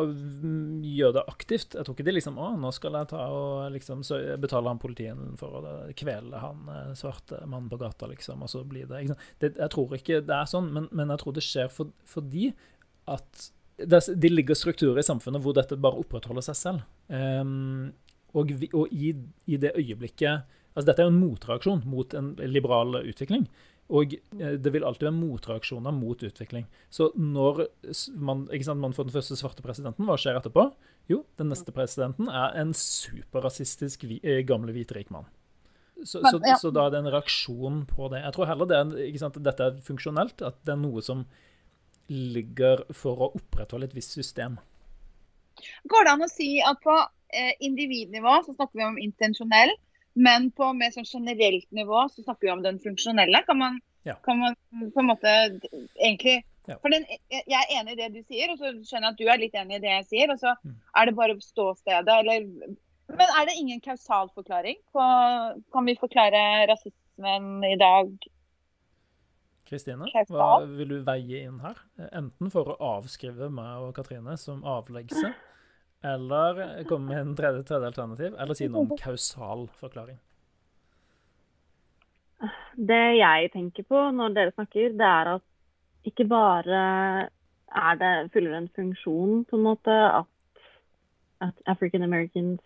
gjøre 0.85 1.15
det 1.17 1.23
aktivt 1.31 1.75
Jeg 1.75 1.85
tror 1.85 1.95
ikke 1.95 2.05
de 2.07 2.13
liksom 2.15 2.37
Å, 2.39 2.51
nå 2.61 2.71
skal 2.75 2.97
jeg 2.99 3.09
ta 3.11 3.25
og 3.33 3.69
liksom 3.73 4.03
så 4.05 4.19
betale 4.41 4.71
han 4.71 4.81
politiet 4.81 5.19
for 5.39 5.59
å 5.59 5.75
kvele 5.97 6.41
han 6.41 6.69
eh, 6.73 6.91
svarte 6.99 7.41
mannen 7.45 7.69
på 7.71 7.79
gata, 7.81 8.09
liksom, 8.11 8.45
og 8.45 8.51
så 8.51 8.63
blir 8.67 8.89
det, 8.89 9.05
det 9.41 9.53
Jeg 9.55 9.73
tror 9.73 9.95
ikke 9.97 10.21
det 10.25 10.35
er 10.35 10.51
sånn, 10.51 10.69
men, 10.75 10.89
men 10.95 11.13
jeg 11.15 11.23
tror 11.23 11.37
det 11.37 11.45
skjer 11.45 11.73
for, 11.73 11.93
fordi 12.07 12.51
at 13.09 13.49
det, 13.79 14.03
det 14.19 14.31
ligger 14.31 14.57
strukturer 14.57 15.01
i 15.01 15.07
samfunnet 15.07 15.43
hvor 15.43 15.55
dette 15.55 15.79
bare 15.79 16.01
opprettholder 16.01 16.43
seg 16.49 16.57
selv. 16.59 16.87
Um, 17.07 17.91
og 18.37 18.51
vi, 18.59 18.67
og 18.75 18.91
i, 18.93 19.13
i 19.49 19.59
det 19.61 19.75
øyeblikket 19.79 20.55
Altså, 20.69 20.85
dette 20.91 21.01
er 21.01 21.07
jo 21.07 21.11
en 21.11 21.23
motreaksjon 21.23 21.79
mot 21.89 22.13
en 22.15 22.27
liberal 22.53 22.99
utvikling. 23.01 23.47
Og 23.89 24.13
eh, 24.13 24.55
det 24.61 24.73
vil 24.73 24.85
alltid 24.85 25.07
være 25.07 25.17
motreaksjoner 25.17 25.95
mot 25.95 26.21
utvikling. 26.25 26.67
Så 26.93 27.09
når 27.17 27.65
man, 28.15 28.45
sant, 28.61 28.81
man 28.81 28.93
får 28.93 29.09
den 29.09 29.15
første 29.15 29.37
svarte 29.39 29.65
presidenten, 29.65 30.05
hva 30.05 30.17
skjer 30.19 30.37
etterpå? 30.37 30.69
Jo, 31.09 31.23
den 31.41 31.49
neste 31.49 31.73
presidenten 31.73 32.29
er 32.29 32.53
en 32.61 32.75
superrasistisk 32.77 34.05
eh, 34.19 34.43
gamle 34.47 34.75
hvit 34.75 34.93
rik 34.95 35.09
mann. 35.13 35.25
Så, 35.99 36.21
så, 36.23 36.37
ja. 36.45 36.55
så 36.55 36.71
da 36.71 36.85
er 36.87 36.93
det 36.93 37.01
en 37.01 37.11
reaksjon 37.11 37.83
på 37.89 38.07
det. 38.13 38.21
Jeg 38.23 38.35
tror 38.35 38.47
heller 38.47 38.69
det 38.69 38.77
er, 38.77 39.17
sant, 39.19 39.39
dette 39.43 39.65
er 39.65 39.79
funksjonelt, 39.83 40.43
at 40.45 40.61
det 40.63 40.75
er 40.75 40.79
noe 40.79 41.03
som 41.03 41.25
ligger 42.09 42.85
for 42.95 43.25
å 43.25 43.31
opprettholde 43.37 43.89
et 43.89 43.97
visst 43.97 44.15
system. 44.15 44.57
Går 45.91 46.05
det 46.05 46.13
an 46.13 46.23
å 46.25 46.29
si 46.31 46.53
at 46.63 46.79
på 46.85 46.95
eh, 46.95 47.51
individnivå 47.65 48.37
så 48.45 48.55
snakker 48.55 48.79
vi 48.79 48.85
om 48.87 49.01
intensjonell, 49.01 49.73
men 50.19 50.49
på 50.55 50.71
mer 50.75 50.91
sånn 50.95 51.07
generelt 51.07 51.67
nivå 51.75 52.05
så 52.11 52.25
snakker 52.25 52.47
vi 52.47 52.53
om 52.53 52.63
den 52.65 52.79
funksjonelle? 52.83 53.43
Kan 53.47 53.61
man, 53.61 53.81
Ja. 54.07 54.15
kan 54.25 54.39
man 54.39 54.55
på 54.93 54.99
en 54.99 55.11
måte 55.11 55.35
egentlig 55.95 56.41
Ja. 56.69 56.75
For 56.83 56.93
den, 56.93 57.05
Jeg 57.31 57.65
er 57.65 57.79
enig 57.79 57.95
i 57.95 57.95
det 57.97 58.09
du 58.13 58.21
sier, 58.27 58.51
og 58.51 58.59
så 58.59 58.69
skjønner 58.85 59.09
jeg 59.09 59.13
at 59.13 59.17
du 59.17 59.25
er 59.25 59.39
litt 59.41 59.55
enig 59.57 59.79
i 59.79 59.81
det 59.81 59.89
jeg 59.89 60.05
sier. 60.05 60.33
Og 60.33 60.37
så 60.37 60.53
mm. 60.61 60.75
er 61.01 61.05
det 61.05 61.15
bare 61.17 61.35
ståstedet, 61.41 62.17
eller 62.19 62.45
Men 63.09 63.31
er 63.39 63.45
det 63.49 63.55
ingen 63.57 63.79
kausal 63.81 64.29
forklaring? 64.35 64.77
På, 64.93 65.01
kan 65.73 65.85
vi 65.85 65.95
forklare 65.97 66.67
rasismen 66.69 67.63
i 67.65 67.75
dag? 67.75 68.11
Kristine, 69.65 70.05
hva 70.29 70.61
vil 70.65 70.93
du 70.93 70.99
veie 71.05 71.41
inn 71.45 71.57
her? 71.61 71.77
Enten 72.13 72.49
for 72.53 72.69
å 72.69 72.77
avskrive 72.97 73.49
meg 73.53 73.87
og 73.87 73.95
Katrine 73.97 74.37
som 74.37 74.61
avleggelse, 74.61 75.33
eller 76.03 76.83
komme 76.87 77.11
med 77.11 77.21
en 77.21 77.35
tredje, 77.35 77.63
tredje 77.67 77.91
alternativ, 77.91 78.35
eller 78.39 78.57
si 78.57 78.67
noe 78.71 78.87
om 78.87 78.97
kausal 78.99 79.67
forklaring. 79.81 80.17
Det 82.79 83.03
jeg 83.19 83.51
tenker 83.51 83.83
på 83.83 84.05
når 84.15 84.35
dere 84.35 84.55
snakker, 84.55 84.93
det 84.95 85.07
er 85.07 85.33
at 85.35 86.07
ikke 86.07 86.25
bare 86.31 86.83
er 87.69 87.99
det, 87.99 88.13
fyller 88.33 88.55
en 88.57 88.69
funksjon, 88.75 89.43
på 89.45 89.57
en 89.57 89.65
måte, 89.65 89.91
at, 89.91 90.63
at 91.43 91.59
African 91.67 92.05
Americans 92.07 92.63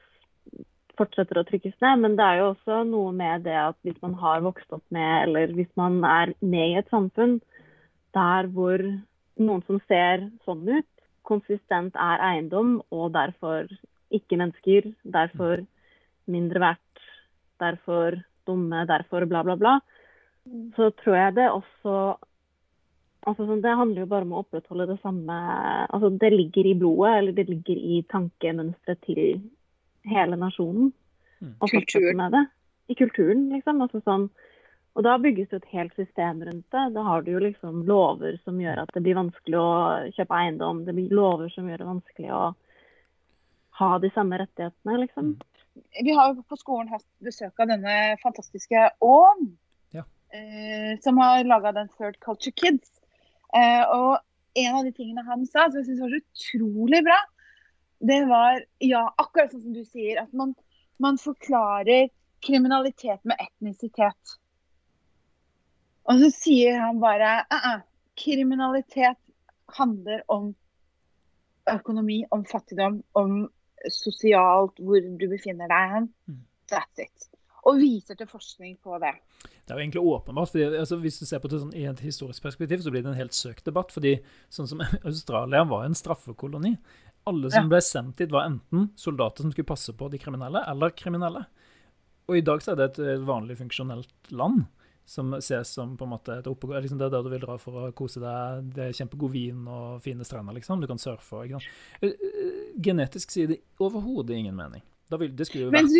fortsetter 0.99 1.39
å 1.41 1.45
trykkes 1.47 1.73
ned, 1.81 2.03
men 2.03 2.17
det 2.19 2.25
er 2.25 2.39
jo 2.39 2.51
også 2.51 2.83
noe 2.85 3.11
med 3.17 3.47
det 3.47 3.57
at 3.57 3.77
hvis 3.81 3.97
man 4.03 4.13
har 4.21 4.43
vokst 4.45 4.75
opp 4.75 4.85
med, 4.93 5.25
eller 5.25 5.55
hvis 5.57 5.71
man 5.79 5.97
er 6.05 6.35
med 6.39 6.75
i 6.75 6.77
et 6.83 6.93
samfunn 6.93 7.39
der 8.13 8.49
hvor 8.53 8.83
noen 9.41 9.63
som 9.65 9.81
ser 9.89 10.27
sånn 10.45 10.61
ut, 10.69 10.89
konsistent 11.27 11.95
er 11.99 12.23
eiendom 12.23 12.77
og 12.93 13.13
derfor 13.15 13.69
ikke 14.13 14.37
mennesker, 14.39 14.91
derfor 15.03 15.63
mindre 16.29 16.61
verdt, 16.63 17.03
derfor 17.59 18.19
dumme, 18.47 18.83
derfor 18.87 19.25
bla, 19.29 19.43
bla, 19.45 19.55
bla, 19.59 19.73
så 20.75 20.91
tror 20.99 21.15
jeg 21.17 21.35
det 21.39 21.49
også 21.49 21.97
altså 23.23 23.45
sånn, 23.47 23.61
Det 23.63 23.75
handler 23.79 24.03
jo 24.03 24.09
bare 24.11 24.27
om 24.27 24.33
å 24.35 24.41
opprettholde 24.43 24.89
det 24.89 24.97
samme 24.99 25.35
altså 25.87 26.09
Det 26.19 26.31
ligger 26.33 26.67
i 26.67 26.75
blodet, 26.75 27.13
eller 27.19 27.37
det 27.37 27.45
ligger 27.47 27.77
i 27.79 28.01
tankemønsteret 28.11 28.99
til 29.07 29.37
hele 30.11 30.35
nasjonen. 30.35 30.91
Mm. 31.39 31.53
Og 31.59 31.69
fortsette 31.71 32.11
med 32.19 32.35
det. 32.35 32.43
I 32.91 32.97
kulturen, 32.99 33.45
liksom. 33.53 33.79
Altså 33.85 34.01
sånn, 34.03 34.27
og 34.93 35.05
da 35.07 35.15
bygges 35.17 35.49
det 35.49 35.61
et 35.61 35.71
helt 35.73 35.95
system 35.97 36.43
rundt 36.45 36.67
det. 36.75 36.83
Da 36.93 37.03
har 37.07 37.23
du 37.25 37.31
jo 37.33 37.41
liksom 37.41 37.81
lover 37.89 38.37
som 38.43 38.59
gjør 38.61 38.83
at 38.83 38.91
det 38.93 39.01
blir 39.05 39.17
vanskelig 39.17 39.57
å 39.57 39.71
kjøpe 40.13 40.37
eiendom. 40.37 40.83
Det 40.85 40.93
blir 40.93 41.15
lover 41.17 41.49
som 41.53 41.69
gjør 41.69 41.81
det 41.81 41.87
vanskelig 41.89 42.29
å 42.29 42.43
ha 43.79 43.89
de 44.03 44.11
samme 44.13 44.37
rettighetene, 44.37 44.99
liksom. 45.01 45.31
Vi 46.05 46.13
har 46.13 46.29
jo 46.29 46.43
på 46.45 46.59
skolen 46.59 46.91
hatt 46.93 47.05
besøk 47.25 47.57
av 47.63 47.71
denne 47.71 47.95
fantastiske 48.21 48.83
Ån, 49.01 49.47
ja. 49.97 50.03
eh, 50.29 50.93
som 51.01 51.17
har 51.17 51.41
laga 51.49 51.73
den 51.73 51.89
Third 51.97 52.19
Culture 52.21 52.53
Kids. 52.53 53.01
Eh, 53.57 53.81
og 53.89 54.19
en 54.61 54.77
av 54.77 54.85
de 54.85 54.93
tingene 54.93 55.25
han 55.25 55.47
sa 55.49 55.65
som 55.71 55.79
jeg 55.81 55.87
syns 55.89 56.03
var 56.03 56.13
så 56.13 56.21
utrolig 56.21 57.01
bra, 57.09 57.17
det 58.03 58.19
var 58.29 58.61
ja, 58.83 59.07
akkurat 59.17 59.49
sånn 59.55 59.65
som 59.65 59.73
du 59.73 59.81
sier, 59.87 60.21
at 60.21 60.29
man, 60.37 60.53
man 61.01 61.17
forklarer 61.17 62.11
kriminalitet 62.45 63.23
med 63.25 63.41
etnisitet. 63.41 64.37
Og 66.09 66.19
så 66.19 66.29
sier 66.35 66.79
han 66.81 66.99
bare 66.99 67.45
uh 67.53 67.67
-uh, 67.69 67.81
kriminalitet 68.19 69.19
handler 69.77 70.23
om 70.27 70.55
økonomi, 71.71 72.25
om 72.31 72.45
fattigdom, 72.45 73.03
om 73.13 73.49
sosialt 73.89 74.79
hvor 74.79 74.99
du 75.19 75.29
befinner 75.29 75.67
deg 75.67 75.93
hen. 75.93 76.13
Mm. 76.27 76.43
That's 76.71 76.99
it 76.99 77.33
og 77.63 77.79
viser 77.79 78.17
til 78.19 78.27
forskning 78.27 78.75
på 78.83 78.97
det. 79.01 79.13
Det 79.43 79.71
er 79.71 79.77
jo 79.77 79.83
egentlig 79.85 80.03
åpenbart. 80.03 80.49
fordi 80.51 80.63
altså, 80.63 80.97
Hvis 80.97 81.19
du 81.19 81.25
ser 81.25 81.39
på 81.39 81.47
det 81.47 81.61
sånn, 81.61 81.73
i 81.75 81.85
et 81.87 81.99
historisk 81.99 82.43
perspektiv, 82.43 82.83
så 82.83 82.91
blir 82.91 83.03
det 83.03 83.13
en 83.13 83.19
helt 83.19 83.33
søkt 83.33 83.65
debatt. 83.65 83.91
fordi 83.91 84.17
sånn 84.49 84.67
som 84.67 84.83
Australia 85.07 85.63
var 85.63 85.85
en 85.85 85.95
straffekoloni. 85.95 86.75
Alle 87.25 87.51
som 87.51 87.69
ja. 87.69 87.71
ble 87.71 87.81
sendt 87.81 88.17
dit, 88.19 88.31
var 88.31 88.49
enten 88.49 88.91
soldater 88.99 89.43
som 89.43 89.51
skulle 89.51 89.69
passe 89.69 89.95
på 89.95 90.09
de 90.11 90.19
kriminelle, 90.19 90.63
eller 90.67 90.91
kriminelle. 90.91 91.45
Og 92.27 92.37
i 92.37 92.43
dag 92.43 92.61
så 92.63 92.73
er 92.73 92.81
det 92.81 92.89
et 92.91 93.23
vanlig 93.23 93.57
funksjonelt 93.59 94.31
land 94.31 94.65
som 95.05 95.33
ses 95.39 95.73
som 95.75 95.97
på 95.97 96.05
en 96.05 96.13
måte 96.13 96.37
et 96.39 96.47
oppegå... 96.47 96.77
Liksom 96.79 96.99
det 96.99 97.07
er 97.07 97.13
der 97.13 97.25
du 97.25 97.29
vil 97.33 97.43
dra 97.43 97.57
for 97.61 97.81
å 97.81 97.91
kose 97.95 98.21
deg. 98.23 98.69
Det 98.75 98.87
er 98.87 98.97
kjempegod 98.97 99.33
vin 99.33 99.67
og 99.67 99.99
fine 100.05 100.25
strender, 100.27 100.55
liksom. 100.55 100.81
Du 100.81 100.87
kan 100.89 101.01
surfe. 101.01 101.43
Ikke 101.43 101.59
sant? 101.59 101.69
Eh, 101.99 102.13
eh, 102.29 102.59
genetisk 102.83 103.33
sier 103.33 103.51
det 103.51 103.59
overhodet 103.83 104.37
ingen 104.39 104.55
mening. 104.57 104.83
Da 105.11 105.19
vil, 105.19 105.33
det 105.35 105.45
skulle 105.45 105.67
jo 105.67 105.73
vært 105.73 105.91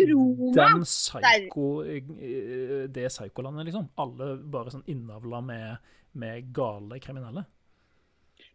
den 0.56 0.86
psyko, 0.88 1.66
eh, 1.84 2.86
det 2.90 3.10
psykolandet, 3.12 3.68
liksom. 3.68 3.90
Alle 4.00 4.32
bare 4.40 4.72
sånn 4.72 4.86
innavla 4.90 5.42
med, 5.44 5.92
med, 6.18 6.48
gale 6.56 6.98
kriminelle. 7.04 7.44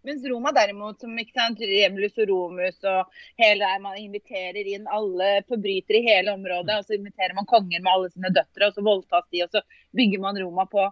Mens 0.08 0.24
Roma 0.32 0.54
derimot, 0.56 1.00
som 1.02 1.18
ikke 1.20 1.36
sant, 1.36 1.60
Remulus 1.60 2.16
og 2.22 2.30
Romus 2.30 2.78
og 2.88 3.20
hele 3.42 3.66
der 3.66 3.82
man 3.84 3.98
inviterer 4.00 4.70
inn 4.72 4.88
alle 4.88 5.42
forbrytere 5.50 6.00
i 6.00 6.08
hele 6.08 6.32
området, 6.38 6.78
og 6.80 6.88
så 6.88 6.96
inviterer 6.96 7.36
man 7.36 7.50
konger 7.50 7.84
med 7.84 7.92
alle 7.92 8.12
sine 8.14 8.32
døtre, 8.32 8.70
og 8.70 8.78
så 8.78 8.86
voldtas 8.86 9.28
de, 9.28 9.44
og 9.44 9.58
så 9.58 9.64
bygger 10.00 10.24
man 10.24 10.40
Roma 10.40 10.66
på 10.72 10.88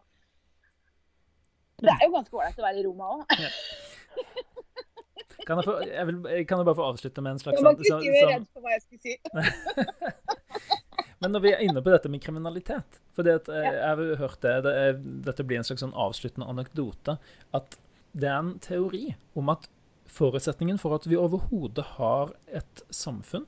Det 1.86 1.94
er 1.94 2.04
jo 2.08 2.14
ganske 2.18 2.36
ålreit 2.36 2.60
å 2.60 2.68
være 2.68 2.82
i 2.82 2.86
Roma 2.88 3.14
òg. 3.16 3.40
Ja. 3.40 3.52
Kan 5.48 5.62
jeg, 5.62 5.68
få, 5.68 5.74
jeg, 5.86 6.06
vil, 6.10 6.18
kan 6.50 6.60
jeg, 6.60 6.66
bare 6.68 6.76
få 6.76 6.86
avslutte 6.90 7.24
med 7.24 7.38
en 7.38 7.40
slags 7.40 7.56
Jeg 7.56 7.64
var 7.64 7.76
ikke 7.78 7.92
sånn, 7.94 8.32
redd 8.34 8.48
for 8.52 8.66
hva 8.66 8.74
jeg 8.74 8.82
skulle 8.84 9.04
si. 9.06 9.14
Men 11.22 11.34
når 11.34 11.44
vi 11.46 11.52
er 11.54 11.64
inne 11.66 11.82
på 11.82 11.94
dette 11.94 12.10
med 12.12 12.22
kriminalitet 12.22 13.00
For 13.16 13.30
eh, 13.30 13.38
jeg 13.48 13.80
har 13.82 14.02
hørt 14.20 14.42
det, 14.44 14.56
det 14.66 14.74
er, 14.82 14.98
dette 15.30 15.46
blir 15.48 15.62
en 15.62 15.68
slags 15.68 15.86
sånn 15.86 15.96
avsluttende 15.98 16.50
anekdote. 16.52 17.16
At 17.58 17.78
det 18.18 18.30
er 18.30 18.40
en 18.40 18.56
teori 18.64 19.12
om 19.38 19.52
at 19.54 19.68
forutsetningen 20.18 20.80
for 20.82 20.96
at 20.98 21.06
vi 21.10 21.20
overhodet 21.20 21.84
har 21.98 22.34
et 22.48 22.84
samfunn, 22.94 23.46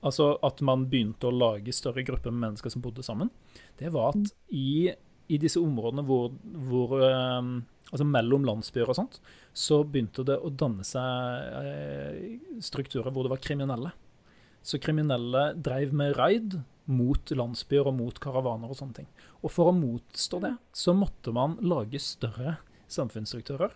altså 0.00 0.36
at 0.46 0.62
man 0.64 0.86
begynte 0.90 1.28
å 1.28 1.34
lage 1.34 1.74
større 1.74 2.04
grupper 2.06 2.32
med 2.32 2.46
mennesker 2.46 2.72
som 2.72 2.84
bodde 2.84 3.04
sammen, 3.06 3.32
det 3.80 3.92
var 3.94 4.14
at 4.14 4.32
i, 4.54 4.92
i 5.28 5.40
disse 5.40 5.60
områdene 5.60 6.06
hvor, 6.06 6.30
hvor 6.70 6.94
um, 7.02 7.58
altså 7.90 8.06
mellom 8.06 8.46
landsbyer 8.46 8.90
og 8.90 8.98
sånt, 8.98 9.18
så 9.56 9.82
begynte 9.84 10.26
det 10.28 10.38
å 10.38 10.52
danne 10.52 10.86
seg 10.86 11.62
eh, 11.62 12.36
strukturer 12.64 13.10
hvor 13.12 13.26
det 13.26 13.32
var 13.32 13.42
kriminelle. 13.42 13.94
Så 14.62 14.80
kriminelle 14.82 15.52
drev 15.56 15.94
med 15.96 16.16
raid 16.18 16.58
mot 16.88 17.32
landsbyer 17.32 17.88
og 17.88 17.96
mot 17.98 18.18
karavaner 18.22 18.70
og 18.70 18.78
sånne 18.78 19.00
ting. 19.00 19.08
Og 19.42 19.52
for 19.52 19.70
å 19.70 19.76
motstå 19.76 20.40
det, 20.44 20.54
så 20.76 20.94
måtte 20.96 21.32
man 21.36 21.56
lage 21.64 22.00
større 22.02 22.58
samfunnsstrukturer. 22.92 23.74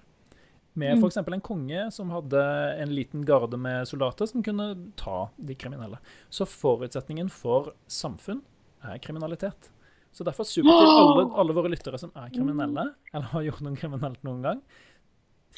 Med 0.78 0.96
f.eks. 0.96 1.18
en 1.20 1.44
konge 1.44 1.84
som 1.92 2.10
hadde 2.14 2.42
en 2.80 2.94
liten 2.96 3.26
garde 3.28 3.58
med 3.60 3.84
soldater 3.88 4.28
som 4.30 4.44
kunne 4.44 4.70
ta 4.96 5.26
de 5.36 5.56
kriminelle. 5.58 5.98
Så 6.32 6.46
forutsetningen 6.48 7.28
for 7.32 7.74
samfunn 7.92 8.40
er 8.88 9.02
kriminalitet. 9.04 9.68
Så 10.12 10.24
derfor 10.24 10.48
supert 10.48 10.80
til 10.80 10.92
alle, 10.92 11.26
alle, 11.40 11.56
våre 11.56 11.72
lyttere 11.72 12.00
som 12.00 12.12
er 12.16 12.32
kriminelle, 12.32 12.88
eller 13.12 13.30
har 13.32 13.46
gjort 13.46 13.62
noe 13.64 13.78
kriminelt 13.80 14.24
noen 14.26 14.42
gang. 14.44 14.64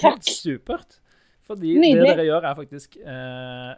Helt 0.03 0.27
supert. 0.27 0.99
Fordi 1.45 1.75
Nydelig. 1.77 2.01
det 2.01 2.11
dere 2.15 2.27
gjør, 2.29 2.47
er 2.49 2.59
faktisk 2.59 2.97
eh, 3.03 3.73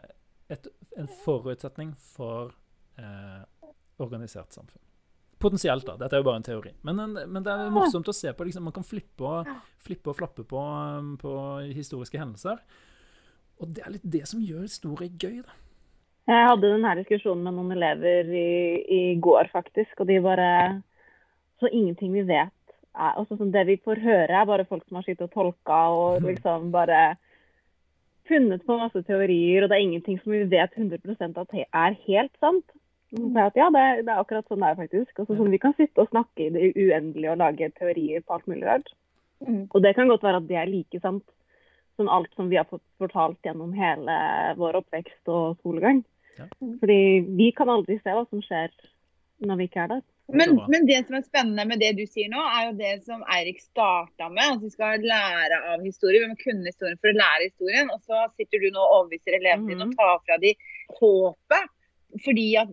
et, 0.55 0.69
en 1.01 1.09
forutsetning 1.25 1.95
for 2.15 2.53
eh, 3.01 3.43
organisert 4.01 4.55
samfunn. 4.55 4.86
Potensielt, 5.39 5.85
da. 5.85 5.99
Dette 6.01 6.17
er 6.17 6.23
jo 6.23 6.27
bare 6.31 6.41
en 6.41 6.47
teori. 6.47 6.73
Men, 6.87 7.03
men 7.13 7.45
det 7.45 7.53
er 7.53 7.73
morsomt 7.73 8.09
å 8.09 8.15
se 8.17 8.33
på. 8.33 8.47
Liksom, 8.49 8.65
man 8.65 8.75
kan 8.77 8.87
flippe 8.87 9.27
og, 9.29 9.51
flippe 9.85 10.13
og 10.13 10.17
flappe 10.17 10.47
på, 10.49 10.63
på 11.21 11.37
historiske 11.77 12.21
hendelser. 12.21 12.63
Og 13.61 13.73
det 13.77 13.85
er 13.85 13.95
litt 13.95 14.11
det 14.17 14.25
som 14.29 14.41
gjør 14.41 14.65
historie 14.65 15.13
gøy, 15.13 15.43
da. 15.45 15.57
Jeg 16.27 16.47
hadde 16.49 16.73
denne 16.73 16.95
diskusjonen 16.99 17.45
med 17.47 17.55
noen 17.55 17.75
elever 17.77 18.31
i, 18.35 18.49
i, 18.83 19.01
går, 19.23 19.53
faktisk. 19.53 20.01
Og 20.03 20.09
de 20.09 20.19
bare 20.25 20.49
Så 21.61 21.71
ingenting 21.71 22.13
vi 22.13 22.25
vet 22.27 22.53
er 22.97 23.13
altså, 23.15 23.37
sånn, 23.37 23.53
Det 23.55 23.63
vi 23.69 23.77
får 23.85 24.03
høre, 24.03 24.33
er 24.33 24.49
bare 24.49 24.67
folk 24.67 24.83
som 24.89 24.99
har 24.99 25.07
sittet 25.07 25.29
og 25.29 25.37
tolka 25.37 25.79
og 25.95 26.25
liksom 26.31 26.73
bare 26.75 27.15
funnet 28.27 28.65
på 28.67 28.79
masse 28.81 29.05
teorier, 29.07 29.63
og 29.63 29.71
det 29.71 29.77
er 29.77 29.85
ingenting 29.85 30.19
som 30.19 30.33
vi 30.35 30.43
vet 30.51 30.73
100% 30.75 31.39
at 31.39 31.55
er 31.63 31.99
helt 32.09 32.33
sant. 32.43 32.65
At, 33.15 33.55
ja, 33.55 33.69
det 33.71 33.81
er, 33.81 34.01
det 34.03 34.11
er, 34.11 34.19
akkurat 34.19 34.49
sånn 34.51 34.63
det 34.65 34.73
er, 34.73 34.79
faktisk. 34.81 35.13
Altså, 35.15 35.37
sånn, 35.39 35.53
vi 35.55 35.63
kan 35.63 35.75
sitte 35.79 36.03
og 36.03 36.11
snakke 36.11 36.49
i 36.49 36.53
det 36.53 36.73
uendelige 36.75 37.33
og 37.33 37.41
lage 37.41 37.71
teorier 37.79 38.25
på 38.25 38.37
alt 38.37 38.49
mulig 38.51 38.67
rart. 38.67 38.91
Mm. 39.47 39.63
Og 39.69 39.79
det 39.85 39.95
kan 39.97 40.11
godt 40.11 40.25
være 40.27 40.41
at 40.43 40.49
det 40.49 40.59
er 40.59 40.71
like 40.71 41.01
sant 41.05 41.25
som 41.97 42.11
alt 42.13 42.33
som 42.37 42.51
vi 42.51 42.59
har 42.59 42.67
fått 42.69 42.85
fortalt 43.01 43.39
gjennom 43.47 43.73
hele 43.77 44.17
vår 44.59 44.83
oppvekst 44.83 45.31
og 45.33 45.57
skolegang. 45.61 46.03
Ja. 46.37 46.49
Fordi 46.83 47.01
vi 47.39 47.49
kan 47.57 47.71
aldri 47.73 47.97
se 48.03 48.13
hva 48.13 48.27
som 48.29 48.43
skjer 48.45 48.75
når 49.47 49.61
vi 49.61 49.69
ikke 49.71 49.87
er 49.87 49.95
der. 49.95 50.05
Men, 50.27 50.57
men, 50.67 50.87
det 50.89 51.05
som 51.07 51.15
er 51.15 51.23
spennende 51.23 51.63
med 51.71 51.79
det 51.79 51.93
du 52.01 52.03
sier 52.09 52.27
nå, 52.33 52.41
er 52.43 52.65
jo 52.67 52.73
det 52.81 52.93
som 53.07 53.23
Eirik 53.31 53.61
starta 53.63 54.27
med. 54.33 54.57
At 54.57 54.65
vi 54.65 54.73
skal 54.73 55.05
lære 55.07 55.61
av 55.73 55.85
historie. 55.87 56.25
Vi 56.25 56.33
må 56.33 56.39
kunne 56.41 56.67
historien 56.67 56.99
for 56.99 57.13
å 57.13 57.17
lære 57.21 57.47
historien. 57.47 57.93
Og 57.95 58.03
så 58.03 58.25
sitter 58.35 58.65
du 58.65 58.73
nå 58.75 58.83
og 58.83 58.97
overbeviser 58.97 59.39
elevene 59.39 59.71
dine 59.71 59.87
og 59.87 59.93
mm. 59.93 59.97
tar 60.01 60.19
fra 60.27 60.39
de 60.43 60.53
håpet. 60.99 61.73
Fordi 62.25 62.47
at 62.61 62.69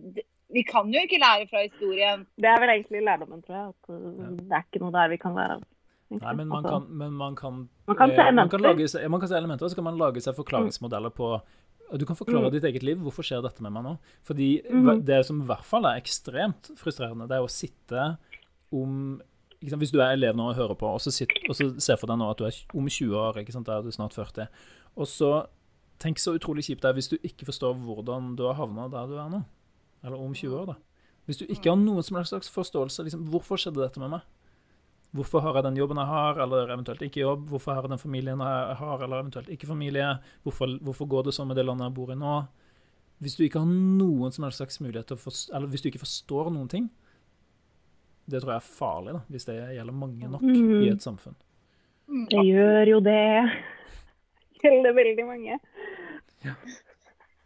vi 0.54 0.62
kan 0.62 0.90
jo 0.92 1.00
ikke 1.02 1.18
lære 1.18 1.48
fra 1.50 1.62
historien. 1.64 2.26
Det 2.38 2.46
er 2.50 2.60
vel 2.62 2.72
egentlig 2.76 3.00
lærdommen, 3.04 3.42
tror 3.42 3.56
jeg. 3.56 3.72
At 3.74 3.88
uh, 3.90 4.36
det 4.38 4.52
er 4.52 4.66
ikke 4.66 4.82
noe 4.84 4.92
der 4.94 5.08
vi 5.12 5.18
kan 5.22 5.34
lære 5.38 5.56
av. 5.58 5.64
Nei, 6.14 6.34
men 6.38 6.46
man 6.46 6.60
Altså, 6.60 6.78
kan, 6.78 6.96
men 7.00 7.12
man 7.18 7.34
kan, 7.34 7.68
Man 7.88 7.96
kan 7.96 8.10
se 8.14 8.20
eh, 8.22 8.32
man 8.36 8.48
kan 8.48 8.60
elementer. 8.60 8.98
lage, 9.00 9.08
man 9.10 9.20
kan 9.20 9.28
se 9.28 9.36
elementer, 9.36 9.64
og 9.66 9.70
så 9.72 9.78
kan 9.80 9.84
man 9.88 9.98
lage 9.98 10.20
seg 10.22 10.36
forklaringsmodeller 10.36 11.10
på 11.16 11.30
Du 11.98 12.04
kan 12.06 12.16
forklare 12.16 12.48
Mm. 12.48 12.52
ditt 12.52 12.64
eget 12.64 12.82
liv. 12.82 12.96
Hvorfor 12.98 13.22
skjer 13.26 13.42
dette 13.42 13.62
med 13.62 13.72
meg 13.72 13.82
nå? 13.84 13.98
Fordi 14.24 14.62
mm. 14.70 15.04
det 15.04 15.26
som 15.26 15.42
i 15.42 15.46
hvert 15.46 15.64
fall 15.64 15.84
er 15.86 15.98
ekstremt 16.00 16.70
frustrerende, 16.80 17.26
det 17.28 17.36
er 17.36 17.44
å 17.44 17.50
sitte 17.50 18.16
om 18.72 19.20
ikke 19.60 19.70
sant? 19.70 19.80
Hvis 19.80 19.92
du 19.92 20.00
er 20.00 20.12
elev 20.12 20.36
nå 20.36 20.48
og 20.50 20.56
hører 20.56 20.74
på, 20.76 20.86
og 20.86 21.00
så, 21.00 21.10
sitter, 21.10 21.40
og 21.48 21.56
så 21.56 21.68
ser 21.80 21.96
for 21.96 22.06
deg 22.10 22.18
nå 22.20 22.30
at 22.30 22.38
du 22.38 22.44
er 22.44 22.56
om 22.74 22.88
20 22.88 23.16
år, 23.16 23.38
ikke 23.40 23.52
sant? 23.52 23.66
da 23.66 23.78
er 23.78 23.82
du 23.82 23.90
snart 23.90 24.12
40, 24.16 24.48
og 24.96 25.06
så 25.08 25.30
Tenk 26.02 26.18
så 26.20 26.34
utrolig 26.36 26.66
kjipt 26.66 26.82
det 26.82 26.90
er 26.90 26.96
hvis 26.98 27.10
du 27.12 27.16
ikke 27.22 27.46
forstår 27.48 27.76
hvordan 27.80 28.34
du 28.38 28.44
har 28.48 28.58
havna 28.58 28.88
der 28.92 29.10
du 29.10 29.18
er 29.20 29.30
nå. 29.32 29.44
Eller 30.04 30.20
om 30.20 30.34
20 30.34 30.56
år, 30.58 30.72
da. 30.72 30.78
Hvis 31.24 31.40
du 31.40 31.46
ikke 31.48 31.70
har 31.70 31.78
noen 31.80 32.04
som 32.04 32.18
helst 32.18 32.34
slags 32.34 32.50
forståelse, 32.52 33.06
liksom, 33.06 33.28
hvorfor 33.32 33.60
skjedde 33.60 33.80
dette 33.80 34.02
med 34.02 34.12
meg? 34.12 34.24
Hvorfor 35.14 35.44
har 35.44 35.56
jeg 35.56 35.64
den 35.68 35.78
jobben 35.78 36.00
jeg 36.00 36.10
har, 36.10 36.40
eller 36.42 36.72
eventuelt 36.74 37.04
ikke 37.06 37.22
jobb? 37.22 37.46
Hvorfor 37.52 37.72
har 37.72 37.86
jeg 37.86 37.94
den 37.94 38.02
familien 38.02 38.42
jeg 38.42 38.76
har, 38.80 39.04
eller 39.06 39.22
eventuelt 39.22 39.48
ikke 39.54 39.70
familie? 39.70 40.08
Hvorfor, 40.42 40.74
hvorfor 40.84 41.08
går 41.08 41.28
det 41.28 41.36
sånn 41.36 41.48
med 41.48 41.56
det 41.56 41.64
landet 41.64 41.86
jeg 41.86 41.96
bor 41.96 42.10
i 42.12 42.18
nå? 42.18 42.34
Hvis 43.22 43.38
du 43.38 43.44
ikke 43.46 43.62
har 43.62 43.70
noen 43.70 44.34
som 44.34 44.44
helst 44.44 44.60
slags 44.60 44.80
mulighet 44.82 45.08
til 45.08 45.16
å 45.16 45.22
forstå, 45.22 45.54
eller 45.54 45.70
hvis 45.70 45.84
du 45.84 45.88
ikke 45.92 46.02
forstår 46.02 46.50
noen 46.52 46.68
ting, 46.72 46.90
det 48.26 48.40
tror 48.42 48.56
jeg 48.56 48.62
er 48.64 48.74
farlig, 48.80 49.14
da, 49.14 49.22
hvis 49.30 49.46
det 49.48 49.56
gjelder 49.76 49.96
mange 50.02 50.30
nok 50.32 50.44
mm. 50.44 50.74
i 50.80 50.90
et 50.90 51.04
samfunn. 51.04 51.38
Det 52.32 52.42
gjør 52.44 52.90
jo 52.90 53.00
det. 53.04 53.22
Gjelder 54.64 54.96
veldig 54.96 55.24
mange. 55.28 55.58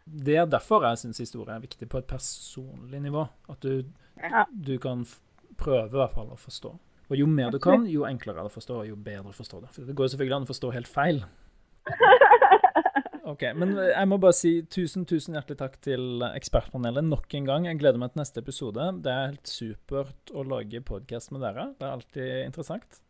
Det 0.09 0.37
er 0.41 0.47
derfor 0.49 0.85
jeg 0.89 0.99
syns 1.03 1.19
historie 1.21 1.53
er 1.55 1.61
viktig 1.61 1.89
på 1.93 1.99
et 2.01 2.07
personlig 2.09 3.01
nivå. 3.05 3.27
At 3.53 3.61
du, 3.61 3.85
Ja. 4.23 4.45
du 4.51 4.79
kan 4.79 5.05
prøve 5.57 5.87
i 5.93 5.99
hvert 6.01 6.15
fall 6.15 6.31
å 6.33 6.39
forstå. 6.41 6.71
Og 7.11 7.17
jo 7.17 7.27
mer 7.27 7.51
du 7.51 7.59
kan, 7.59 7.87
jo 7.89 8.05
enklere 8.05 8.39
er 8.41 8.49
det 8.49 8.53
å 8.53 8.57
forstå, 8.57 8.79
og 8.83 8.89
jo 8.89 8.97
bedre 8.97 9.33
forstår 9.33 9.61
du. 9.63 9.67
For 9.73 9.85
det 9.89 9.95
går 9.97 10.09
jo 10.09 10.13
selvfølgelig 10.17 10.37
an 10.37 10.47
å 10.49 10.53
forstå 10.53 10.73
helt 10.73 10.89
feil. 10.89 11.25
Ok, 13.29 13.43
Men 13.61 13.75
jeg 13.77 14.09
må 14.09 14.17
bare 14.17 14.33
si 14.33 14.63
tusen 14.73 15.05
tusen 15.05 15.35
hjertelig 15.37 15.59
takk 15.61 15.75
til 15.85 16.23
Ekspertpanelet 16.31 17.05
nok 17.05 17.35
en 17.37 17.45
gang. 17.45 17.67
Jeg 17.69 17.77
gleder 17.83 18.01
meg 18.01 18.15
til 18.15 18.23
neste 18.23 18.41
episode. 18.41 18.87
Det 19.05 19.13
er 19.13 19.27
helt 19.35 19.51
supert 19.53 20.33
å 20.33 20.45
lage 20.49 20.81
podkast 20.81 21.35
med 21.37 21.45
dere. 21.45 21.67
Det 21.77 21.85
er 21.85 21.93
alltid 21.93 22.31
interessant. 22.47 23.01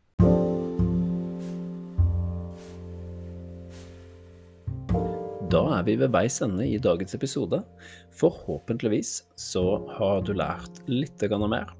Da 5.48 5.62
er 5.78 5.84
vi 5.86 5.94
ved 5.96 6.10
veis 6.12 6.34
ende 6.44 6.66
i 6.68 6.76
dagens 6.76 7.14
episode. 7.16 7.62
Forhåpentligvis 8.20 9.12
så 9.40 9.62
har 9.96 10.20
du 10.26 10.34
lært 10.36 10.82
litt 10.92 11.22
mer. 11.48 11.70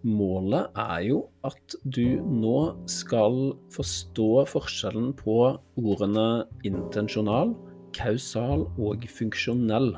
Målet 0.00 0.70
er 0.72 1.02
jo 1.04 1.18
at 1.44 1.76
du 1.84 2.16
nå 2.24 2.80
skal 2.88 3.52
forstå 3.76 4.46
forskjellen 4.48 5.12
på 5.18 5.36
ordene 5.76 6.46
intensjonal, 6.64 7.52
kausal 7.92 8.64
og 8.80 9.04
funksjonell 9.04 9.92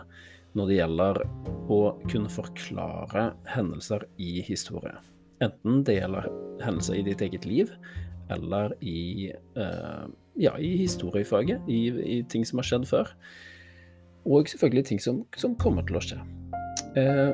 når 0.58 0.66
det 0.66 0.80
gjelder 0.80 1.22
å 1.70 1.80
kunne 2.10 2.32
forklare 2.32 3.28
hendelser 3.54 4.02
i 4.18 4.40
historie. 4.42 4.96
Enten 5.38 5.84
det 5.86 6.00
gjelder 6.00 6.26
hendelser 6.64 6.98
i 6.98 7.06
ditt 7.06 7.22
eget 7.22 7.46
liv, 7.46 7.70
eller 8.34 8.74
i, 8.82 9.30
eh, 9.30 10.04
ja, 10.40 10.54
i 10.58 10.76
historiefaget, 10.80 11.60
i, 11.68 11.80
i 12.18 12.22
ting 12.28 12.46
som 12.48 12.60
har 12.62 12.68
skjedd 12.68 12.88
før. 12.88 13.12
Og 14.28 14.48
selvfølgelig 14.48 14.86
ting 14.88 15.02
som, 15.02 15.22
som 15.36 15.56
kommer 15.58 15.84
til 15.86 15.98
å 15.98 16.04
skje. 16.04 16.20
Eh, 17.00 17.32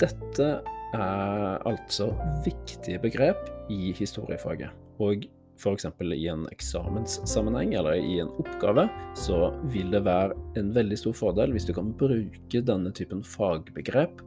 dette 0.00 0.50
er 0.96 1.64
altså 1.66 2.12
viktige 2.44 3.00
begrep 3.02 3.48
i 3.72 3.92
historiefaget. 3.96 4.70
Og 5.02 5.26
f.eks. 5.56 5.86
i 6.12 6.26
en 6.28 6.44
eksamenssammenheng 6.52 7.74
eller 7.78 7.96
i 7.96 8.18
en 8.20 8.32
oppgave, 8.40 8.86
så 9.16 9.50
vil 9.72 9.90
det 9.94 10.04
være 10.04 10.36
en 10.60 10.72
veldig 10.76 10.98
stor 11.00 11.16
fordel 11.16 11.54
hvis 11.56 11.68
du 11.68 11.72
kan 11.76 11.94
bruke 11.96 12.62
denne 12.70 12.92
typen 12.96 13.22
fagbegrep 13.24 14.20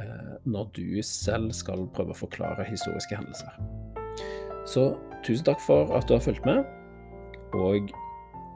eh, 0.00 0.32
når 0.48 0.70
du 0.78 1.02
selv 1.04 1.52
skal 1.56 1.86
prøve 1.96 2.16
å 2.16 2.22
forklare 2.24 2.68
historiske 2.68 3.20
hendelser. 3.20 3.60
Så 4.66 4.90
tusen 5.26 5.46
takk 5.46 5.60
for 5.62 5.92
at 5.94 6.08
du 6.08 6.16
har 6.16 6.24
fulgt 6.24 6.48
med, 6.48 6.64
og, 7.54 7.90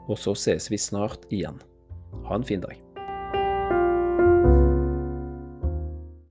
og 0.07 0.17
så 0.19 0.35
ses 0.35 0.71
vi 0.71 0.79
snart 0.81 1.27
igjen. 1.31 1.61
Ha 2.27 2.35
en 2.35 2.47
fin 2.47 2.63
dag. 2.63 2.90